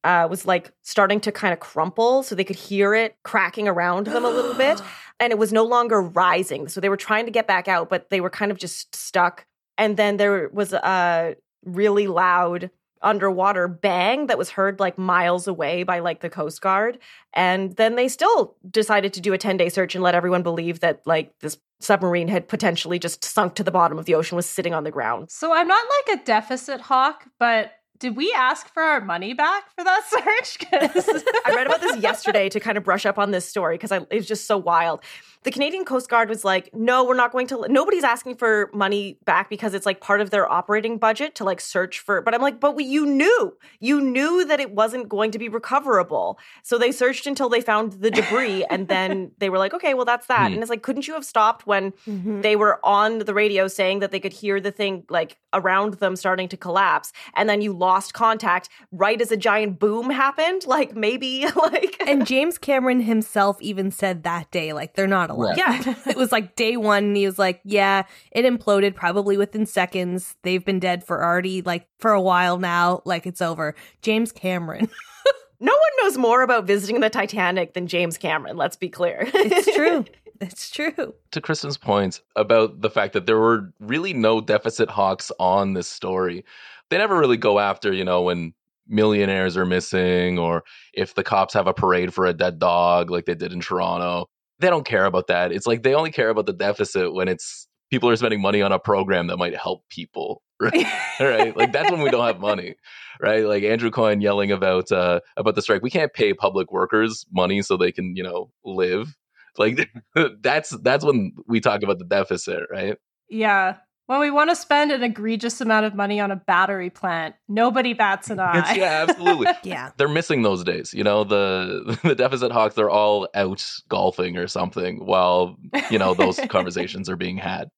uh, 0.02 0.26
was 0.30 0.46
like 0.46 0.72
starting 0.82 1.20
to 1.20 1.30
kind 1.30 1.52
of 1.52 1.60
crumple 1.60 2.22
so 2.22 2.34
they 2.34 2.42
could 2.42 2.56
hear 2.56 2.94
it 2.94 3.16
cracking 3.22 3.68
around 3.68 4.06
them 4.06 4.24
a 4.24 4.30
little 4.30 4.54
bit 4.54 4.80
and 5.20 5.30
it 5.30 5.38
was 5.38 5.52
no 5.52 5.62
longer 5.62 6.00
rising 6.00 6.68
so 6.68 6.80
they 6.80 6.88
were 6.88 6.96
trying 6.96 7.26
to 7.26 7.30
get 7.30 7.46
back 7.46 7.68
out 7.68 7.90
but 7.90 8.08
they 8.08 8.22
were 8.22 8.30
kind 8.30 8.50
of 8.50 8.56
just 8.56 8.94
stuck 8.94 9.44
and 9.78 9.96
then 9.96 10.16
there 10.16 10.48
was 10.52 10.72
a 10.72 11.36
really 11.64 12.06
loud 12.06 12.70
underwater 13.02 13.66
bang 13.66 14.26
that 14.26 14.36
was 14.36 14.50
heard 14.50 14.78
like 14.78 14.98
miles 14.98 15.48
away 15.48 15.82
by 15.84 16.00
like 16.00 16.20
the 16.20 16.28
coast 16.28 16.60
guard 16.60 16.98
and 17.32 17.74
then 17.76 17.96
they 17.96 18.06
still 18.08 18.54
decided 18.70 19.14
to 19.14 19.22
do 19.22 19.32
a 19.32 19.38
10 19.38 19.56
day 19.56 19.70
search 19.70 19.94
and 19.94 20.04
let 20.04 20.14
everyone 20.14 20.42
believe 20.42 20.80
that 20.80 21.00
like 21.06 21.32
this 21.40 21.56
submarine 21.80 22.28
had 22.28 22.46
potentially 22.46 22.98
just 22.98 23.24
sunk 23.24 23.54
to 23.54 23.64
the 23.64 23.70
bottom 23.70 23.98
of 23.98 24.04
the 24.04 24.14
ocean 24.14 24.36
was 24.36 24.44
sitting 24.44 24.74
on 24.74 24.84
the 24.84 24.90
ground 24.90 25.30
So 25.30 25.50
I'm 25.54 25.66
not 25.66 25.82
like 26.08 26.20
a 26.20 26.24
deficit 26.24 26.82
hawk, 26.82 27.24
but 27.38 27.72
did 27.98 28.16
we 28.16 28.32
ask 28.36 28.70
for 28.72 28.82
our 28.82 29.00
money 29.02 29.32
back 29.32 29.64
for 29.76 29.82
that 29.84 30.02
search? 30.10 30.58
'Cause- 30.70 31.22
I 31.46 31.54
read 31.54 31.66
about 31.68 31.80
this 31.80 31.96
yesterday 31.98 32.50
to 32.50 32.60
kind 32.60 32.76
of 32.76 32.84
brush 32.84 33.06
up 33.06 33.18
on 33.18 33.30
this 33.30 33.46
story 33.48 33.76
because 33.78 33.92
it 33.92 34.06
was 34.10 34.26
just 34.26 34.46
so 34.46 34.58
wild. 34.58 35.00
The 35.42 35.50
Canadian 35.50 35.84
Coast 35.84 36.08
Guard 36.10 36.28
was 36.28 36.44
like, 36.44 36.68
"No, 36.74 37.04
we're 37.04 37.14
not 37.14 37.32
going 37.32 37.46
to. 37.48 37.64
Nobody's 37.68 38.04
asking 38.04 38.36
for 38.36 38.70
money 38.74 39.18
back 39.24 39.48
because 39.48 39.72
it's 39.74 39.86
like 39.86 40.00
part 40.00 40.20
of 40.20 40.30
their 40.30 40.50
operating 40.50 40.98
budget 40.98 41.34
to 41.36 41.44
like 41.44 41.60
search 41.60 41.98
for." 42.00 42.20
But 42.20 42.34
I'm 42.34 42.42
like, 42.42 42.60
"But 42.60 42.74
we, 42.76 42.84
you 42.84 43.06
knew, 43.06 43.56
you 43.80 44.00
knew 44.00 44.44
that 44.44 44.60
it 44.60 44.72
wasn't 44.72 45.08
going 45.08 45.30
to 45.30 45.38
be 45.38 45.48
recoverable, 45.48 46.38
so 46.62 46.76
they 46.76 46.92
searched 46.92 47.26
until 47.26 47.48
they 47.48 47.60
found 47.60 47.92
the 47.94 48.10
debris, 48.10 48.64
and 48.70 48.88
then 48.88 49.30
they 49.38 49.48
were 49.48 49.58
like, 49.58 49.72
okay, 49.74 49.94
well 49.94 50.04
that's 50.04 50.26
that." 50.26 50.48
Hmm. 50.48 50.54
And 50.54 50.62
it's 50.62 50.70
like, 50.70 50.82
couldn't 50.82 51.06
you 51.08 51.14
have 51.14 51.24
stopped 51.24 51.66
when 51.66 51.92
Mhm. 52.06 52.42
they 52.42 52.56
were 52.56 52.78
on 52.84 53.18
the 53.20 53.32
radio 53.34 53.66
saying 53.68 54.00
that 54.00 54.10
they 54.10 54.20
could 54.20 54.32
hear 54.34 54.60
the 54.60 54.70
thing 54.70 55.04
like 55.08 55.38
around 55.52 55.94
them 55.94 56.16
starting 56.16 56.48
to 56.48 56.56
collapse 56.56 57.12
and 57.34 57.48
then 57.48 57.60
you 57.60 57.72
lost 57.72 58.14
contact 58.14 58.68
right 58.92 59.20
as 59.20 59.32
a 59.32 59.36
giant 59.36 59.78
boom 59.80 60.10
happened 60.10 60.64
like 60.66 60.94
maybe 60.94 61.44
like 61.56 61.96
and 62.06 62.26
James 62.26 62.56
Cameron 62.58 63.00
himself 63.00 63.56
even 63.60 63.90
said 63.90 64.22
that 64.24 64.50
day, 64.50 64.72
like 64.72 64.94
they're 64.94 65.06
not 65.06 65.29
alive. 65.30 65.56
Yeah. 65.56 65.94
it 66.06 66.16
was 66.16 66.32
like 66.32 66.56
day 66.56 66.76
one. 66.76 67.04
And 67.04 67.16
he 67.16 67.26
was 67.26 67.38
like, 67.38 67.60
"Yeah, 67.64 68.04
it 68.32 68.44
imploded 68.44 68.94
probably 68.94 69.36
within 69.36 69.66
seconds. 69.66 70.36
They've 70.42 70.64
been 70.64 70.80
dead 70.80 71.04
for 71.04 71.24
already 71.24 71.62
like 71.62 71.88
for 71.98 72.12
a 72.12 72.20
while 72.20 72.58
now. 72.58 73.02
Like 73.04 73.26
it's 73.26 73.42
over." 73.42 73.74
James 74.02 74.32
Cameron. 74.32 74.88
no 75.60 75.72
one 75.72 76.04
knows 76.04 76.16
more 76.16 76.42
about 76.42 76.64
visiting 76.64 77.00
the 77.00 77.10
titanic 77.10 77.74
than 77.74 77.86
james 77.86 78.16
cameron 78.16 78.56
let's 78.56 78.76
be 78.76 78.88
clear 78.88 79.28
it's 79.34 79.74
true. 79.74 80.06
It's 80.40 80.70
true. 80.70 81.14
to 81.32 81.40
Kristen's 81.40 81.76
point 81.76 82.22
about 82.34 82.80
the 82.80 82.90
fact 82.90 83.12
that 83.12 83.26
there 83.26 83.38
were 83.38 83.72
really 83.78 84.14
no 84.14 84.40
deficit 84.40 84.88
hawks 84.88 85.30
on 85.38 85.74
this 85.74 85.86
story. 85.86 86.44
They 86.88 86.96
never 86.96 87.18
really 87.18 87.36
go 87.36 87.58
after, 87.58 87.92
you 87.92 88.04
know, 88.04 88.22
when 88.22 88.54
millionaires 88.88 89.56
are 89.56 89.66
missing 89.66 90.38
or 90.38 90.64
if 90.94 91.14
the 91.14 91.22
cops 91.22 91.52
have 91.54 91.66
a 91.66 91.74
parade 91.74 92.14
for 92.14 92.24
a 92.24 92.32
dead 92.32 92.58
dog 92.58 93.10
like 93.10 93.26
they 93.26 93.34
did 93.34 93.52
in 93.52 93.60
Toronto. 93.60 94.28
They 94.60 94.68
don't 94.68 94.86
care 94.86 95.04
about 95.06 95.26
that. 95.28 95.52
It's 95.52 95.66
like 95.66 95.82
they 95.82 95.94
only 95.94 96.12
care 96.12 96.28
about 96.28 96.46
the 96.46 96.52
deficit 96.52 97.12
when 97.14 97.28
it's 97.28 97.66
people 97.90 98.08
are 98.08 98.16
spending 98.16 98.40
money 98.40 98.62
on 98.62 98.72
a 98.72 98.78
program 98.78 99.26
that 99.26 99.36
might 99.36 99.56
help 99.56 99.88
people. 99.88 100.42
Right. 100.62 100.86
right. 101.18 101.56
Like 101.56 101.72
that's 101.72 101.90
when 101.90 102.02
we 102.02 102.10
don't 102.10 102.26
have 102.26 102.38
money. 102.38 102.74
Right. 103.18 103.46
Like 103.46 103.62
Andrew 103.62 103.90
Coyne 103.90 104.20
yelling 104.20 104.52
about 104.52 104.92
uh 104.92 105.20
about 105.38 105.54
the 105.54 105.62
strike. 105.62 105.82
We 105.82 105.88
can't 105.88 106.12
pay 106.12 106.34
public 106.34 106.70
workers 106.70 107.24
money 107.32 107.62
so 107.62 107.78
they 107.78 107.92
can, 107.92 108.14
you 108.14 108.22
know, 108.22 108.50
live. 108.62 109.16
Like 109.56 109.88
that's 110.42 110.68
that's 110.82 111.02
when 111.02 111.32
we 111.48 111.60
talk 111.60 111.82
about 111.82 111.98
the 111.98 112.04
deficit, 112.04 112.64
right? 112.70 112.98
yeah. 113.30 113.76
When 114.10 114.18
we 114.18 114.32
want 114.32 114.50
to 114.50 114.56
spend 114.56 114.90
an 114.90 115.04
egregious 115.04 115.60
amount 115.60 115.86
of 115.86 115.94
money 115.94 116.18
on 116.18 116.32
a 116.32 116.36
battery 116.36 116.90
plant, 116.90 117.36
nobody 117.48 117.92
bats 117.92 118.28
an 118.28 118.40
eye. 118.40 118.74
yeah, 118.74 119.06
absolutely. 119.08 119.46
Yeah. 119.62 119.92
They're 119.98 120.08
missing 120.08 120.42
those 120.42 120.64
days. 120.64 120.92
You 120.92 121.04
know, 121.04 121.22
the 121.22 121.96
the 122.02 122.16
deficit 122.16 122.50
hawks, 122.50 122.74
they're 122.74 122.90
all 122.90 123.28
out 123.36 123.64
golfing 123.88 124.36
or 124.36 124.48
something 124.48 125.06
while, 125.06 125.56
you 125.92 125.98
know, 126.00 126.14
those 126.14 126.40
conversations 126.48 127.08
are 127.08 127.14
being 127.14 127.36
had. 127.36 127.68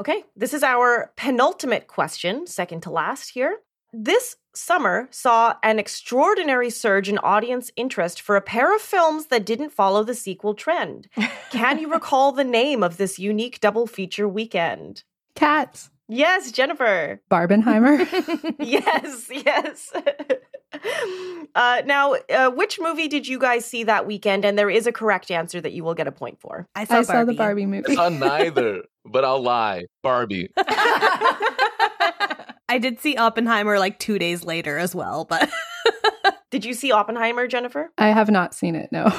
Okay, 0.00 0.24
this 0.34 0.52
is 0.52 0.64
our 0.64 1.12
penultimate 1.16 1.86
question, 1.86 2.48
second 2.48 2.82
to 2.82 2.90
last 2.90 3.28
here. 3.28 3.58
This 3.92 4.34
summer 4.56 5.06
saw 5.12 5.54
an 5.62 5.78
extraordinary 5.78 6.70
surge 6.70 7.08
in 7.08 7.18
audience 7.18 7.70
interest 7.76 8.20
for 8.20 8.34
a 8.34 8.40
pair 8.40 8.74
of 8.74 8.82
films 8.82 9.26
that 9.26 9.46
didn't 9.46 9.70
follow 9.70 10.02
the 10.02 10.14
sequel 10.16 10.54
trend. 10.54 11.08
Can 11.52 11.78
you 11.78 11.92
recall 11.92 12.32
the 12.32 12.42
name 12.42 12.82
of 12.82 12.96
this 12.96 13.20
unique 13.20 13.60
double 13.60 13.86
feature 13.86 14.28
weekend? 14.28 15.04
Cats. 15.38 15.90
Yes, 16.08 16.50
Jennifer. 16.50 17.20
Barbenheimer. 17.30 17.98
yes, 18.58 19.30
yes. 19.30 19.92
uh, 21.54 21.82
now, 21.84 22.14
uh, 22.14 22.50
which 22.50 22.80
movie 22.80 23.08
did 23.08 23.28
you 23.28 23.38
guys 23.38 23.64
see 23.64 23.84
that 23.84 24.06
weekend? 24.06 24.44
And 24.44 24.58
there 24.58 24.70
is 24.70 24.86
a 24.86 24.92
correct 24.92 25.30
answer 25.30 25.60
that 25.60 25.72
you 25.72 25.84
will 25.84 25.94
get 25.94 26.08
a 26.08 26.12
point 26.12 26.40
for. 26.40 26.66
I 26.74 26.84
saw, 26.84 26.96
I 26.96 27.02
saw 27.02 27.24
the 27.24 27.34
Barbie 27.34 27.66
movie. 27.66 27.92
I 27.92 27.94
saw 27.94 28.08
neither, 28.08 28.82
but 29.04 29.24
I'll 29.24 29.42
lie. 29.42 29.84
Barbie. 30.02 30.50
I 32.70 32.78
did 32.80 33.00
see 33.00 33.16
Oppenheimer 33.16 33.78
like 33.78 33.98
two 33.98 34.18
days 34.18 34.44
later 34.44 34.76
as 34.76 34.94
well, 34.94 35.24
but 35.24 35.48
Did 36.50 36.64
you 36.64 36.72
see 36.72 36.90
Oppenheimer, 36.92 37.46
Jennifer? 37.46 37.92
I 37.98 38.08
have 38.08 38.30
not 38.30 38.54
seen 38.54 38.74
it, 38.74 38.90
no. 38.90 39.12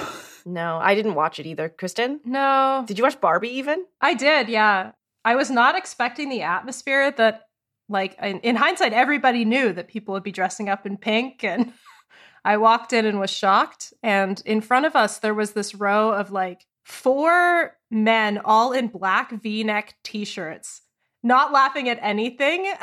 No, 0.45 0.79
I 0.81 0.95
didn't 0.95 1.13
watch 1.13 1.39
it 1.39 1.45
either. 1.45 1.69
Kristen, 1.69 2.21
No, 2.25 2.83
did 2.87 2.97
you 2.97 3.03
watch 3.03 3.21
Barbie 3.21 3.49
even? 3.57 3.85
I 4.01 4.15
did. 4.15 4.49
Yeah, 4.49 4.91
I 5.29 5.35
was 5.35 5.51
not 5.51 5.77
expecting 5.77 6.29
the 6.29 6.41
atmosphere 6.41 7.11
that, 7.11 7.43
like, 7.87 8.17
in, 8.19 8.39
in 8.39 8.55
hindsight, 8.55 8.93
everybody 8.93 9.45
knew 9.45 9.71
that 9.73 9.87
people 9.87 10.13
would 10.15 10.23
be 10.23 10.31
dressing 10.31 10.69
up 10.69 10.87
in 10.87 10.97
pink, 10.97 11.43
and 11.43 11.71
I 12.43 12.57
walked 12.57 12.93
in 12.93 13.05
and 13.05 13.19
was 13.19 13.29
shocked. 13.29 13.93
And 14.01 14.41
in 14.43 14.59
front 14.59 14.87
of 14.87 14.95
us, 14.95 15.19
there 15.19 15.35
was 15.35 15.51
this 15.51 15.75
row 15.75 16.09
of 16.11 16.31
like 16.31 16.65
four 16.83 17.77
men, 17.91 18.39
all 18.43 18.71
in 18.71 18.87
black 18.87 19.31
V-neck 19.31 19.97
T-shirts, 20.03 20.81
not 21.21 21.51
laughing 21.51 21.89
at 21.89 21.99
anything. 22.01 22.63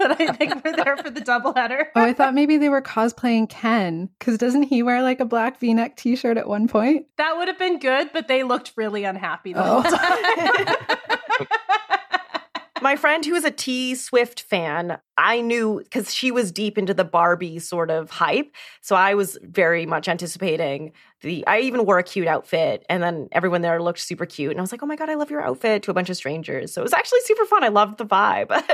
that 0.00 0.20
I 0.20 0.32
think 0.32 0.64
were 0.64 0.72
there 0.72 0.96
for 0.96 1.10
the 1.10 1.20
doubleheader. 1.20 1.84
Oh, 1.94 2.02
I 2.02 2.12
thought 2.12 2.34
maybe 2.34 2.56
they 2.56 2.68
were 2.68 2.82
cosplaying 2.82 3.48
Ken 3.48 4.08
because 4.18 4.36
doesn't 4.38 4.64
he 4.64 4.82
wear 4.82 5.00
like 5.02 5.20
a 5.20 5.24
black 5.24 5.60
v 5.60 5.72
neck 5.74 5.96
t 5.96 6.16
shirt 6.16 6.36
at 6.36 6.48
one 6.48 6.66
point? 6.66 7.06
That 7.18 7.36
would 7.36 7.46
have 7.46 7.58
been 7.60 7.78
good, 7.78 8.10
but 8.12 8.26
they 8.26 8.42
looked 8.42 8.72
really 8.76 9.04
unhappy 9.04 9.52
the 9.52 9.62
Oh. 9.64 9.82
whole 9.82 9.92
time. 9.92 10.76
My 12.84 12.96
friend 12.96 13.24
who 13.24 13.34
is 13.34 13.44
a 13.44 13.50
T 13.50 13.94
Swift 13.94 14.42
fan, 14.42 14.98
I 15.16 15.40
knew 15.40 15.80
because 15.82 16.12
she 16.12 16.30
was 16.30 16.52
deep 16.52 16.76
into 16.76 16.92
the 16.92 17.02
Barbie 17.02 17.58
sort 17.58 17.90
of 17.90 18.10
hype. 18.10 18.54
So 18.82 18.94
I 18.94 19.14
was 19.14 19.38
very 19.42 19.86
much 19.86 20.06
anticipating 20.06 20.92
the. 21.22 21.46
I 21.46 21.60
even 21.60 21.86
wore 21.86 21.98
a 21.98 22.02
cute 22.02 22.26
outfit, 22.26 22.84
and 22.90 23.02
then 23.02 23.30
everyone 23.32 23.62
there 23.62 23.82
looked 23.82 24.00
super 24.00 24.26
cute. 24.26 24.50
And 24.50 24.60
I 24.60 24.62
was 24.62 24.70
like, 24.70 24.82
oh 24.82 24.86
my 24.86 24.96
God, 24.96 25.08
I 25.08 25.14
love 25.14 25.30
your 25.30 25.40
outfit 25.40 25.82
to 25.84 25.92
a 25.92 25.94
bunch 25.94 26.10
of 26.10 26.16
strangers. 26.18 26.74
So 26.74 26.82
it 26.82 26.84
was 26.84 26.92
actually 26.92 27.20
super 27.22 27.46
fun. 27.46 27.64
I 27.64 27.68
loved 27.68 27.96
the 27.96 28.04
vibe. 28.04 28.62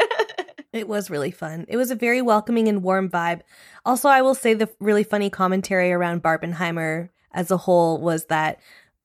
It 0.73 0.87
was 0.87 1.11
really 1.11 1.33
fun. 1.33 1.65
It 1.67 1.77
was 1.77 1.91
a 1.91 1.97
very 1.97 2.23
welcoming 2.23 2.69
and 2.69 2.81
warm 2.81 3.11
vibe. 3.11 3.41
Also, 3.85 4.09
I 4.09 4.23
will 4.23 4.37
say 4.37 4.55
the 4.55 4.71
really 4.79 5.03
funny 5.03 5.29
commentary 5.29 5.91
around 5.91 6.23
Barbenheimer 6.23 7.09
as 7.33 7.51
a 7.51 7.57
whole 7.57 8.01
was 8.01 8.27
that 8.27 8.61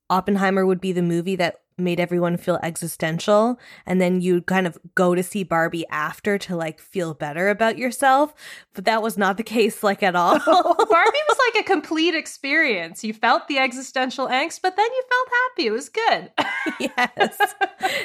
Oppenheimer 0.07 0.63
would 0.63 0.79
be 0.79 0.91
the 0.91 1.01
movie 1.01 1.35
that 1.37 1.61
made 1.77 1.99
everyone 1.99 2.37
feel 2.37 2.59
existential 2.63 3.59
and 3.85 3.99
then 3.99 4.21
you'd 4.21 4.45
kind 4.45 4.65
of 4.65 4.77
go 4.95 5.13
to 5.15 5.21
see 5.21 5.43
Barbie 5.43 5.85
after 5.89 6.37
to 6.37 6.55
like 6.55 6.79
feel 6.79 7.13
better 7.13 7.49
about 7.49 7.77
yourself 7.77 8.33
but 8.73 8.85
that 8.85 9.01
was 9.01 9.17
not 9.17 9.37
the 9.37 9.43
case 9.43 9.83
like 9.83 10.01
at 10.01 10.15
all 10.15 10.39
Barbie 10.45 11.25
was 11.29 11.37
like 11.53 11.63
a 11.63 11.67
complete 11.71 12.15
experience. 12.15 13.03
You 13.03 13.13
felt 13.13 13.47
the 13.47 13.57
existential 13.57 14.27
angst, 14.27 14.61
but 14.61 14.75
then 14.75 14.85
you 14.85 15.03
felt 15.09 15.27
happy. 15.43 15.67
It 15.67 15.71
was 15.71 15.89
good. 15.89 16.31
yes 16.79 17.55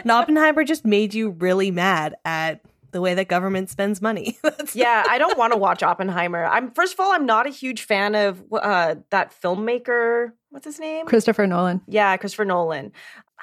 and 0.02 0.10
Oppenheimer 0.10 0.64
just 0.64 0.84
made 0.84 1.14
you 1.14 1.30
really 1.30 1.70
mad 1.70 2.16
at 2.24 2.60
the 2.92 3.00
way 3.00 3.14
that 3.14 3.28
government 3.28 3.70
spends 3.70 4.02
money 4.02 4.36
yeah, 4.74 5.04
I 5.08 5.18
don't 5.18 5.38
want 5.38 5.52
to 5.52 5.58
watch 5.58 5.82
Oppenheimer. 5.82 6.44
I'm 6.44 6.70
first 6.72 6.94
of 6.94 7.00
all, 7.00 7.12
I'm 7.12 7.26
not 7.26 7.46
a 7.46 7.50
huge 7.50 7.82
fan 7.82 8.14
of 8.14 8.42
uh, 8.52 8.96
that 9.10 9.34
filmmaker. 9.40 10.32
What's 10.50 10.64
his 10.64 10.80
name? 10.80 11.06
Christopher 11.06 11.46
Nolan. 11.46 11.80
Yeah, 11.86 12.16
Christopher 12.16 12.44
Nolan. 12.44 12.92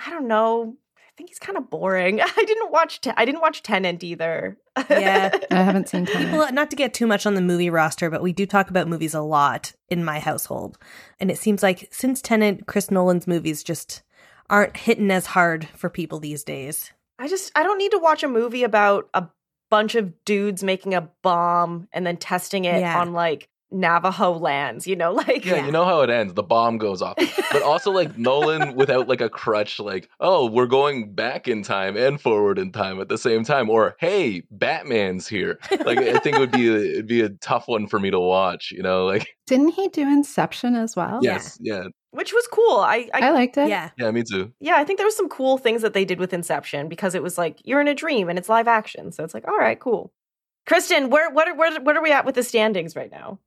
I 0.05 0.09
don't 0.11 0.27
know. 0.27 0.75
I 0.97 1.11
think 1.17 1.29
he's 1.29 1.39
kind 1.39 1.57
of 1.57 1.69
boring. 1.69 2.21
I 2.21 2.43
didn't 2.45 2.71
watch. 2.71 3.01
Te- 3.01 3.11
I 3.17 3.25
didn't 3.25 3.41
watch 3.41 3.63
Tenet 3.63 4.03
either. 4.03 4.57
Yeah. 4.89 5.35
I 5.51 5.55
haven't 5.63 5.89
seen 5.89 6.05
Tenet. 6.05 6.29
People, 6.29 6.45
not 6.51 6.69
to 6.69 6.75
get 6.75 6.93
too 6.93 7.07
much 7.07 7.25
on 7.25 7.33
the 7.33 7.41
movie 7.41 7.69
roster, 7.71 8.09
but 8.11 8.21
we 8.21 8.31
do 8.33 8.45
talk 8.45 8.69
about 8.69 8.87
movies 8.87 9.13
a 9.15 9.21
lot 9.21 9.73
in 9.89 10.03
my 10.05 10.19
household. 10.19 10.77
And 11.19 11.31
it 11.31 11.39
seems 11.39 11.63
like 11.63 11.87
since 11.91 12.21
Tenet, 12.21 12.67
Chris 12.67 12.91
Nolan's 12.91 13.25
movies 13.27 13.63
just 13.63 14.03
aren't 14.49 14.77
hitting 14.77 15.09
as 15.11 15.25
hard 15.27 15.67
for 15.75 15.89
people 15.89 16.19
these 16.19 16.43
days. 16.43 16.91
I 17.19 17.27
just 17.27 17.51
I 17.55 17.63
don't 17.63 17.79
need 17.79 17.91
to 17.91 17.97
watch 17.99 18.21
a 18.21 18.27
movie 18.27 18.63
about 18.63 19.09
a 19.15 19.27
bunch 19.71 19.95
of 19.95 20.23
dudes 20.23 20.63
making 20.63 20.93
a 20.93 21.09
bomb 21.23 21.87
and 21.91 22.05
then 22.05 22.17
testing 22.17 22.65
it 22.65 22.79
Yeah. 22.79 23.01
on 23.01 23.11
like 23.13 23.49
Navajo 23.71 24.31
lands. 24.31 24.87
You 24.87 24.95
know, 24.95 25.11
like 25.27 25.45
Yeah, 25.45 25.65
you 25.65 25.71
know 25.71 25.85
how 25.85 26.01
it 26.01 26.09
ends. 26.09 26.33
The 26.33 26.43
bomb 26.43 26.77
goes 26.77 27.01
off. 27.01 27.15
But 27.51 27.61
also 27.61 27.91
like 27.91 28.17
Nolan 28.27 28.75
without 28.75 29.07
like 29.07 29.21
a 29.21 29.29
crutch, 29.29 29.79
like, 29.79 30.09
oh, 30.19 30.49
we're 30.49 30.67
going 30.67 31.13
back 31.13 31.47
in 31.47 31.63
time 31.63 31.97
and 31.97 32.19
forward 32.19 32.59
in 32.59 32.71
time 32.71 32.99
at 33.01 33.09
the 33.09 33.17
same 33.17 33.43
time. 33.43 33.69
Or 33.69 33.95
hey, 33.99 34.43
Batman's 34.51 35.27
here. 35.27 35.59
Like 35.85 35.99
I 35.99 36.19
think 36.19 36.37
it 36.37 36.39
would 36.39 36.51
be 36.51 36.67
a, 36.69 36.77
it'd 36.77 37.07
be 37.07 37.21
a 37.21 37.29
tough 37.29 37.67
one 37.67 37.87
for 37.87 37.99
me 37.99 38.11
to 38.11 38.19
watch, 38.19 38.71
you 38.71 38.81
know? 38.83 39.05
Like 39.05 39.27
Didn't 39.47 39.69
he 39.69 39.87
do 39.89 40.01
Inception 40.01 40.75
as 40.75 40.95
well? 40.95 41.19
Yeah. 41.21 41.33
yes, 41.33 41.57
yeah. 41.61 41.83
which 42.11 42.33
was 42.33 42.47
cool. 42.47 42.79
I, 42.79 43.09
I 43.13 43.27
I 43.27 43.29
liked 43.29 43.57
it. 43.57 43.69
Yeah. 43.69 43.91
Yeah, 43.97 44.11
me 44.11 44.23
too. 44.23 44.51
yeah, 44.59 44.75
I 44.75 44.83
think 44.83 44.97
there 44.97 45.07
was 45.07 45.15
some 45.15 45.29
cool 45.29 45.57
things 45.57 45.81
that 45.81 45.93
they 45.93 46.03
did 46.05 46.19
with 46.19 46.33
Inception 46.33 46.89
because 46.89 47.15
it 47.15 47.23
was 47.23 47.37
like 47.37 47.59
you're 47.63 47.81
in 47.81 47.87
a 47.87 47.95
dream 47.95 48.29
and 48.29 48.37
it's 48.37 48.49
live 48.49 48.67
action. 48.67 49.11
So 49.11 49.23
it's 49.23 49.33
like, 49.33 49.47
all 49.47 49.57
right, 49.57 49.79
cool. 49.79 50.11
Kristen, 50.65 51.09
where 51.09 51.29
what 51.31 51.47
are, 51.47 51.55
where 51.55 51.79
what 51.81 51.95
are 51.95 52.03
we 52.03 52.11
at 52.11 52.25
with 52.25 52.35
the 52.35 52.43
standings 52.43 52.95
right 52.95 53.09
now? 53.09 53.39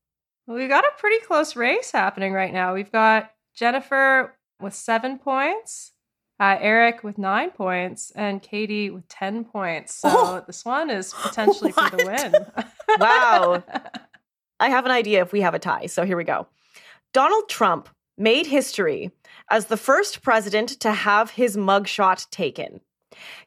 Well, 0.51 0.59
we've 0.59 0.69
got 0.69 0.83
a 0.85 0.91
pretty 0.99 1.25
close 1.25 1.55
race 1.55 1.93
happening 1.93 2.33
right 2.33 2.53
now. 2.53 2.75
We've 2.75 2.91
got 2.91 3.31
Jennifer 3.55 4.35
with 4.61 4.75
seven 4.75 5.17
points, 5.21 5.93
uh, 6.41 6.57
Eric 6.59 7.05
with 7.05 7.19
nine 7.19 7.53
points, 7.53 8.11
and 8.17 8.43
Kattie 8.43 8.91
with 8.91 9.07
10 9.07 9.45
points. 9.45 9.95
So 9.95 10.09
Oh. 10.13 10.45
this 10.45 10.65
one 10.65 10.91
is 10.91 11.15
potentially 11.15 11.71
for 11.71 11.89
the 11.91 12.05
win. 12.59 12.67
Wow. 12.99 13.63
I 14.59 14.71
have 14.71 14.85
an 14.87 14.91
idea 14.91 15.23
if 15.23 15.31
we 15.31 15.43
have 15.43 15.55
a 15.55 15.61
tie. 15.61 15.87
So 15.87 16.05
here 16.05 16.17
we 16.17 16.25
go. 16.25 16.49
Donald 17.15 17.49
Trump 17.49 17.89
made 18.19 18.49
history 18.49 19.13
as 19.53 19.67
the 19.67 19.77
first 19.77 20.21
president 20.21 20.71
to 20.81 20.91
have 20.91 21.31
his 21.31 21.57
mugshot 21.57 22.29
taken. 22.31 22.81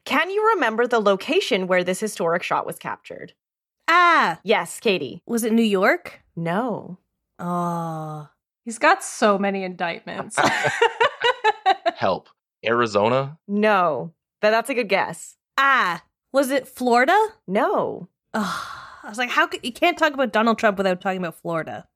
Can 0.06 0.30
you 0.30 0.52
remember 0.54 0.86
the 0.86 1.00
location 1.02 1.66
where 1.66 1.84
this 1.84 2.00
historic 2.00 2.42
shot 2.42 2.64
was 2.64 2.78
captured? 2.78 3.34
Ah, 3.88 4.40
Yes, 4.42 4.80
Kattie. 4.80 5.20
was 5.26 5.44
it 5.44 5.52
New 5.52 5.62
York? 5.62 6.23
No. 6.36 6.98
Oh, 7.38 8.28
He's 8.64 8.78
got 8.78 9.04
so 9.04 9.38
many 9.38 9.62
indictments. 9.62 10.38
Help. 11.96 12.28
Arizona? 12.64 13.38
No. 13.46 14.12
But 14.40 14.50
that's 14.50 14.70
a 14.70 14.74
good 14.74 14.88
guess. 14.88 15.36
ah, 15.58 16.02
was 16.32 16.50
it 16.50 16.66
Florida? 16.66 17.16
No. 17.46 18.08
Oh, 18.32 18.70
I 19.02 19.08
was 19.08 19.18
like, 19.18 19.30
how 19.30 19.46
could 19.46 19.60
you 19.64 19.72
can't 19.72 19.96
talk 19.98 20.12
about 20.14 20.32
Donald 20.32 20.58
Trump 20.58 20.78
without 20.78 21.00
talking 21.00 21.18
about 21.18 21.36
Florida? 21.40 21.86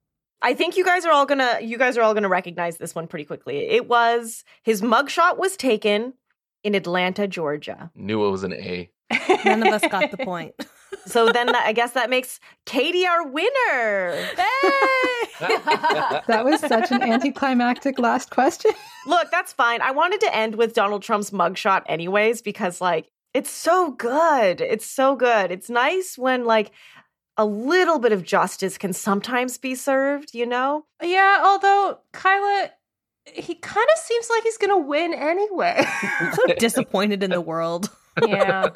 I 0.41 0.55
think 0.55 0.77
you 0.77 0.85
guys 0.85 1.05
are 1.05 1.11
all 1.11 1.27
gonna 1.27 1.59
you 1.61 1.77
guys 1.79 1.97
are 1.99 2.03
all 2.03 2.15
gonna 2.15 2.29
recognize 2.29 2.77
this 2.79 2.95
one 2.95 3.09
pretty 3.09 3.25
quickly. 3.25 3.59
It 3.71 3.89
was 3.89 4.45
his 4.63 4.83
mugshot 4.83 5.37
was 5.39 5.57
taken 5.57 6.15
in 6.63 6.75
Atlanta, 6.77 7.27
Georgia. 7.27 7.91
Knew 7.97 8.25
it 8.25 8.31
was 8.31 8.45
an 8.45 8.53
A. 8.53 8.91
None 9.45 9.67
of 9.67 9.73
us 9.73 9.83
got 9.91 10.11
the 10.13 10.19
point. 10.19 10.55
So 11.09 11.31
then 11.33 11.47
that, 11.47 11.65
I 11.67 11.73
guess 11.73 11.93
that 11.93 12.11
makes 12.11 12.41
Kattie 12.67 13.07
our 13.07 13.27
winner. 13.27 14.29
That 15.41 16.45
was 16.45 16.61
such 16.61 16.91
an 16.91 17.03
anticlimactic 17.03 17.99
last 17.99 18.31
question. 18.31 18.73
Look, 19.07 19.31
that's 19.31 19.53
fine. 19.53 19.81
I 19.83 19.93
wanted 19.93 20.21
to 20.23 20.35
end 20.35 20.57
with 20.57 20.75
Donald 20.75 21.03
Trump's 21.03 21.31
mugshot 21.31 21.83
anyways 21.87 22.43
because 22.43 22.81
like 22.81 23.09
it's 23.35 23.51
so 23.51 23.93
good. 23.93 24.61
It's 24.61 24.87
so 24.87 25.17
good. 25.17 25.51
It's 25.51 25.71
nice 25.71 26.19
when 26.19 26.45
like 26.45 26.73
a 27.37 27.45
little 27.45 27.99
bit 27.99 28.13
of 28.13 28.25
justice 28.25 28.77
can 28.77 28.93
sometimes 28.93 29.59
be 29.59 29.75
served, 29.75 30.35
you 30.35 30.45
know? 30.45 30.87
yeah, 31.03 31.41
although 31.45 32.01
Kyla, 32.13 32.71
he 33.33 33.55
kind 33.55 33.87
of 33.95 34.03
seems 34.03 34.29
like 34.29 34.43
he's 34.43 34.59
going 34.59 34.71
to 34.71 34.89
win 34.89 35.15
anyway. 35.15 35.87
I'm 36.21 36.35
so 36.35 36.47
disappointed 36.59 37.23
in 37.23 37.31
the 37.31 37.41
world. 37.41 37.91
yeah. 38.27 38.71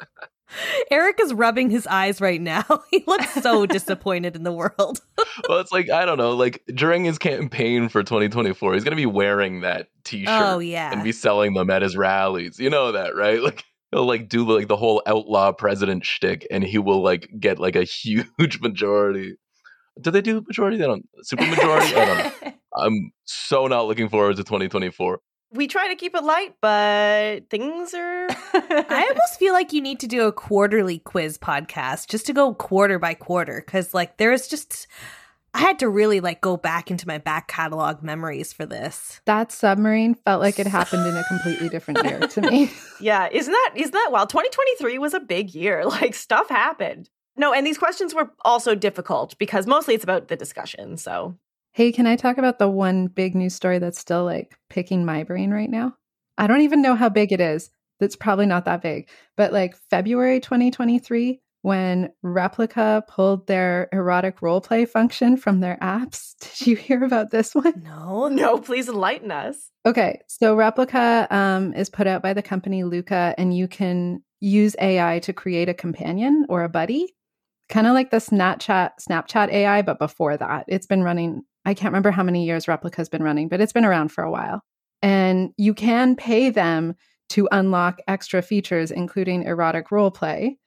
Eric 0.91 1.19
is 1.21 1.33
rubbing 1.33 1.69
his 1.69 1.87
eyes 1.87 2.21
right 2.21 2.41
now. 2.41 2.63
He 2.91 3.03
looks 3.07 3.33
so 3.41 3.65
disappointed 3.77 4.35
in 4.35 4.43
the 4.43 4.51
world. 4.51 5.01
well, 5.49 5.59
it's 5.59 5.71
like 5.71 5.89
I 5.89 6.05
don't 6.05 6.17
know, 6.17 6.31
like 6.31 6.63
during 6.73 7.03
his 7.05 7.17
campaign 7.17 7.89
for 7.89 8.03
2024, 8.03 8.73
he's 8.73 8.83
gonna 8.83 8.95
be 8.95 9.05
wearing 9.05 9.61
that 9.61 9.87
T-shirt 10.03 10.29
Oh 10.29 10.59
yeah. 10.59 10.91
and 10.91 11.03
be 11.03 11.11
selling 11.11 11.53
them 11.53 11.69
at 11.69 11.81
his 11.81 11.97
rallies. 11.97 12.59
You 12.59 12.69
know 12.69 12.91
that, 12.91 13.15
right? 13.15 13.41
Like 13.41 13.63
he'll 13.91 14.05
like 14.05 14.29
do 14.29 14.45
like 14.45 14.67
the 14.67 14.77
whole 14.77 15.01
outlaw 15.07 15.51
president 15.53 16.05
shtick, 16.05 16.45
and 16.51 16.63
he 16.63 16.77
will 16.77 17.01
like 17.01 17.29
get 17.39 17.57
like 17.59 17.75
a 17.75 17.83
huge 17.83 18.59
majority. 18.61 19.35
Do 20.01 20.11
they 20.11 20.21
do 20.21 20.41
majority? 20.47 20.77
They 20.77 20.85
don't 20.85 21.05
super 21.21 21.45
majority. 21.45 21.95
I 21.95 22.05
don't 22.05 22.17
know. 22.45 22.53
I'm 22.75 23.11
so 23.25 23.67
not 23.67 23.87
looking 23.87 24.09
forward 24.09 24.35
to 24.37 24.43
2024. 24.43 25.19
We 25.53 25.67
try 25.67 25.87
to 25.89 25.95
keep 25.95 26.15
it 26.15 26.23
light, 26.23 26.55
but 26.61 27.49
things 27.49 27.93
are. 27.93 28.27
I 28.53 29.07
almost 29.09 29.37
feel 29.37 29.53
like 29.53 29.71
you 29.71 29.81
need 29.81 29.99
to 29.99 30.07
do 30.07 30.25
a 30.25 30.31
quarterly 30.31 30.99
quiz 30.99 31.37
podcast 31.37 32.07
just 32.07 32.25
to 32.25 32.33
go 32.33 32.55
quarter 32.55 32.97
by 32.97 33.13
quarter 33.13 33.63
because, 33.65 33.93
like, 33.93 34.17
there's 34.17 34.47
just. 34.47 34.87
I 35.55 35.59
had 35.59 35.77
to 35.79 35.89
really 35.89 36.19
like 36.19 36.41
go 36.41 36.57
back 36.57 36.89
into 36.89 37.07
my 37.07 37.19
back 37.19 37.47
catalog 37.47 38.01
memories 38.01 38.51
for 38.51 38.65
this. 38.65 39.21
That 39.25 39.51
submarine 39.51 40.15
felt 40.25 40.41
like 40.41 40.57
it 40.57 40.65
happened 40.79 41.05
in 41.05 41.15
a 41.15 41.23
completely 41.25 41.69
different 41.69 42.03
year 42.03 42.21
to 42.21 42.41
me. 42.41 42.71
yeah, 42.99 43.29
isn't 43.31 43.51
that 43.51 43.73
isn't 43.75 43.91
that 43.93 44.09
wild? 44.11 44.29
2023 44.29 44.97
was 44.97 45.13
a 45.13 45.19
big 45.19 45.53
year. 45.53 45.85
Like 45.85 46.15
stuff 46.15 46.49
happened. 46.49 47.11
No, 47.35 47.53
and 47.53 47.65
these 47.65 47.77
questions 47.77 48.15
were 48.15 48.31
also 48.43 48.73
difficult 48.73 49.37
because 49.37 49.67
mostly 49.67 49.93
it's 49.93 50.03
about 50.03 50.27
the 50.27 50.35
discussion. 50.35 50.97
So 50.97 51.37
Hey, 51.75 51.91
can 51.91 52.05
I 52.05 52.15
talk 52.15 52.37
about 52.37 52.59
the 52.59 52.69
one 52.69 53.07
big 53.07 53.33
news 53.33 53.55
story 53.55 53.79
that's 53.79 53.97
still 53.97 54.23
like 54.23 54.55
picking 54.69 55.05
my 55.05 55.23
brain 55.23 55.49
right 55.49 55.69
now? 55.69 55.95
I 56.37 56.45
don't 56.45 56.61
even 56.61 56.83
know 56.83 56.93
how 56.93 57.09
big 57.09 57.31
it 57.31 57.41
is. 57.41 57.71
That's 57.99 58.15
probably 58.15 58.45
not 58.45 58.65
that 58.65 58.83
big. 58.83 59.09
But 59.37 59.51
like 59.51 59.75
February 59.89 60.39
2023, 60.39 61.41
when 61.63 62.11
Replika 62.23 63.07
pulled 63.07 63.47
their 63.47 63.89
erotic 63.91 64.41
roleplay 64.41 64.87
function 64.87 65.35
from 65.35 65.61
their 65.61 65.79
apps. 65.81 66.35
Did 66.59 66.67
you 66.67 66.75
hear 66.75 67.03
about 67.03 67.31
this 67.31 67.55
one? 67.55 67.81
No. 67.83 68.27
no, 68.27 68.59
please 68.59 68.87
enlighten 68.87 69.31
us. 69.31 69.71
Okay, 69.83 70.21
so 70.27 70.55
Replika 70.55 71.31
um, 71.31 71.73
is 71.73 71.89
put 71.89 72.05
out 72.05 72.21
by 72.21 72.33
the 72.33 72.43
company 72.43 72.83
Luka, 72.83 73.33
and 73.39 73.55
you 73.57 73.67
can 73.67 74.21
use 74.39 74.75
AI 74.79 75.19
to 75.19 75.33
create 75.33 75.69
a 75.69 75.73
companion 75.73 76.45
or 76.49 76.63
a 76.63 76.69
buddy, 76.69 77.15
kind 77.67 77.87
of 77.87 77.93
like 77.93 78.11
the 78.11 78.17
Snapchat 78.17 78.91
Snapchat 79.09 79.49
AI, 79.49 79.81
but 79.81 79.97
before 79.97 80.37
that, 80.37 80.65
it's 80.67 80.85
been 80.85 81.01
running 81.01 81.41
I 81.65 81.73
can't 81.73 81.91
remember 81.91 82.11
how 82.11 82.23
many 82.23 82.45
years 82.45 82.65
Replika's 82.65 83.09
been 83.09 83.23
running, 83.23 83.47
but 83.47 83.61
it's 83.61 83.73
been 83.73 83.85
around 83.85 84.09
for 84.09 84.23
a 84.23 84.31
while. 84.31 84.61
And 85.01 85.51
you 85.57 85.73
can 85.73 86.15
pay 86.15 86.49
them 86.49 86.95
to 87.29 87.47
unlock 87.51 87.99
extra 88.07 88.41
features, 88.41 88.91
including 88.91 89.43
erotic 89.43 89.91
role 89.91 90.11
play, 90.11 90.57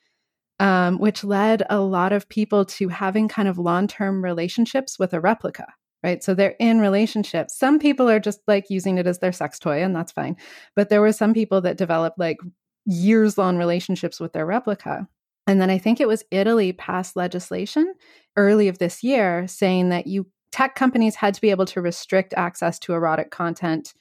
um, 0.59 0.99
which 0.99 1.23
led 1.23 1.63
a 1.69 1.81
lot 1.81 2.13
of 2.13 2.29
people 2.29 2.65
to 2.65 2.89
having 2.89 3.29
kind 3.29 3.49
of 3.49 3.59
long 3.59 3.87
term 3.87 4.25
relationships 4.25 4.99
with 4.99 5.13
a 5.13 5.21
replika, 5.21 5.67
right? 6.03 6.25
So 6.25 6.35
they're 6.35 6.57
in 6.59 6.81
relationships. 6.81 7.59
Some 7.59 7.79
people 7.79 8.09
are 8.09 8.21
just 8.21 8.41
like 8.47 8.67
using 8.71 8.99
it 8.99 9.07
as 9.07 9.19
their 9.19 9.33
sex 9.33 9.59
toy, 9.59 9.83
and 9.83 9.95
that's 9.95 10.13
fine. 10.13 10.37
But 10.75 10.89
there 10.89 11.01
were 11.01 11.13
some 11.13 11.35
people 11.35 11.61
that 11.63 11.77
developed 11.77 12.19
like 12.19 12.39
years 12.87 13.37
long 13.37 13.59
relationships 13.59 14.19
with 14.19 14.33
their 14.33 14.47
replika. 14.47 15.07
And 15.47 15.61
then 15.61 15.71
I 15.71 15.79
think 15.79 16.01
it 16.01 16.09
was 16.09 16.25
Italy 16.31 16.73
passed 16.73 17.17
legislation 17.17 17.95
early 18.37 18.69
of 18.69 18.79
this 18.79 19.05
year 19.05 19.47
saying 19.47 19.91
that 19.91 20.07
you 20.07 20.27
tech 20.57 20.75
companies 20.75 21.15
had 21.15 21.35
to 21.35 21.41
be 21.43 21.51
able 21.51 21.67
to 21.67 21.83
restrict 21.83 22.33
access 22.35 22.79
to 22.79 22.95
erotic 22.95 23.31
content 23.31 23.93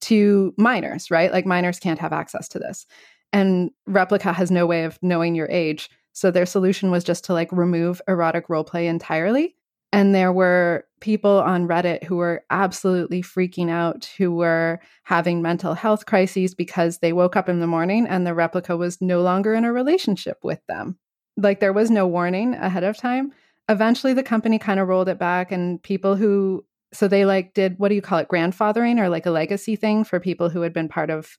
to 0.00 0.52
minors, 0.58 1.08
right? 1.08 1.30
Like 1.30 1.46
minors 1.46 1.78
can't 1.78 2.00
have 2.00 2.12
access 2.12 2.48
to 2.48 2.58
this. 2.58 2.84
And 3.32 3.70
Replika 3.88 4.34
has 4.34 4.50
no 4.50 4.66
way 4.66 4.82
of 4.82 4.98
knowing 5.02 5.36
your 5.36 5.46
age. 5.48 5.88
So 6.12 6.32
their 6.32 6.46
solution 6.46 6.90
was 6.90 7.04
just 7.04 7.22
to 7.26 7.32
like 7.32 7.52
remove 7.52 8.02
erotic 8.08 8.48
roleplay 8.48 8.86
entirely. 8.88 9.54
And 9.92 10.12
there 10.12 10.32
were 10.32 10.84
people 11.00 11.38
on 11.42 11.68
Reddit 11.68 12.02
who 12.02 12.16
were 12.16 12.42
absolutely 12.50 13.22
freaking 13.22 13.70
out, 13.70 14.06
who 14.18 14.32
were 14.32 14.80
having 15.04 15.42
mental 15.42 15.74
health 15.74 16.06
crises 16.06 16.56
because 16.56 16.98
they 16.98 17.12
woke 17.12 17.36
up 17.36 17.48
in 17.48 17.60
the 17.60 17.68
morning 17.68 18.08
and 18.08 18.26
the 18.26 18.32
replika 18.32 18.76
was 18.76 19.00
no 19.00 19.22
longer 19.22 19.54
in 19.54 19.64
a 19.64 19.72
relationship 19.72 20.38
with 20.42 20.60
them. 20.66 20.98
Like 21.36 21.60
there 21.60 21.72
was 21.72 21.88
no 21.88 22.08
warning 22.08 22.54
ahead 22.54 22.82
of 22.82 22.96
time 22.96 23.32
eventually 23.70 24.12
the 24.12 24.22
company 24.22 24.58
kind 24.58 24.80
of 24.80 24.88
rolled 24.88 25.08
it 25.08 25.18
back 25.18 25.52
and 25.52 25.82
people 25.82 26.16
who 26.16 26.64
so 26.92 27.06
they 27.06 27.24
like 27.24 27.54
did 27.54 27.78
what 27.78 27.88
do 27.88 27.94
you 27.94 28.02
call 28.02 28.18
it 28.18 28.28
grandfathering 28.28 28.98
or 28.98 29.08
like 29.08 29.26
a 29.26 29.30
legacy 29.30 29.76
thing 29.76 30.02
for 30.02 30.18
people 30.18 30.48
who 30.48 30.60
had 30.62 30.72
been 30.72 30.88
part 30.88 31.08
of 31.08 31.38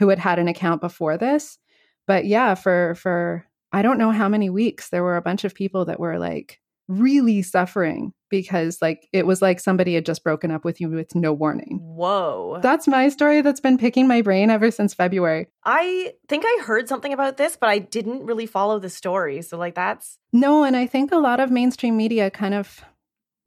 who 0.00 0.08
had 0.08 0.18
had 0.18 0.38
an 0.38 0.48
account 0.48 0.80
before 0.80 1.16
this. 1.16 1.58
But 2.06 2.26
yeah 2.26 2.54
for 2.54 2.96
for 2.96 3.46
i 3.72 3.82
don't 3.82 3.98
know 3.98 4.10
how 4.10 4.28
many 4.28 4.50
weeks 4.50 4.88
there 4.88 5.04
were 5.04 5.16
a 5.16 5.22
bunch 5.22 5.44
of 5.44 5.54
people 5.54 5.84
that 5.84 6.00
were 6.00 6.18
like 6.18 6.60
really 6.88 7.42
suffering 7.42 8.12
because 8.30 8.80
like 8.80 9.08
it 9.12 9.26
was 9.26 9.40
like 9.40 9.60
somebody 9.60 9.94
had 9.94 10.06
just 10.06 10.24
broken 10.24 10.50
up 10.50 10.64
with 10.64 10.80
you 10.80 10.88
with 10.88 11.14
no 11.14 11.32
warning. 11.32 11.78
Whoa. 11.82 12.58
That's 12.62 12.88
my 12.88 13.08
story 13.08 13.42
that's 13.42 13.60
been 13.60 13.78
picking 13.78 14.08
my 14.08 14.22
brain 14.22 14.50
ever 14.50 14.70
since 14.70 14.94
February. 14.94 15.48
I 15.64 16.14
think 16.28 16.44
I 16.46 16.62
heard 16.62 16.88
something 16.88 17.12
about 17.12 17.36
this, 17.36 17.56
but 17.56 17.68
I 17.68 17.78
didn't 17.78 18.24
really 18.24 18.46
follow 18.46 18.78
the 18.78 18.90
story. 18.90 19.42
So 19.42 19.56
like 19.58 19.74
that's 19.74 20.18
No, 20.32 20.64
and 20.64 20.76
I 20.76 20.86
think 20.86 21.12
a 21.12 21.18
lot 21.18 21.40
of 21.40 21.50
mainstream 21.50 21.96
media 21.96 22.30
kind 22.30 22.54
of 22.54 22.84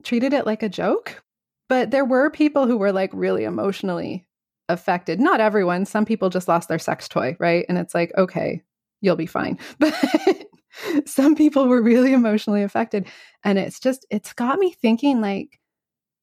treated 0.02 0.32
it 0.32 0.46
like 0.46 0.62
a 0.62 0.68
joke. 0.68 1.22
But 1.68 1.90
there 1.90 2.04
were 2.04 2.30
people 2.30 2.66
who 2.66 2.76
were 2.76 2.92
like 2.92 3.10
really 3.12 3.44
emotionally 3.44 4.26
affected. 4.68 5.20
Not 5.20 5.40
everyone. 5.40 5.84
Some 5.84 6.04
people 6.04 6.30
just 6.30 6.48
lost 6.48 6.68
their 6.68 6.78
sex 6.78 7.08
toy, 7.08 7.36
right? 7.38 7.64
And 7.68 7.78
it's 7.78 7.94
like, 7.94 8.12
okay, 8.16 8.62
you'll 9.00 9.16
be 9.16 9.26
fine. 9.26 9.58
But 9.78 10.48
some 11.06 11.34
people 11.34 11.68
were 11.68 11.82
really 11.82 12.12
emotionally 12.12 12.62
affected. 12.62 13.06
And 13.44 13.58
it's 13.58 13.80
just, 13.80 14.06
it's 14.10 14.32
got 14.32 14.58
me 14.58 14.72
thinking 14.72 15.20
like 15.20 15.58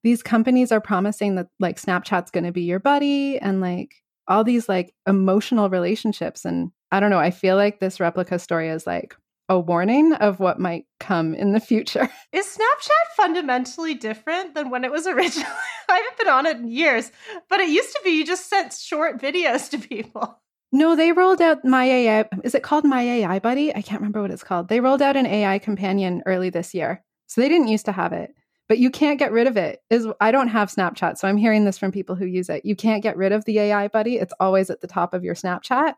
these 0.03 0.23
companies 0.23 0.71
are 0.71 0.81
promising 0.81 1.35
that 1.35 1.47
like 1.59 1.79
Snapchat's 1.79 2.31
going 2.31 2.45
to 2.45 2.51
be 2.51 2.61
your 2.61 2.79
buddy 2.79 3.37
and 3.37 3.61
like 3.61 3.95
all 4.27 4.43
these 4.43 4.69
like 4.69 4.93
emotional 5.07 5.69
relationships. 5.69 6.45
And 6.45 6.71
I 6.91 6.99
don't 6.99 7.09
know, 7.09 7.19
I 7.19 7.31
feel 7.31 7.55
like 7.55 7.79
this 7.79 7.97
replika 7.97 8.39
story 8.39 8.69
is 8.69 8.87
like 8.87 9.15
a 9.49 9.59
warning 9.59 10.13
of 10.13 10.39
what 10.39 10.59
might 10.59 10.85
come 10.99 11.33
in 11.33 11.53
the 11.53 11.59
future. 11.59 12.07
Is 12.31 12.45
Snapchat 12.45 13.15
fundamentally 13.17 13.95
different 13.95 14.53
than 14.53 14.69
when 14.69 14.85
it 14.85 14.91
was 14.91 15.07
originally? 15.07 15.49
I 15.89 15.97
haven't 15.97 16.17
been 16.19 16.27
on 16.27 16.45
it 16.45 16.57
in 16.57 16.67
years, 16.67 17.11
but 17.49 17.59
it 17.59 17.69
used 17.69 17.91
to 17.95 18.01
be 18.03 18.11
you 18.11 18.25
just 18.25 18.47
sent 18.47 18.73
short 18.73 19.19
videos 19.19 19.69
to 19.71 19.79
people. 19.79 20.39
No, 20.71 20.95
they 20.95 21.11
rolled 21.11 21.41
out 21.41 21.65
my 21.65 21.85
AI. 21.85 22.25
Is 22.43 22.53
it 22.53 22.63
called 22.63 22.85
my 22.85 23.01
AI 23.01 23.39
buddy? 23.39 23.75
I 23.75 23.81
can't 23.81 24.01
remember 24.01 24.21
what 24.21 24.31
it's 24.31 24.43
called. 24.43 24.67
They 24.67 24.79
rolled 24.79 25.01
out 25.01 25.15
an 25.15 25.25
AI 25.25 25.57
companion 25.59 26.21
early 26.25 26.49
this 26.49 26.73
year. 26.73 27.03
So 27.27 27.41
they 27.41 27.49
didn't 27.49 27.69
used 27.69 27.85
to 27.85 27.91
have 27.91 28.13
it. 28.13 28.35
But 28.67 28.77
you 28.77 28.91
can't 28.91 29.17
get 29.17 29.31
rid 29.31 29.47
of 29.47 29.57
it. 29.57 29.79
Is 29.89 30.07
I 30.21 30.31
don't 30.31 30.49
have 30.49 30.69
Snapchat, 30.69 31.17
so 31.17 31.27
I'm 31.27 31.37
hearing 31.37 31.65
this 31.65 31.79
from 31.79 31.91
people 31.91 32.15
who 32.15 32.25
use 32.25 32.49
it. 32.49 32.65
You 32.65 32.75
can't 32.75 33.01
get 33.01 33.17
rid 33.17 33.31
of 33.31 33.45
the 33.45 33.57
AI 33.57 33.87
buddy. 33.87 34.17
It's 34.17 34.33
always 34.39 34.69
at 34.69 34.81
the 34.81 34.87
top 34.87 35.15
of 35.15 35.23
your 35.23 35.33
Snapchat. 35.33 35.95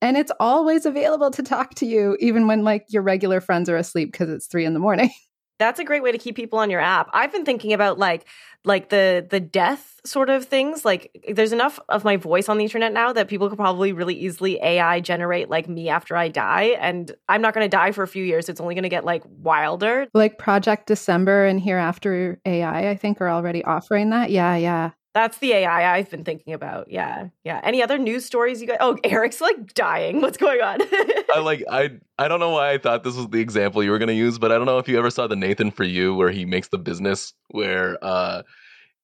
And 0.00 0.16
it's 0.16 0.32
always 0.38 0.86
available 0.86 1.30
to 1.32 1.42
talk 1.42 1.74
to 1.76 1.86
you, 1.86 2.16
even 2.20 2.46
when 2.46 2.62
like 2.62 2.84
your 2.90 3.02
regular 3.02 3.40
friends 3.40 3.68
are 3.68 3.76
asleep 3.76 4.12
because 4.12 4.30
it's 4.30 4.46
three 4.46 4.64
in 4.64 4.74
the 4.74 4.80
morning. 4.80 5.10
That's 5.58 5.80
a 5.80 5.84
great 5.84 6.02
way 6.02 6.12
to 6.12 6.18
keep 6.18 6.36
people 6.36 6.58
on 6.58 6.70
your 6.70 6.80
app. 6.80 7.08
I've 7.12 7.32
been 7.32 7.44
thinking 7.44 7.72
about 7.72 7.98
like 7.98 8.26
like 8.64 8.88
the 8.88 9.26
the 9.28 9.40
death 9.40 10.00
sort 10.04 10.28
of 10.28 10.44
things. 10.44 10.84
Like 10.84 11.24
there's 11.32 11.52
enough 11.52 11.78
of 11.88 12.04
my 12.04 12.16
voice 12.16 12.48
on 12.48 12.58
the 12.58 12.64
internet 12.64 12.92
now 12.92 13.12
that 13.12 13.28
people 13.28 13.48
could 13.48 13.58
probably 13.58 13.92
really 13.92 14.14
easily 14.14 14.58
AI 14.62 15.00
generate 15.00 15.48
like 15.48 15.68
me 15.68 15.88
after 15.88 16.16
I 16.16 16.28
die. 16.28 16.76
And 16.80 17.12
I'm 17.28 17.40
not 17.40 17.54
gonna 17.54 17.68
die 17.68 17.92
for 17.92 18.02
a 18.02 18.08
few 18.08 18.24
years. 18.24 18.48
It's 18.48 18.60
only 18.60 18.74
gonna 18.74 18.88
get 18.88 19.04
like 19.04 19.22
wilder. 19.26 20.06
Like 20.14 20.38
Project 20.38 20.86
December 20.86 21.46
and 21.46 21.60
Hereafter 21.60 22.40
AI, 22.44 22.90
I 22.90 22.96
think 22.96 23.20
are 23.20 23.30
already 23.30 23.64
offering 23.64 24.10
that. 24.10 24.30
Yeah, 24.30 24.56
yeah. 24.56 24.90
That's 25.16 25.38
the 25.38 25.54
AI 25.54 25.96
I've 25.96 26.10
been 26.10 26.24
thinking 26.24 26.52
about. 26.52 26.90
Yeah. 26.90 27.28
Yeah. 27.42 27.62
Any 27.64 27.82
other 27.82 27.96
news 27.96 28.26
stories 28.26 28.60
you 28.60 28.66
got? 28.66 28.76
Oh, 28.80 28.98
Eric's 29.02 29.40
like 29.40 29.72
dying. 29.72 30.20
What's 30.20 30.36
going 30.36 30.60
on? 30.60 30.82
I 31.34 31.38
like 31.40 31.64
I 31.70 31.92
I 32.18 32.28
don't 32.28 32.38
know 32.38 32.50
why 32.50 32.72
I 32.72 32.76
thought 32.76 33.02
this 33.02 33.16
was 33.16 33.26
the 33.28 33.40
example 33.40 33.82
you 33.82 33.92
were 33.92 33.98
going 33.98 34.08
to 34.08 34.14
use, 34.14 34.38
but 34.38 34.52
I 34.52 34.56
don't 34.58 34.66
know 34.66 34.76
if 34.76 34.88
you 34.88 34.98
ever 34.98 35.08
saw 35.08 35.26
the 35.26 35.34
Nathan 35.34 35.70
for 35.70 35.84
you 35.84 36.14
where 36.14 36.30
he 36.30 36.44
makes 36.44 36.68
the 36.68 36.76
business 36.76 37.32
where 37.48 37.96
uh 38.02 38.42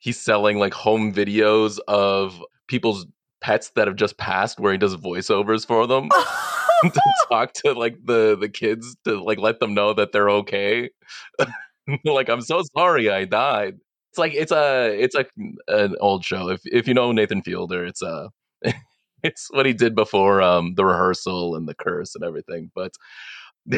he's 0.01 0.21
selling 0.21 0.59
like 0.59 0.75
home 0.75 1.15
videos 1.15 1.79
of 1.89 2.39
people's 2.67 3.07
pets 3.41 3.71
that 3.71 3.87
have 3.87 3.97
just 3.97 4.19
passed 4.19 4.61
where 4.61 4.73
he 4.73 4.77
does 4.77 4.95
voiceovers 4.97 5.67
for 5.67 5.87
them 5.87 6.11
to 6.83 7.01
talk 7.31 7.55
to 7.55 7.73
like 7.73 7.97
the 8.05 8.37
the 8.39 8.51
kids 8.51 8.97
to 9.07 9.19
like 9.19 9.39
let 9.39 9.61
them 9.61 9.73
know 9.73 9.95
that 9.95 10.13
they're 10.13 10.29
okay. 10.29 10.91
like 12.05 12.29
I'm 12.29 12.43
so 12.43 12.63
sorry 12.77 13.09
I 13.09 13.25
died. 13.25 13.79
It's 14.13 14.19
like 14.19 14.35
it's 14.35 14.53
a 14.53 14.95
it's 15.03 15.15
like 15.15 15.31
an 15.69 15.97
old 15.99 16.23
show. 16.23 16.51
If 16.51 16.61
if 16.67 16.87
you 16.87 16.93
know 16.93 17.13
Nathan 17.13 17.41
Fielder, 17.41 17.87
it's 17.87 18.03
a 18.03 18.29
it's 19.23 19.49
what 19.53 19.65
he 19.65 19.73
did 19.73 19.95
before 19.95 20.43
um 20.43 20.75
the 20.75 20.85
rehearsal 20.85 21.57
and 21.57 21.67
the 21.67 21.75
curse 21.75 22.15
and 22.15 22.23
everything. 22.23 22.71
But 22.75 22.93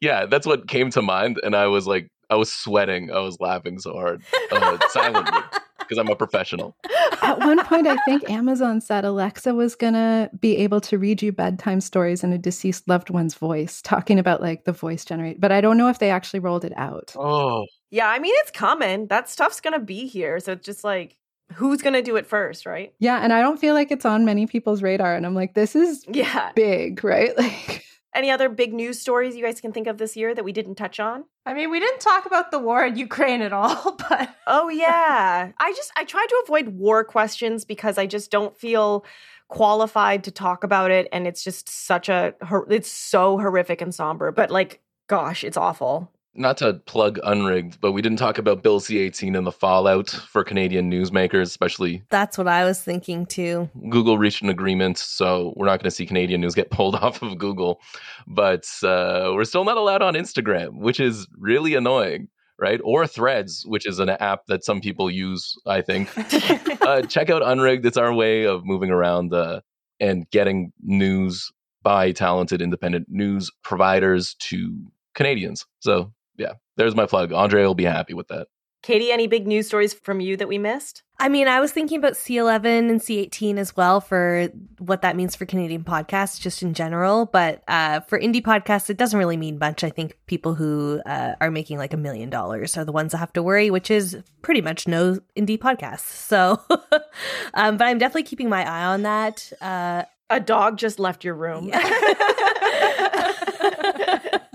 yeah, 0.00 0.26
that's 0.26 0.46
what 0.46 0.68
came 0.68 0.90
to 0.90 1.02
mind, 1.02 1.40
and 1.42 1.56
I 1.56 1.66
was 1.66 1.88
like, 1.88 2.08
I 2.30 2.36
was 2.36 2.52
sweating. 2.52 3.10
I 3.10 3.18
was 3.18 3.40
laughing 3.40 3.80
so 3.80 3.94
hard 3.94 4.22
uh, 4.52 4.78
silently 4.90 5.40
because 5.80 5.98
I'm 5.98 6.06
a 6.08 6.14
professional. 6.14 6.76
At 7.20 7.40
one 7.40 7.64
point, 7.64 7.88
I 7.88 7.96
think 8.04 8.30
Amazon 8.30 8.80
said 8.80 9.04
Alexa 9.04 9.56
was 9.56 9.74
gonna 9.74 10.30
be 10.38 10.56
able 10.58 10.80
to 10.82 10.98
read 10.98 11.20
you 11.20 11.32
bedtime 11.32 11.80
stories 11.80 12.22
in 12.22 12.32
a 12.32 12.38
deceased 12.38 12.86
loved 12.86 13.10
one's 13.10 13.34
voice, 13.34 13.82
talking 13.82 14.20
about 14.20 14.40
like 14.40 14.66
the 14.66 14.72
voice 14.72 15.04
generate. 15.04 15.40
But 15.40 15.50
I 15.50 15.60
don't 15.60 15.78
know 15.78 15.88
if 15.88 15.98
they 15.98 16.10
actually 16.10 16.38
rolled 16.38 16.64
it 16.64 16.74
out. 16.76 17.12
Oh, 17.18 17.66
yeah, 17.90 18.08
I 18.08 18.18
mean 18.18 18.34
it's 18.38 18.50
coming. 18.50 19.06
That 19.08 19.28
stuff's 19.28 19.60
gonna 19.60 19.78
be 19.78 20.06
here. 20.06 20.40
So 20.40 20.52
it's 20.52 20.64
just 20.66 20.84
like 20.84 21.16
who's 21.54 21.80
gonna 21.82 22.02
do 22.02 22.16
it 22.16 22.26
first, 22.26 22.66
right? 22.66 22.92
Yeah, 22.98 23.20
and 23.22 23.32
I 23.32 23.40
don't 23.40 23.58
feel 23.58 23.74
like 23.74 23.90
it's 23.90 24.04
on 24.04 24.24
many 24.24 24.46
people's 24.46 24.82
radar. 24.82 25.14
And 25.14 25.24
I'm 25.24 25.34
like, 25.34 25.54
this 25.54 25.74
is 25.74 26.04
Yeah. 26.12 26.52
big, 26.54 27.02
right? 27.04 27.32
Like 27.38 27.84
Any 28.14 28.30
other 28.30 28.48
big 28.48 28.72
news 28.72 29.00
stories 29.00 29.36
you 29.36 29.44
guys 29.44 29.60
can 29.60 29.72
think 29.72 29.86
of 29.86 29.98
this 29.98 30.16
year 30.16 30.34
that 30.34 30.42
we 30.44 30.50
didn't 30.52 30.74
touch 30.76 30.98
on? 30.98 31.24
I 31.46 31.54
mean, 31.54 31.70
we 31.70 31.78
didn't 31.78 32.00
talk 32.00 32.26
about 32.26 32.50
the 32.50 32.58
war 32.58 32.84
in 32.84 32.96
Ukraine 32.96 33.42
at 33.42 33.52
all, 33.52 33.96
but 34.08 34.34
Oh 34.46 34.68
yeah. 34.68 35.52
I 35.58 35.72
just 35.72 35.92
I 35.96 36.04
try 36.04 36.26
to 36.28 36.42
avoid 36.44 36.68
war 36.68 37.04
questions 37.04 37.64
because 37.64 37.96
I 37.98 38.06
just 38.06 38.30
don't 38.30 38.56
feel 38.56 39.04
qualified 39.48 40.24
to 40.24 40.30
talk 40.30 40.62
about 40.64 40.90
it 40.90 41.08
and 41.10 41.26
it's 41.26 41.42
just 41.42 41.68
such 41.70 42.08
a 42.10 42.34
it's 42.68 42.90
so 42.90 43.38
horrific 43.38 43.80
and 43.80 43.94
somber, 43.94 44.30
but 44.32 44.50
like 44.50 44.80
gosh, 45.08 45.42
it's 45.44 45.56
awful. 45.56 46.10
Not 46.38 46.56
to 46.58 46.74
plug 46.74 47.18
Unrigged, 47.24 47.80
but 47.80 47.92
we 47.92 48.00
didn't 48.00 48.18
talk 48.18 48.38
about 48.38 48.62
Bill 48.62 48.78
C 48.78 48.98
18 48.98 49.34
and 49.34 49.46
the 49.46 49.52
fallout 49.52 50.08
for 50.08 50.44
Canadian 50.44 50.90
newsmakers, 50.90 51.42
especially 51.42 52.04
That's 52.10 52.38
what 52.38 52.46
I 52.46 52.64
was 52.64 52.80
thinking 52.80 53.26
too. 53.26 53.68
Google 53.90 54.18
reached 54.18 54.42
an 54.42 54.48
agreement, 54.48 54.98
so 54.98 55.52
we're 55.56 55.66
not 55.66 55.80
going 55.80 55.90
to 55.90 55.90
see 55.90 56.06
Canadian 56.06 56.40
news 56.40 56.54
get 56.54 56.70
pulled 56.70 56.94
off 57.02 57.22
of 57.22 57.38
Google. 57.38 57.80
But 58.26 58.66
uh, 58.84 59.32
we're 59.34 59.44
still 59.44 59.64
not 59.64 59.76
allowed 59.76 60.00
on 60.00 60.14
Instagram, 60.14 60.80
which 60.80 61.00
is 61.00 61.26
really 61.36 61.74
annoying, 61.74 62.28
right? 62.58 62.80
Or 62.84 63.06
Threads, 63.06 63.64
which 63.66 63.86
is 63.86 63.98
an 63.98 64.10
app 64.10 64.46
that 64.46 64.64
some 64.64 64.80
people 64.80 65.10
use, 65.10 65.56
I 65.66 65.82
think. 65.82 66.08
uh, 66.82 67.02
check 67.02 67.30
out 67.30 67.42
Unrigged. 67.42 67.84
It's 67.84 67.96
our 67.96 68.14
way 68.14 68.44
of 68.44 68.64
moving 68.64 68.90
around 68.90 69.34
uh, 69.34 69.60
and 69.98 70.30
getting 70.30 70.72
news 70.82 71.50
by 71.82 72.12
talented 72.12 72.62
independent 72.62 73.06
news 73.08 73.50
providers 73.64 74.34
to 74.40 74.76
Canadians. 75.14 75.66
So, 75.80 76.12
yeah, 76.38 76.52
there's 76.76 76.94
my 76.94 77.06
plug. 77.06 77.32
Andre 77.32 77.64
will 77.64 77.74
be 77.74 77.84
happy 77.84 78.14
with 78.14 78.28
that. 78.28 78.48
Kattie, 78.80 79.10
any 79.10 79.26
big 79.26 79.46
news 79.46 79.66
stories 79.66 79.92
from 79.92 80.20
you 80.20 80.36
that 80.36 80.46
we 80.46 80.56
missed? 80.56 81.02
I 81.18 81.28
mean, 81.28 81.48
I 81.48 81.58
was 81.58 81.72
thinking 81.72 81.98
about 81.98 82.12
C11 82.12 82.88
and 82.88 83.00
C18 83.00 83.58
as 83.58 83.76
well 83.76 84.00
for 84.00 84.50
what 84.78 85.02
that 85.02 85.16
means 85.16 85.34
for 85.34 85.46
Canadian 85.46 85.82
podcasts, 85.82 86.40
just 86.40 86.62
in 86.62 86.74
general. 86.74 87.26
But 87.26 87.64
uh, 87.66 88.00
for 88.00 88.20
indie 88.20 88.40
podcasts, 88.40 88.88
it 88.88 88.96
doesn't 88.96 89.18
really 89.18 89.36
mean 89.36 89.58
much. 89.58 89.82
I 89.82 89.90
think 89.90 90.16
people 90.26 90.54
who 90.54 91.00
uh, 91.04 91.34
are 91.40 91.50
making 91.50 91.78
like 91.78 91.92
a 91.92 91.96
million 91.96 92.30
dollars 92.30 92.76
are 92.76 92.84
the 92.84 92.92
ones 92.92 93.12
that 93.12 93.18
have 93.18 93.32
to 93.32 93.42
worry, 93.42 93.68
which 93.68 93.90
is 93.90 94.16
pretty 94.42 94.60
much 94.60 94.86
no 94.86 95.18
indie 95.36 95.58
podcasts. 95.58 96.14
So, 96.28 96.60
um, 97.54 97.78
but 97.78 97.86
I'm 97.86 97.98
definitely 97.98 98.24
keeping 98.24 98.50
my 98.50 98.62
eye 98.62 98.84
on 98.84 99.02
that. 99.02 99.50
Uh, 99.60 100.04
A 100.30 100.38
dog 100.38 100.76
just 100.76 101.00
left 101.00 101.24
your 101.24 101.34
room. 101.34 101.72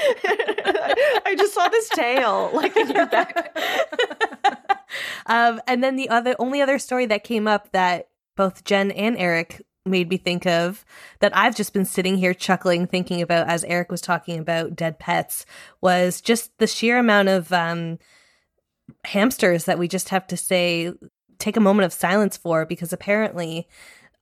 I 1.24 1.34
just 1.36 1.54
saw 1.54 1.68
this 1.68 1.88
tail 1.90 2.50
like 2.52 2.76
in 2.76 2.90
your 2.90 3.06
back. 3.06 3.56
um, 5.26 5.60
and 5.66 5.82
then 5.82 5.96
the 5.96 6.08
other 6.08 6.34
only 6.38 6.60
other 6.60 6.78
story 6.78 7.06
that 7.06 7.24
came 7.24 7.46
up 7.46 7.72
that 7.72 8.08
both 8.36 8.64
Jen 8.64 8.90
and 8.90 9.16
Eric 9.16 9.62
made 9.86 10.08
me 10.08 10.16
think 10.16 10.46
of 10.46 10.84
that 11.20 11.36
I've 11.36 11.56
just 11.56 11.72
been 11.72 11.84
sitting 11.84 12.16
here 12.16 12.34
chuckling 12.34 12.86
thinking 12.86 13.22
about 13.22 13.48
as 13.48 13.64
Eric 13.64 13.90
was 13.90 14.00
talking 14.00 14.38
about 14.38 14.76
dead 14.76 14.98
pets 14.98 15.46
was 15.80 16.20
just 16.20 16.56
the 16.58 16.66
sheer 16.66 16.98
amount 16.98 17.28
of 17.28 17.52
um, 17.52 17.98
hamsters 19.04 19.64
that 19.64 19.78
we 19.78 19.88
just 19.88 20.10
have 20.10 20.26
to 20.28 20.36
say 20.36 20.92
take 21.38 21.56
a 21.56 21.60
moment 21.60 21.86
of 21.86 21.92
silence 21.92 22.36
for 22.36 22.66
because 22.66 22.92
apparently 22.92 23.66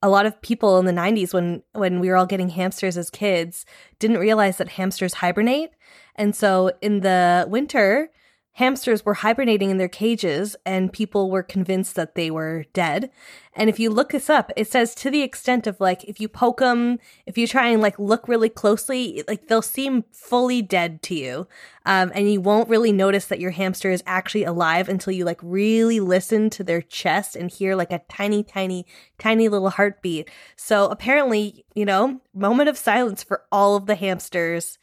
a 0.02 0.08
lot 0.08 0.26
of 0.26 0.40
people 0.42 0.78
in 0.78 0.86
the 0.86 0.92
90s 0.92 1.34
when 1.34 1.62
when 1.72 2.00
we 2.00 2.08
were 2.08 2.16
all 2.16 2.26
getting 2.26 2.50
hamsters 2.50 2.96
as 2.96 3.10
kids 3.10 3.66
didn't 3.98 4.18
realize 4.18 4.58
that 4.58 4.70
hamsters 4.70 5.14
hibernate. 5.14 5.70
And 6.14 6.34
so 6.34 6.72
in 6.80 7.00
the 7.00 7.46
winter 7.48 8.10
hamsters 8.58 9.04
were 9.04 9.14
hibernating 9.14 9.70
in 9.70 9.78
their 9.78 9.86
cages 9.86 10.56
and 10.66 10.92
people 10.92 11.30
were 11.30 11.44
convinced 11.44 11.94
that 11.94 12.16
they 12.16 12.28
were 12.28 12.64
dead. 12.72 13.08
And 13.54 13.70
if 13.70 13.78
you 13.78 13.88
look 13.88 14.10
this 14.10 14.28
up 14.28 14.50
it 14.56 14.68
says 14.68 14.96
to 14.96 15.12
the 15.12 15.22
extent 15.22 15.68
of 15.68 15.80
like 15.80 16.02
if 16.04 16.20
you 16.20 16.28
poke 16.28 16.58
them 16.58 16.98
if 17.24 17.38
you 17.38 17.46
try 17.46 17.68
and 17.68 17.80
like 17.80 17.96
look 18.00 18.26
really 18.26 18.48
closely 18.48 19.22
like 19.28 19.46
they'll 19.46 19.62
seem 19.62 20.02
fully 20.10 20.60
dead 20.60 21.02
to 21.04 21.14
you. 21.14 21.46
Um, 21.86 22.10
and 22.16 22.32
you 22.32 22.40
won't 22.40 22.68
really 22.68 22.90
notice 22.90 23.26
that 23.26 23.38
your 23.38 23.52
hamster 23.52 23.92
is 23.92 24.02
actually 24.06 24.42
alive 24.42 24.88
until 24.88 25.12
you 25.12 25.24
like 25.24 25.40
really 25.40 26.00
listen 26.00 26.50
to 26.50 26.64
their 26.64 26.82
chest 26.82 27.36
and 27.36 27.52
hear 27.52 27.76
like 27.76 27.92
a 27.92 28.02
tiny 28.10 28.42
tiny 28.42 28.86
tiny 29.18 29.48
little 29.48 29.70
heartbeat. 29.70 30.28
So 30.56 30.88
apparently 30.88 31.64
you 31.76 31.84
know 31.84 32.20
moment 32.34 32.68
of 32.68 32.76
silence 32.76 33.22
for 33.22 33.44
all 33.52 33.76
of 33.76 33.86
the 33.86 33.94
hamsters 33.94 34.78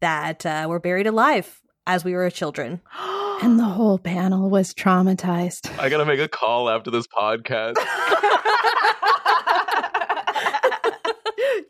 that 0.00 0.44
uh, 0.44 0.66
were 0.68 0.80
buried 0.80 1.06
alive 1.06 1.60
as 1.90 2.04
we 2.04 2.14
were 2.14 2.30
children 2.30 2.80
And 3.42 3.58
the 3.58 3.64
whole 3.64 3.98
panel 3.98 4.50
was 4.50 4.74
traumatized. 4.74 5.70
I 5.78 5.88
got 5.88 5.96
to 5.98 6.04
make 6.04 6.20
a 6.20 6.28
call 6.28 6.68
after 6.68 6.90
this 6.90 7.06
podcast. 7.06 7.74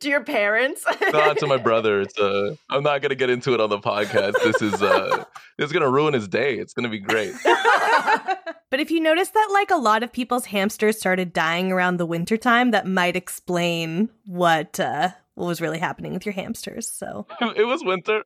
to 0.01 0.09
your 0.09 0.25
parents? 0.25 0.85
not 1.13 1.39
to 1.39 1.47
my 1.47 1.59
brother. 1.59 2.01
It's 2.01 2.19
uh, 2.19 2.57
I'm 2.71 2.83
not 2.83 3.03
gonna 3.03 3.15
get 3.15 3.31
into 3.31 3.55
it 3.55 3.61
on 3.61 3.71
the 3.71 3.79
podcast. 3.79 4.33
This 4.43 4.61
is 4.61 4.83
uh, 4.83 5.25
this 5.59 5.67
is 5.67 5.73
gonna 5.73 5.89
ruin 5.89 6.13
his 6.13 6.27
day. 6.27 6.57
It's 6.57 6.73
gonna 6.73 6.89
be 6.89 6.99
great. 6.99 7.35
But 8.71 8.79
if 8.79 8.93
you 8.93 9.01
notice 9.01 9.31
that 9.31 9.49
like 9.53 9.73
a 9.73 9.77
lot 9.77 10.05
of 10.05 10.13
people's 10.13 10.47
hamsters 10.47 10.97
started 10.97 11.33
dying 11.33 11.73
around 11.73 11.97
the 11.97 12.07
wintertime, 12.07 12.71
that 12.71 12.87
might 12.87 13.17
explain 13.17 14.11
what 14.27 14.79
uh 14.79 15.09
what 15.35 15.47
was 15.47 15.61
really 15.61 15.81
happening 15.81 16.15
with 16.15 16.25
your 16.25 16.35
hamsters. 16.35 16.89
So 16.89 17.27
it 17.57 17.67
was 17.67 17.83
winter. 17.85 18.23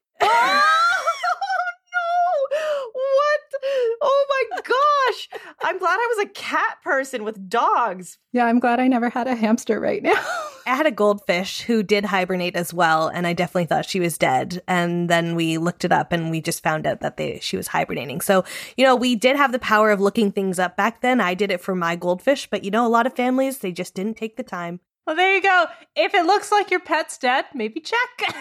Oh 4.00 4.46
my 4.52 4.60
gosh! 4.60 5.40
I'm 5.62 5.78
glad 5.78 5.96
I 5.96 6.14
was 6.16 6.26
a 6.26 6.30
cat 6.30 6.78
person 6.82 7.24
with 7.24 7.48
dogs. 7.48 8.18
Yeah, 8.32 8.46
I'm 8.46 8.58
glad 8.58 8.80
I 8.80 8.88
never 8.88 9.10
had 9.10 9.26
a 9.26 9.34
hamster 9.34 9.80
right 9.80 10.02
now. 10.02 10.14
I 10.66 10.74
had 10.76 10.86
a 10.86 10.90
goldfish 10.90 11.60
who 11.62 11.82
did 11.82 12.06
hibernate 12.06 12.56
as 12.56 12.72
well, 12.72 13.08
and 13.08 13.26
I 13.26 13.32
definitely 13.32 13.66
thought 13.66 13.84
she 13.84 14.00
was 14.00 14.16
dead. 14.16 14.62
And 14.66 15.10
then 15.10 15.34
we 15.34 15.58
looked 15.58 15.84
it 15.84 15.92
up 15.92 16.10
and 16.12 16.30
we 16.30 16.40
just 16.40 16.62
found 16.62 16.86
out 16.86 17.00
that 17.00 17.16
they 17.16 17.38
she 17.42 17.56
was 17.56 17.68
hibernating. 17.68 18.20
So, 18.20 18.44
you 18.76 18.84
know, 18.84 18.96
we 18.96 19.14
did 19.14 19.36
have 19.36 19.52
the 19.52 19.58
power 19.58 19.90
of 19.90 20.00
looking 20.00 20.32
things 20.32 20.58
up 20.58 20.76
back 20.76 21.00
then. 21.00 21.20
I 21.20 21.34
did 21.34 21.50
it 21.50 21.60
for 21.60 21.74
my 21.74 21.96
goldfish, 21.96 22.48
but 22.50 22.64
you 22.64 22.70
know, 22.70 22.86
a 22.86 22.88
lot 22.88 23.06
of 23.06 23.14
families 23.14 23.58
they 23.58 23.72
just 23.72 23.94
didn't 23.94 24.16
take 24.16 24.36
the 24.36 24.42
time. 24.42 24.80
well, 25.06 25.16
there 25.16 25.34
you 25.34 25.42
go. 25.42 25.66
If 25.94 26.14
it 26.14 26.24
looks 26.24 26.50
like 26.50 26.70
your 26.70 26.80
pet's 26.80 27.18
dead, 27.18 27.44
maybe 27.54 27.80
check. 27.80 28.34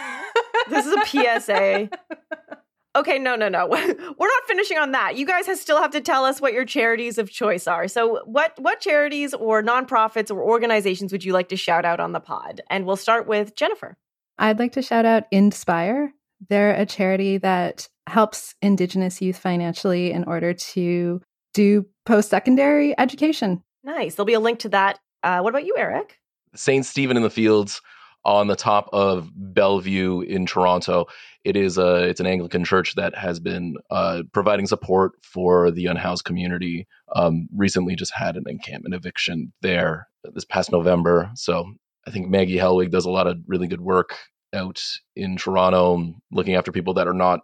This 0.70 0.86
is 0.86 0.94
a 0.94 1.06
PSA. 1.06 1.90
Okay, 2.96 3.18
no, 3.18 3.36
no, 3.36 3.50
no. 3.50 3.68
We're 3.70 4.28
not 4.28 4.44
finishing 4.48 4.78
on 4.78 4.92
that. 4.92 5.18
You 5.18 5.26
guys 5.26 5.48
have 5.48 5.58
still 5.58 5.82
have 5.82 5.92
to 5.92 6.02
tell 6.02 6.26
us 6.26 6.40
what 6.40 6.54
your 6.54 6.66
charities 6.66 7.18
of 7.18 7.32
choice 7.32 7.68
are. 7.68 7.88
So, 7.88 8.24
what 8.26 8.54
what 8.60 8.80
charities 8.80 9.34
or 9.34 9.64
nonprofits 9.64 10.30
or 10.30 10.42
organizations 10.44 11.12
would 11.12 11.24
you 11.24 11.34
like 11.34 11.50
to 11.50 11.58
shout 11.58 11.86
out 11.86 12.00
on 12.00 12.12
the 12.12 12.20
pod? 12.20 12.62
And 12.70 12.86
we'll 12.86 12.96
start 12.96 13.28
with 13.28 13.56
Jennifer. 13.56 13.98
I'd 14.38 14.60
like 14.60 14.74
to 14.74 14.82
shout 14.82 15.06
out 15.06 15.30
Indspire. 15.32 16.10
They're 16.50 16.74
a 16.74 16.86
charity 16.86 17.38
that 17.40 17.88
helps 18.08 18.54
Indigenous 18.62 19.22
youth 19.22 19.38
financially 19.38 20.12
in 20.12 20.24
order 20.26 20.54
to 20.54 21.22
do 21.54 21.86
post 22.06 22.30
secondary 22.30 22.98
education. 23.00 23.64
Nice. 23.84 24.16
There'll 24.16 24.26
be 24.26 24.34
a 24.34 24.40
link 24.40 24.60
to 24.60 24.70
that. 24.70 25.00
Uh, 25.24 25.40
what 25.40 25.50
about 25.50 25.66
you, 25.66 25.76
Eric? 25.78 26.20
Saint 26.56 26.86
Stephen 26.86 27.18
in 27.18 27.24
the 27.24 27.30
Fields 27.30 27.82
on 28.26 28.48
the 28.48 28.56
top 28.56 28.90
of 28.94 29.30
Bellevue 29.36 30.22
in 30.22 30.46
Toronto. 30.46 31.06
It 31.44 31.58
is 31.58 31.78
a 31.78 32.04
it's 32.04 32.20
an 32.20 32.26
Anglican 32.26 32.64
church 32.64 32.96
that 32.96 33.16
has 33.16 33.40
been 33.40 33.76
uh, 33.90 34.24
providing 34.32 34.68
support 34.68 35.14
for 35.24 35.72
the 35.72 35.88
unhoused 35.88 36.26
community. 36.26 36.88
Um, 37.16 37.48
recently, 37.56 37.96
just 37.96 38.14
had 38.14 38.38
an 38.38 38.44
encampment 38.48 38.96
eviction 38.96 39.52
there 39.62 40.08
this 40.34 40.46
past 40.46 40.72
November. 40.72 41.32
So 41.36 41.66
I 42.08 42.12
think 42.12 42.30
Maggie 42.30 42.58
Helwig 42.58 42.92
does 42.92 43.06
a 43.06 43.12
lot 43.12 43.28
of 43.28 43.38
really 43.48 43.68
good 43.68 43.82
work 43.82 44.16
out 44.54 44.82
in 45.16 45.36
Toronto, 45.38 46.14
looking 46.32 46.56
after 46.56 46.72
people 46.72 46.94
that 46.96 47.08
are 47.08 47.14
not 47.14 47.42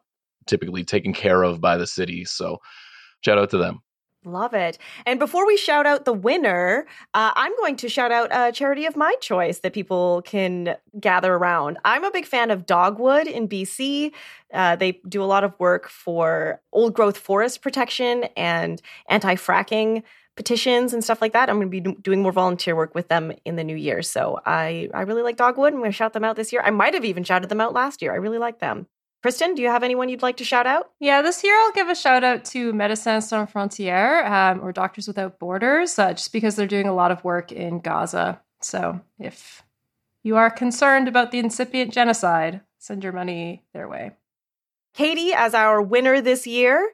typically 0.47 0.84
taken 0.84 1.13
care 1.13 1.43
of 1.43 1.59
by 1.59 1.77
the 1.77 1.88
city. 1.88 2.25
So 2.25 2.59
shout 3.23 3.38
out 3.38 3.49
to 3.51 3.57
them. 3.57 3.82
Love 4.26 4.53
it. 4.53 4.78
And 5.05 5.17
before 5.17 5.47
we 5.47 5.55
shout 5.55 5.86
out 5.86 6.03
the 6.03 6.11
winner, 6.11 6.86
uh, 7.13 7.32
I'm 7.36 7.55
going 7.55 7.78
to 7.78 7.88
shout 7.88 8.11
out 8.11 8.28
a 8.32 8.51
charity 8.51 8.86
of 8.86 8.97
my 8.97 9.15
choice 9.22 9.59
that 9.59 9.72
people 9.72 10.22
can 10.24 10.76
gather 10.99 11.34
around. 11.34 11.78
I'm 11.86 12.03
a 12.03 12.11
big 12.11 12.26
fan 12.26 12.51
of 12.51 12.65
Dogwood 12.65 13.28
in 13.28 13.47
BC. 13.47 14.11
Uh, 14.53 14.76
they 14.76 14.99
do 15.07 15.24
a 15.24 15.26
lot 15.26 15.45
of 15.45 15.57
work 15.57 15.88
for 15.88 16.59
old 16.74 16.93
growth 16.93 17.17
forest 17.17 17.61
protection 17.61 18.26
and 18.36 18.82
anti 19.07 19.36
fracking 19.36 20.03
petitions 20.36 20.93
and 20.93 21.01
stuff 21.01 21.22
like 21.22 21.32
that. 21.32 21.49
I'm 21.49 21.55
going 21.57 21.72
to 21.72 21.82
be 21.82 22.01
doing 22.01 22.22
more 22.22 22.34
volunteer 22.34 22.76
work 22.76 22.93
with 22.95 23.07
them 23.07 23.32
in 23.45 23.55
the 23.55 23.63
new 23.63 23.76
year. 23.76 24.01
So 24.01 24.39
I, 24.45 24.89
I 24.93 25.01
really 25.01 25.22
like 25.22 25.38
Dogwood. 25.38 25.72
I'm 25.72 25.80
going 25.80 25.91
to 25.91 25.95
shout 25.95 26.11
them 26.11 26.26
out 26.26 26.36
this 26.36 26.51
year. 26.51 26.61
I 26.63 26.72
might 26.72 26.93
have 26.93 27.05
even 27.05 27.24
shouted 27.24 27.47
them 27.47 27.61
out 27.61 27.74
last 27.74 28.01
year. 28.01 28.11
I 28.11 28.17
really 28.17 28.38
like 28.38 28.59
them. 28.59 28.88
Kristen, 29.22 29.53
do 29.53 29.61
you 29.61 29.67
have 29.67 29.84
anyone 29.84 30.07
you'd 30.07 30.22
like 30.22 30.38
to 30.38 30.45
shout 30.45 30.65
out? 30.65 30.91
Yeah, 30.99 31.22
this 31.22 31.43
year 31.43 31.53
I'll 31.53 31.74
give 31.74 31.89
a 31.89 31.95
shout 31.95 32.24
out 32.24 32.45
to 32.45 32.72
Médecins 32.72 33.24
Sans 33.24 33.51
Frontières 33.51 34.26
um, 34.30 34.61
or 34.63 34.72
Doctors 34.72 35.07
Without 35.07 35.39
Borders, 35.39 35.99
uh, 35.99 36.13
just 36.13 36.32
because 36.32 36.55
they're 36.55 36.67
doing 36.67 36.88
a 36.88 36.93
lot 36.93 37.11
of 37.11 37.24
work 37.26 37.51
in 37.51 37.80
Gaza. 37.80 38.41
So 38.61 39.01
if 39.20 39.63
you 40.24 40.38
are 40.38 40.49
concerned 40.49 41.09
about 41.09 41.32
the 41.32 41.39
incipient 41.39 41.91
genocide, 41.91 42.61
send 42.78 43.03
your 43.03 43.11
money 43.11 43.65
their 43.74 43.89
way. 43.89 44.11
Katie, 44.93 45.34
as 45.34 45.53
our 45.53 45.82
winner 45.82 46.22
this 46.22 46.47
year, 46.47 46.91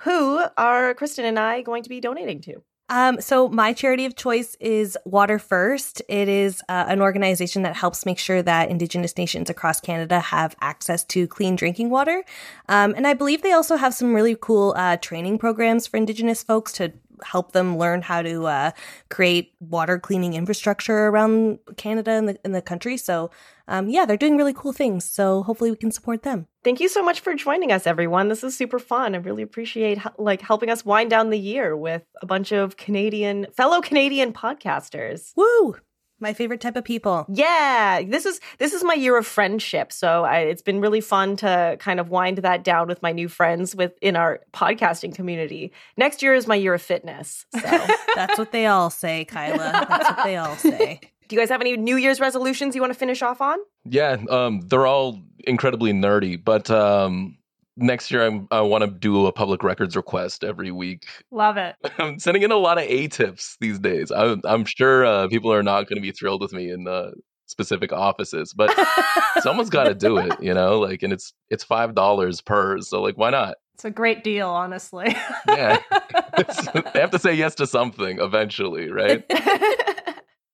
who 0.00 0.42
are 0.58 0.92
Kristen 0.92 1.24
and 1.24 1.38
I 1.38 1.62
going 1.62 1.82
to 1.84 1.88
be 1.88 2.00
donating 2.00 2.42
to? 2.42 2.62
Um, 2.88 3.20
so 3.20 3.48
my 3.48 3.72
charity 3.72 4.04
of 4.04 4.14
choice 4.14 4.56
is 4.60 4.96
Water 5.04 5.38
First. 5.38 6.02
It 6.08 6.28
is 6.28 6.62
uh, 6.68 6.84
an 6.88 7.00
organization 7.00 7.62
that 7.62 7.74
helps 7.74 8.06
make 8.06 8.18
sure 8.18 8.42
that 8.42 8.70
Indigenous 8.70 9.16
nations 9.16 9.50
across 9.50 9.80
Canada 9.80 10.20
have 10.20 10.54
access 10.60 11.04
to 11.04 11.26
clean 11.26 11.56
drinking 11.56 11.90
water. 11.90 12.24
Um, 12.68 12.94
and 12.96 13.06
I 13.06 13.14
believe 13.14 13.42
they 13.42 13.52
also 13.52 13.76
have 13.76 13.92
some 13.92 14.14
really 14.14 14.36
cool 14.40 14.72
uh, 14.76 14.98
training 14.98 15.38
programs 15.38 15.86
for 15.86 15.96
Indigenous 15.96 16.42
folks 16.42 16.72
to 16.74 16.92
help 17.24 17.52
them 17.52 17.78
learn 17.78 18.02
how 18.02 18.22
to 18.22 18.46
uh, 18.46 18.70
create 19.10 19.52
water 19.60 19.98
cleaning 19.98 20.34
infrastructure 20.34 21.06
around 21.06 21.58
Canada 21.76 22.12
and 22.12 22.28
the, 22.28 22.38
in 22.44 22.52
the 22.52 22.62
country. 22.62 22.96
So, 22.96 23.30
um, 23.68 23.88
yeah, 23.88 24.04
they're 24.04 24.16
doing 24.16 24.36
really 24.36 24.52
cool 24.52 24.72
things. 24.72 25.04
So 25.04 25.42
hopefully 25.42 25.70
we 25.70 25.76
can 25.76 25.90
support 25.90 26.22
them. 26.22 26.46
Thank 26.62 26.80
you 26.80 26.88
so 26.88 27.02
much 27.02 27.20
for 27.20 27.34
joining 27.34 27.72
us, 27.72 27.86
everyone. 27.86 28.28
This 28.28 28.44
is 28.44 28.56
super 28.56 28.78
fun. 28.78 29.14
I 29.14 29.18
really 29.18 29.42
appreciate 29.42 29.98
like 30.18 30.40
helping 30.40 30.70
us 30.70 30.84
wind 30.84 31.10
down 31.10 31.30
the 31.30 31.38
year 31.38 31.76
with 31.76 32.02
a 32.22 32.26
bunch 32.26 32.52
of 32.52 32.76
Canadian 32.76 33.46
fellow 33.52 33.80
Canadian 33.80 34.32
podcasters. 34.32 35.32
Woo! 35.36 35.76
My 36.20 36.32
favorite 36.32 36.60
type 36.60 36.76
of 36.76 36.84
people. 36.84 37.26
Yeah, 37.28 38.02
this 38.06 38.26
is 38.26 38.40
this 38.58 38.72
is 38.72 38.82
my 38.84 38.94
year 38.94 39.16
of 39.16 39.26
friendship. 39.26 39.92
So 39.92 40.24
I, 40.24 40.38
it's 40.40 40.62
been 40.62 40.80
really 40.80 41.00
fun 41.00 41.36
to 41.36 41.76
kind 41.78 42.00
of 42.00 42.10
wind 42.10 42.38
that 42.38 42.64
down 42.64 42.88
with 42.88 43.02
my 43.02 43.12
new 43.12 43.28
friends 43.28 43.74
within 43.74 44.16
our 44.16 44.40
podcasting 44.52 45.14
community. 45.14 45.72
Next 45.96 46.22
year 46.22 46.34
is 46.34 46.46
my 46.46 46.54
year 46.54 46.74
of 46.74 46.82
fitness. 46.82 47.46
So 47.52 47.60
that's 48.14 48.38
what 48.38 48.52
they 48.52 48.66
all 48.66 48.90
say, 48.90 49.24
Kyla. 49.24 49.86
That's 49.88 50.10
what 50.10 50.24
they 50.24 50.36
all 50.36 50.56
say. 50.56 51.00
Do 51.28 51.34
you 51.34 51.42
guys 51.42 51.48
have 51.48 51.60
any 51.60 51.76
New 51.76 51.96
Year's 51.96 52.20
resolutions 52.20 52.74
you 52.74 52.80
want 52.80 52.92
to 52.92 52.98
finish 52.98 53.20
off 53.20 53.40
on? 53.40 53.58
Yeah, 53.84 54.16
um, 54.30 54.60
they're 54.66 54.86
all 54.86 55.20
incredibly 55.40 55.92
nerdy, 55.92 56.42
but 56.42 56.70
um, 56.70 57.36
next 57.76 58.10
year 58.10 58.26
I'm, 58.26 58.48
i 58.50 58.60
want 58.60 58.84
to 58.84 58.90
do 58.90 59.26
a 59.26 59.32
public 59.32 59.62
records 59.62 59.96
request 59.96 60.44
every 60.44 60.70
week. 60.70 61.06
Love 61.30 61.56
it. 61.56 61.76
I'm 61.98 62.18
sending 62.18 62.42
in 62.42 62.50
a 62.50 62.56
lot 62.56 62.78
of 62.78 62.84
ATIPs 62.84 63.56
these 63.60 63.78
days. 63.78 64.10
I'm, 64.10 64.40
I'm 64.44 64.64
sure 64.64 65.04
uh, 65.04 65.28
people 65.28 65.52
are 65.52 65.62
not 65.62 65.88
going 65.88 65.96
to 65.96 66.02
be 66.02 66.12
thrilled 66.12 66.40
with 66.40 66.52
me 66.52 66.70
in 66.70 66.84
the 66.84 67.12
specific 67.46 67.92
offices, 67.92 68.52
but 68.52 68.74
someone's 69.40 69.70
got 69.70 69.84
to 69.84 69.94
do 69.94 70.18
it, 70.18 70.32
you 70.42 70.52
know. 70.52 70.78
Like, 70.78 71.02
and 71.02 71.12
it's 71.12 71.32
it's 71.50 71.64
five 71.64 71.94
dollars 71.94 72.40
per, 72.40 72.80
so 72.80 73.02
like, 73.02 73.16
why 73.16 73.30
not? 73.30 73.56
It's 73.74 73.84
a 73.84 73.90
great 73.90 74.24
deal, 74.24 74.48
honestly. 74.48 75.14
yeah, 75.48 75.78
they 76.94 77.00
have 77.00 77.10
to 77.10 77.18
say 77.18 77.34
yes 77.34 77.54
to 77.56 77.66
something 77.66 78.18
eventually, 78.20 78.90
right? 78.90 79.24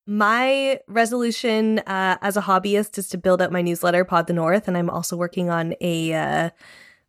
My 0.06 0.80
resolution 0.88 1.78
uh, 1.80 2.18
as 2.20 2.36
a 2.36 2.42
hobbyist 2.42 2.98
is 2.98 3.08
to 3.10 3.18
build 3.18 3.40
out 3.40 3.52
my 3.52 3.62
newsletter, 3.62 4.04
Pod 4.04 4.26
the 4.26 4.32
North, 4.32 4.66
and 4.66 4.76
I'm 4.76 4.90
also 4.90 5.16
working 5.16 5.48
on 5.48 5.74
a 5.80 6.12
uh, 6.12 6.50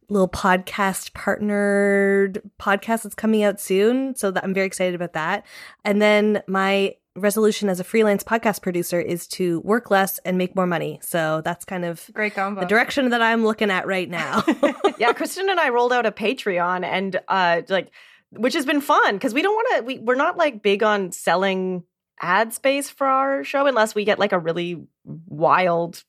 little 0.09 0.27
podcast 0.27 1.13
partnered 1.13 2.41
podcast 2.59 3.03
that's 3.03 3.15
coming 3.15 3.43
out 3.43 3.59
soon. 3.59 4.15
So 4.15 4.31
that 4.31 4.43
I'm 4.43 4.53
very 4.53 4.67
excited 4.67 4.95
about 4.95 5.13
that. 5.13 5.45
And 5.83 6.01
then 6.01 6.41
my 6.47 6.95
resolution 7.15 7.69
as 7.69 7.79
a 7.79 7.83
freelance 7.83 8.23
podcast 8.23 8.61
producer 8.61 8.99
is 8.99 9.27
to 9.27 9.59
work 9.61 9.91
less 9.91 10.19
and 10.19 10.37
make 10.37 10.55
more 10.55 10.65
money. 10.65 10.99
So 11.03 11.41
that's 11.45 11.63
kind 11.63 11.85
of 11.85 12.09
great 12.13 12.33
combo. 12.33 12.61
The 12.61 12.67
direction 12.67 13.09
that 13.09 13.21
I'm 13.21 13.45
looking 13.45 13.69
at 13.69 13.85
right 13.85 14.09
now. 14.09 14.43
yeah, 14.97 15.13
Kristen 15.13 15.49
and 15.49 15.59
I 15.59 15.69
rolled 15.69 15.93
out 15.93 16.05
a 16.05 16.11
Patreon 16.11 16.83
and 16.83 17.19
uh 17.27 17.61
like 17.69 17.91
which 18.31 18.55
has 18.55 18.65
been 18.65 18.81
fun 18.81 19.15
because 19.15 19.33
we 19.33 19.43
don't 19.43 19.53
want 19.53 19.67
to 19.77 19.83
we, 19.83 19.99
we're 19.99 20.15
not 20.15 20.37
like 20.37 20.63
big 20.63 20.81
on 20.81 21.11
selling 21.11 21.83
ad 22.19 22.53
space 22.53 22.89
for 22.89 23.05
our 23.05 23.43
show 23.43 23.67
unless 23.67 23.93
we 23.93 24.05
get 24.05 24.19
like 24.19 24.31
a 24.31 24.39
really 24.39 24.83
wild 25.05 26.03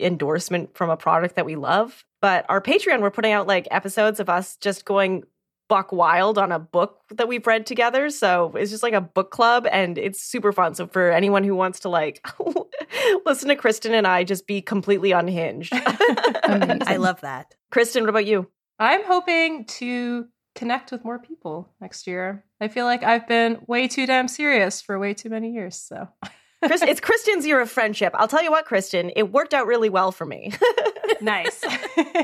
endorsement 0.00 0.76
from 0.76 0.90
a 0.90 0.96
product 0.96 1.36
that 1.36 1.46
we 1.46 1.56
love. 1.56 2.04
But 2.20 2.44
our 2.48 2.60
Patreon, 2.60 3.00
we're 3.00 3.10
putting 3.10 3.32
out 3.32 3.46
like 3.46 3.68
episodes 3.70 4.20
of 4.20 4.28
us 4.28 4.56
just 4.56 4.84
going 4.84 5.24
buck 5.70 5.92
wild 5.92 6.36
on 6.36 6.50
a 6.50 6.58
book 6.58 7.00
that 7.10 7.28
we've 7.28 7.46
read 7.46 7.64
together. 7.64 8.10
So 8.10 8.52
it's 8.56 8.72
just 8.72 8.82
like 8.82 8.92
a 8.92 9.00
book 9.00 9.30
club 9.30 9.68
and 9.70 9.96
it's 9.96 10.20
super 10.20 10.52
fun. 10.52 10.74
So 10.74 10.88
for 10.88 11.12
anyone 11.12 11.44
who 11.44 11.54
wants 11.54 11.80
to 11.80 11.88
like 11.88 12.26
listen 13.24 13.48
to 13.48 13.56
Kristen 13.56 13.94
and 13.94 14.06
I 14.06 14.24
just 14.24 14.48
be 14.48 14.60
completely 14.60 15.12
unhinged. 15.12 15.72
I 15.74 16.96
love 16.98 17.20
that. 17.20 17.54
Kristen, 17.70 18.02
what 18.02 18.10
about 18.10 18.26
you? 18.26 18.50
I'm 18.80 19.04
hoping 19.04 19.64
to 19.66 20.26
connect 20.56 20.90
with 20.90 21.04
more 21.04 21.20
people 21.20 21.68
next 21.80 22.08
year. 22.08 22.44
I 22.60 22.66
feel 22.66 22.84
like 22.84 23.04
I've 23.04 23.28
been 23.28 23.62
way 23.68 23.86
too 23.86 24.06
damn 24.06 24.26
serious 24.26 24.82
for 24.82 24.98
way 24.98 25.14
too 25.14 25.30
many 25.30 25.52
years. 25.52 25.76
So 25.76 26.08
Chris, 26.64 26.82
it's 26.82 27.00
Kristen's 27.00 27.46
year 27.46 27.60
of 27.60 27.70
friendship. 27.70 28.12
I'll 28.14 28.28
tell 28.28 28.42
you 28.42 28.50
what, 28.50 28.66
Kristen, 28.66 29.10
it 29.16 29.32
worked 29.32 29.54
out 29.54 29.66
really 29.66 29.88
well 29.88 30.12
for 30.12 30.26
me. 30.26 30.52
nice. 31.20 31.62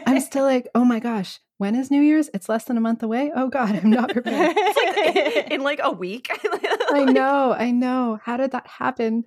I'm 0.06 0.20
still 0.20 0.44
like, 0.44 0.68
oh 0.74 0.84
my 0.84 1.00
gosh, 1.00 1.40
when 1.58 1.74
is 1.74 1.90
New 1.90 2.02
Year's? 2.02 2.28
It's 2.34 2.48
less 2.48 2.64
than 2.64 2.76
a 2.76 2.80
month 2.80 3.02
away. 3.02 3.32
Oh 3.34 3.48
God, 3.48 3.74
I'm 3.74 3.90
not 3.90 4.10
prepared. 4.10 4.54
it's 4.58 5.36
like 5.36 5.50
in 5.50 5.62
like 5.62 5.80
a 5.82 5.90
week. 5.90 6.28
I 6.90 7.04
know, 7.04 7.54
I 7.58 7.70
know. 7.70 8.18
How 8.22 8.36
did 8.36 8.50
that 8.50 8.66
happen? 8.66 9.24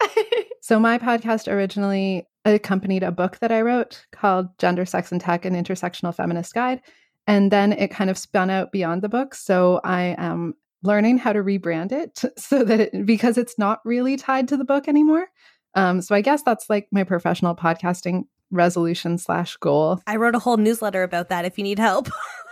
so 0.62 0.80
my 0.80 1.00
podcast 1.00 1.52
originally 1.52 2.28
accompanied 2.46 3.02
a 3.02 3.12
book 3.12 3.40
that 3.40 3.52
I 3.52 3.62
wrote 3.62 4.06
called 4.12 4.58
Gender, 4.60 4.86
Sex, 4.86 5.12
and 5.12 5.20
Tech: 5.20 5.44
An 5.44 5.56
Intersectional 5.56 6.14
Feminist 6.14 6.54
Guide. 6.54 6.82
And 7.26 7.52
then 7.52 7.74
it 7.74 7.90
kind 7.90 8.10
of 8.10 8.18
spun 8.18 8.50
out 8.50 8.72
beyond 8.72 9.02
the 9.02 9.10
book. 9.10 9.36
So 9.36 9.82
I 9.84 10.16
am 10.18 10.54
learning 10.84 11.18
how 11.18 11.34
to 11.34 11.40
rebrand 11.44 11.92
it 11.92 12.24
so 12.38 12.64
that 12.64 12.80
it, 12.80 13.06
because 13.06 13.38
it's 13.38 13.58
not 13.58 13.80
really 13.86 14.18
tied 14.18 14.48
to 14.50 14.58
the 14.58 14.66
book 14.66 14.88
anymore. 14.88 15.28
Um, 15.76 16.02
so 16.02 16.16
I 16.16 16.22
guess 16.22 16.42
that's 16.44 16.70
like 16.70 16.88
my 16.92 17.04
professional 17.04 17.56
podcasting 17.56 18.24
resolution 18.52 19.18
slash 19.18 19.56
goal. 19.58 20.02
I 20.08 20.16
wrote 20.16 20.36
a 20.36 20.40
whole 20.40 20.58
newsletter 20.58 21.04
about 21.04 21.30
that 21.30 21.46
if 21.46 21.58
you 21.58 21.64
need 21.64 21.80
help. 21.80 22.10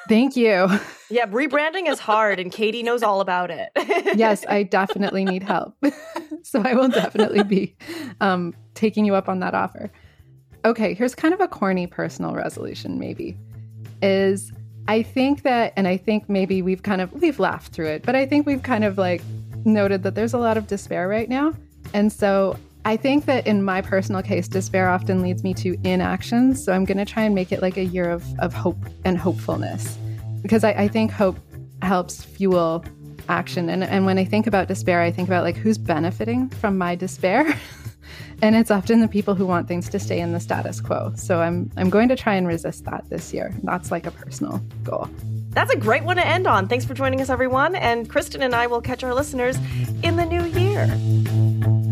Thank 0.07 0.36
you. 0.36 0.67
Yeah, 1.09 1.25
rebranding 1.28 1.88
is 1.89 1.99
hard 1.99 2.38
and 2.38 2.51
Kattie 2.51 2.84
knows 2.84 3.01
all 3.01 3.21
about 3.21 3.49
it. 3.49 3.69
yes, 4.17 4.45
I 4.49 4.63
definitely 4.78 5.23
need 5.23 5.41
help. 5.41 5.73
so 6.43 6.61
I 6.61 6.73
will 6.73 6.89
definitely 6.89 7.43
be 7.43 7.78
um, 8.19 8.53
taking 8.73 9.05
you 9.05 9.15
up 9.15 9.30
on 9.30 9.39
that 9.39 9.53
offer. 9.53 9.89
Okay, 10.65 10.93
here's 10.93 11.15
kind 11.15 11.34
of 11.34 11.39
a 11.39 11.47
corny 11.47 11.88
personal 11.88 12.36
resolution, 12.36 12.99
maybe. 12.99 13.38
Is 14.01 14.51
I 14.88 15.03
think 15.03 15.43
that, 15.43 15.73
and 15.75 15.88
I 15.88 15.97
think 15.97 16.29
maybe 16.29 16.61
we've 16.61 16.83
kind 16.83 17.01
of 17.01 17.11
we've 17.13 17.39
laughed 17.39 17.73
through 17.73 17.88
it, 17.88 18.03
but 18.03 18.15
I 18.15 18.25
think 18.25 18.45
we've 18.45 18.63
kind 18.63 18.83
of 18.83 18.97
like 18.97 19.21
noted 19.65 20.03
that 20.03 20.15
there's 20.15 20.33
a 20.33 20.38
lot 20.38 20.57
of 20.57 20.67
despair 20.67 21.07
right 21.07 21.27
now, 21.27 21.53
and 21.93 22.11
so 22.11 22.57
I 22.85 22.95
think 22.95 23.25
that 23.25 23.45
in 23.45 23.63
my 23.63 23.81
personal 23.81 24.21
case, 24.21 24.47
despair 24.47 24.89
often 24.89 25.21
leads 25.21 25.43
me 25.43 25.53
to 25.55 25.77
inaction. 25.83 26.55
So 26.55 26.71
I'm 26.71 26.85
going 26.85 26.97
to 26.97 27.05
try 27.05 27.23
and 27.23 27.35
make 27.35 27.51
it 27.51 27.61
like 27.61 27.75
a 27.77 27.83
year 27.83 28.09
of 28.09 28.23
of 28.39 28.53
hope 28.53 28.77
and 29.03 29.17
hopefulness, 29.17 29.97
because 30.41 30.63
I, 30.63 30.71
I 30.71 30.88
think 30.88 31.11
hope 31.11 31.38
helps 31.81 32.23
fuel 32.23 32.85
action. 33.27 33.69
And 33.69 33.83
and 33.83 34.05
when 34.05 34.17
I 34.17 34.23
think 34.23 34.47
about 34.47 34.69
despair, 34.69 35.01
I 35.01 35.11
think 35.11 35.27
about 35.27 35.43
like 35.43 35.57
who's 35.57 35.77
benefiting 35.77 36.49
from 36.49 36.77
my 36.77 36.95
despair. 36.95 37.59
and 38.41 38.55
it's 38.55 38.72
often 38.72 39.01
the 39.01 39.07
people 39.07 39.36
who 39.36 39.45
want 39.45 39.68
things 39.68 39.89
to 39.89 39.99
stay 39.99 40.20
in 40.20 40.34
the 40.34 40.39
status 40.39 40.82
quo. 40.82 41.13
So 41.15 41.41
I'm 41.41 41.72
I'm 41.78 41.89
going 41.89 42.09
to 42.09 42.15
try 42.15 42.36
and 42.36 42.47
resist 42.47 42.86
that 42.86 43.05
this 43.09 43.34
year. 43.34 43.53
That's 43.63 43.91
like 43.91 44.05
a 44.05 44.11
personal 44.11 44.61
goal. 44.84 45.09
That's 45.49 45.74
a 45.74 45.78
great 45.78 46.03
one 46.03 46.18
to 46.18 46.28
end 46.28 46.45
on. 46.45 46.68
Thanks 46.68 46.86
for 46.86 46.93
joining 46.93 47.20
us, 47.20 47.30
everyone. 47.30 47.76
And 47.76 48.09
Kristen 48.09 48.43
and 48.43 48.53
I 48.53 48.68
will 48.68 48.82
catch 48.82 49.03
our 49.03 49.13
listeners 49.13 49.57
in 50.03 50.15
the 50.15 50.26
new 50.26 50.43
year. 50.43 51.86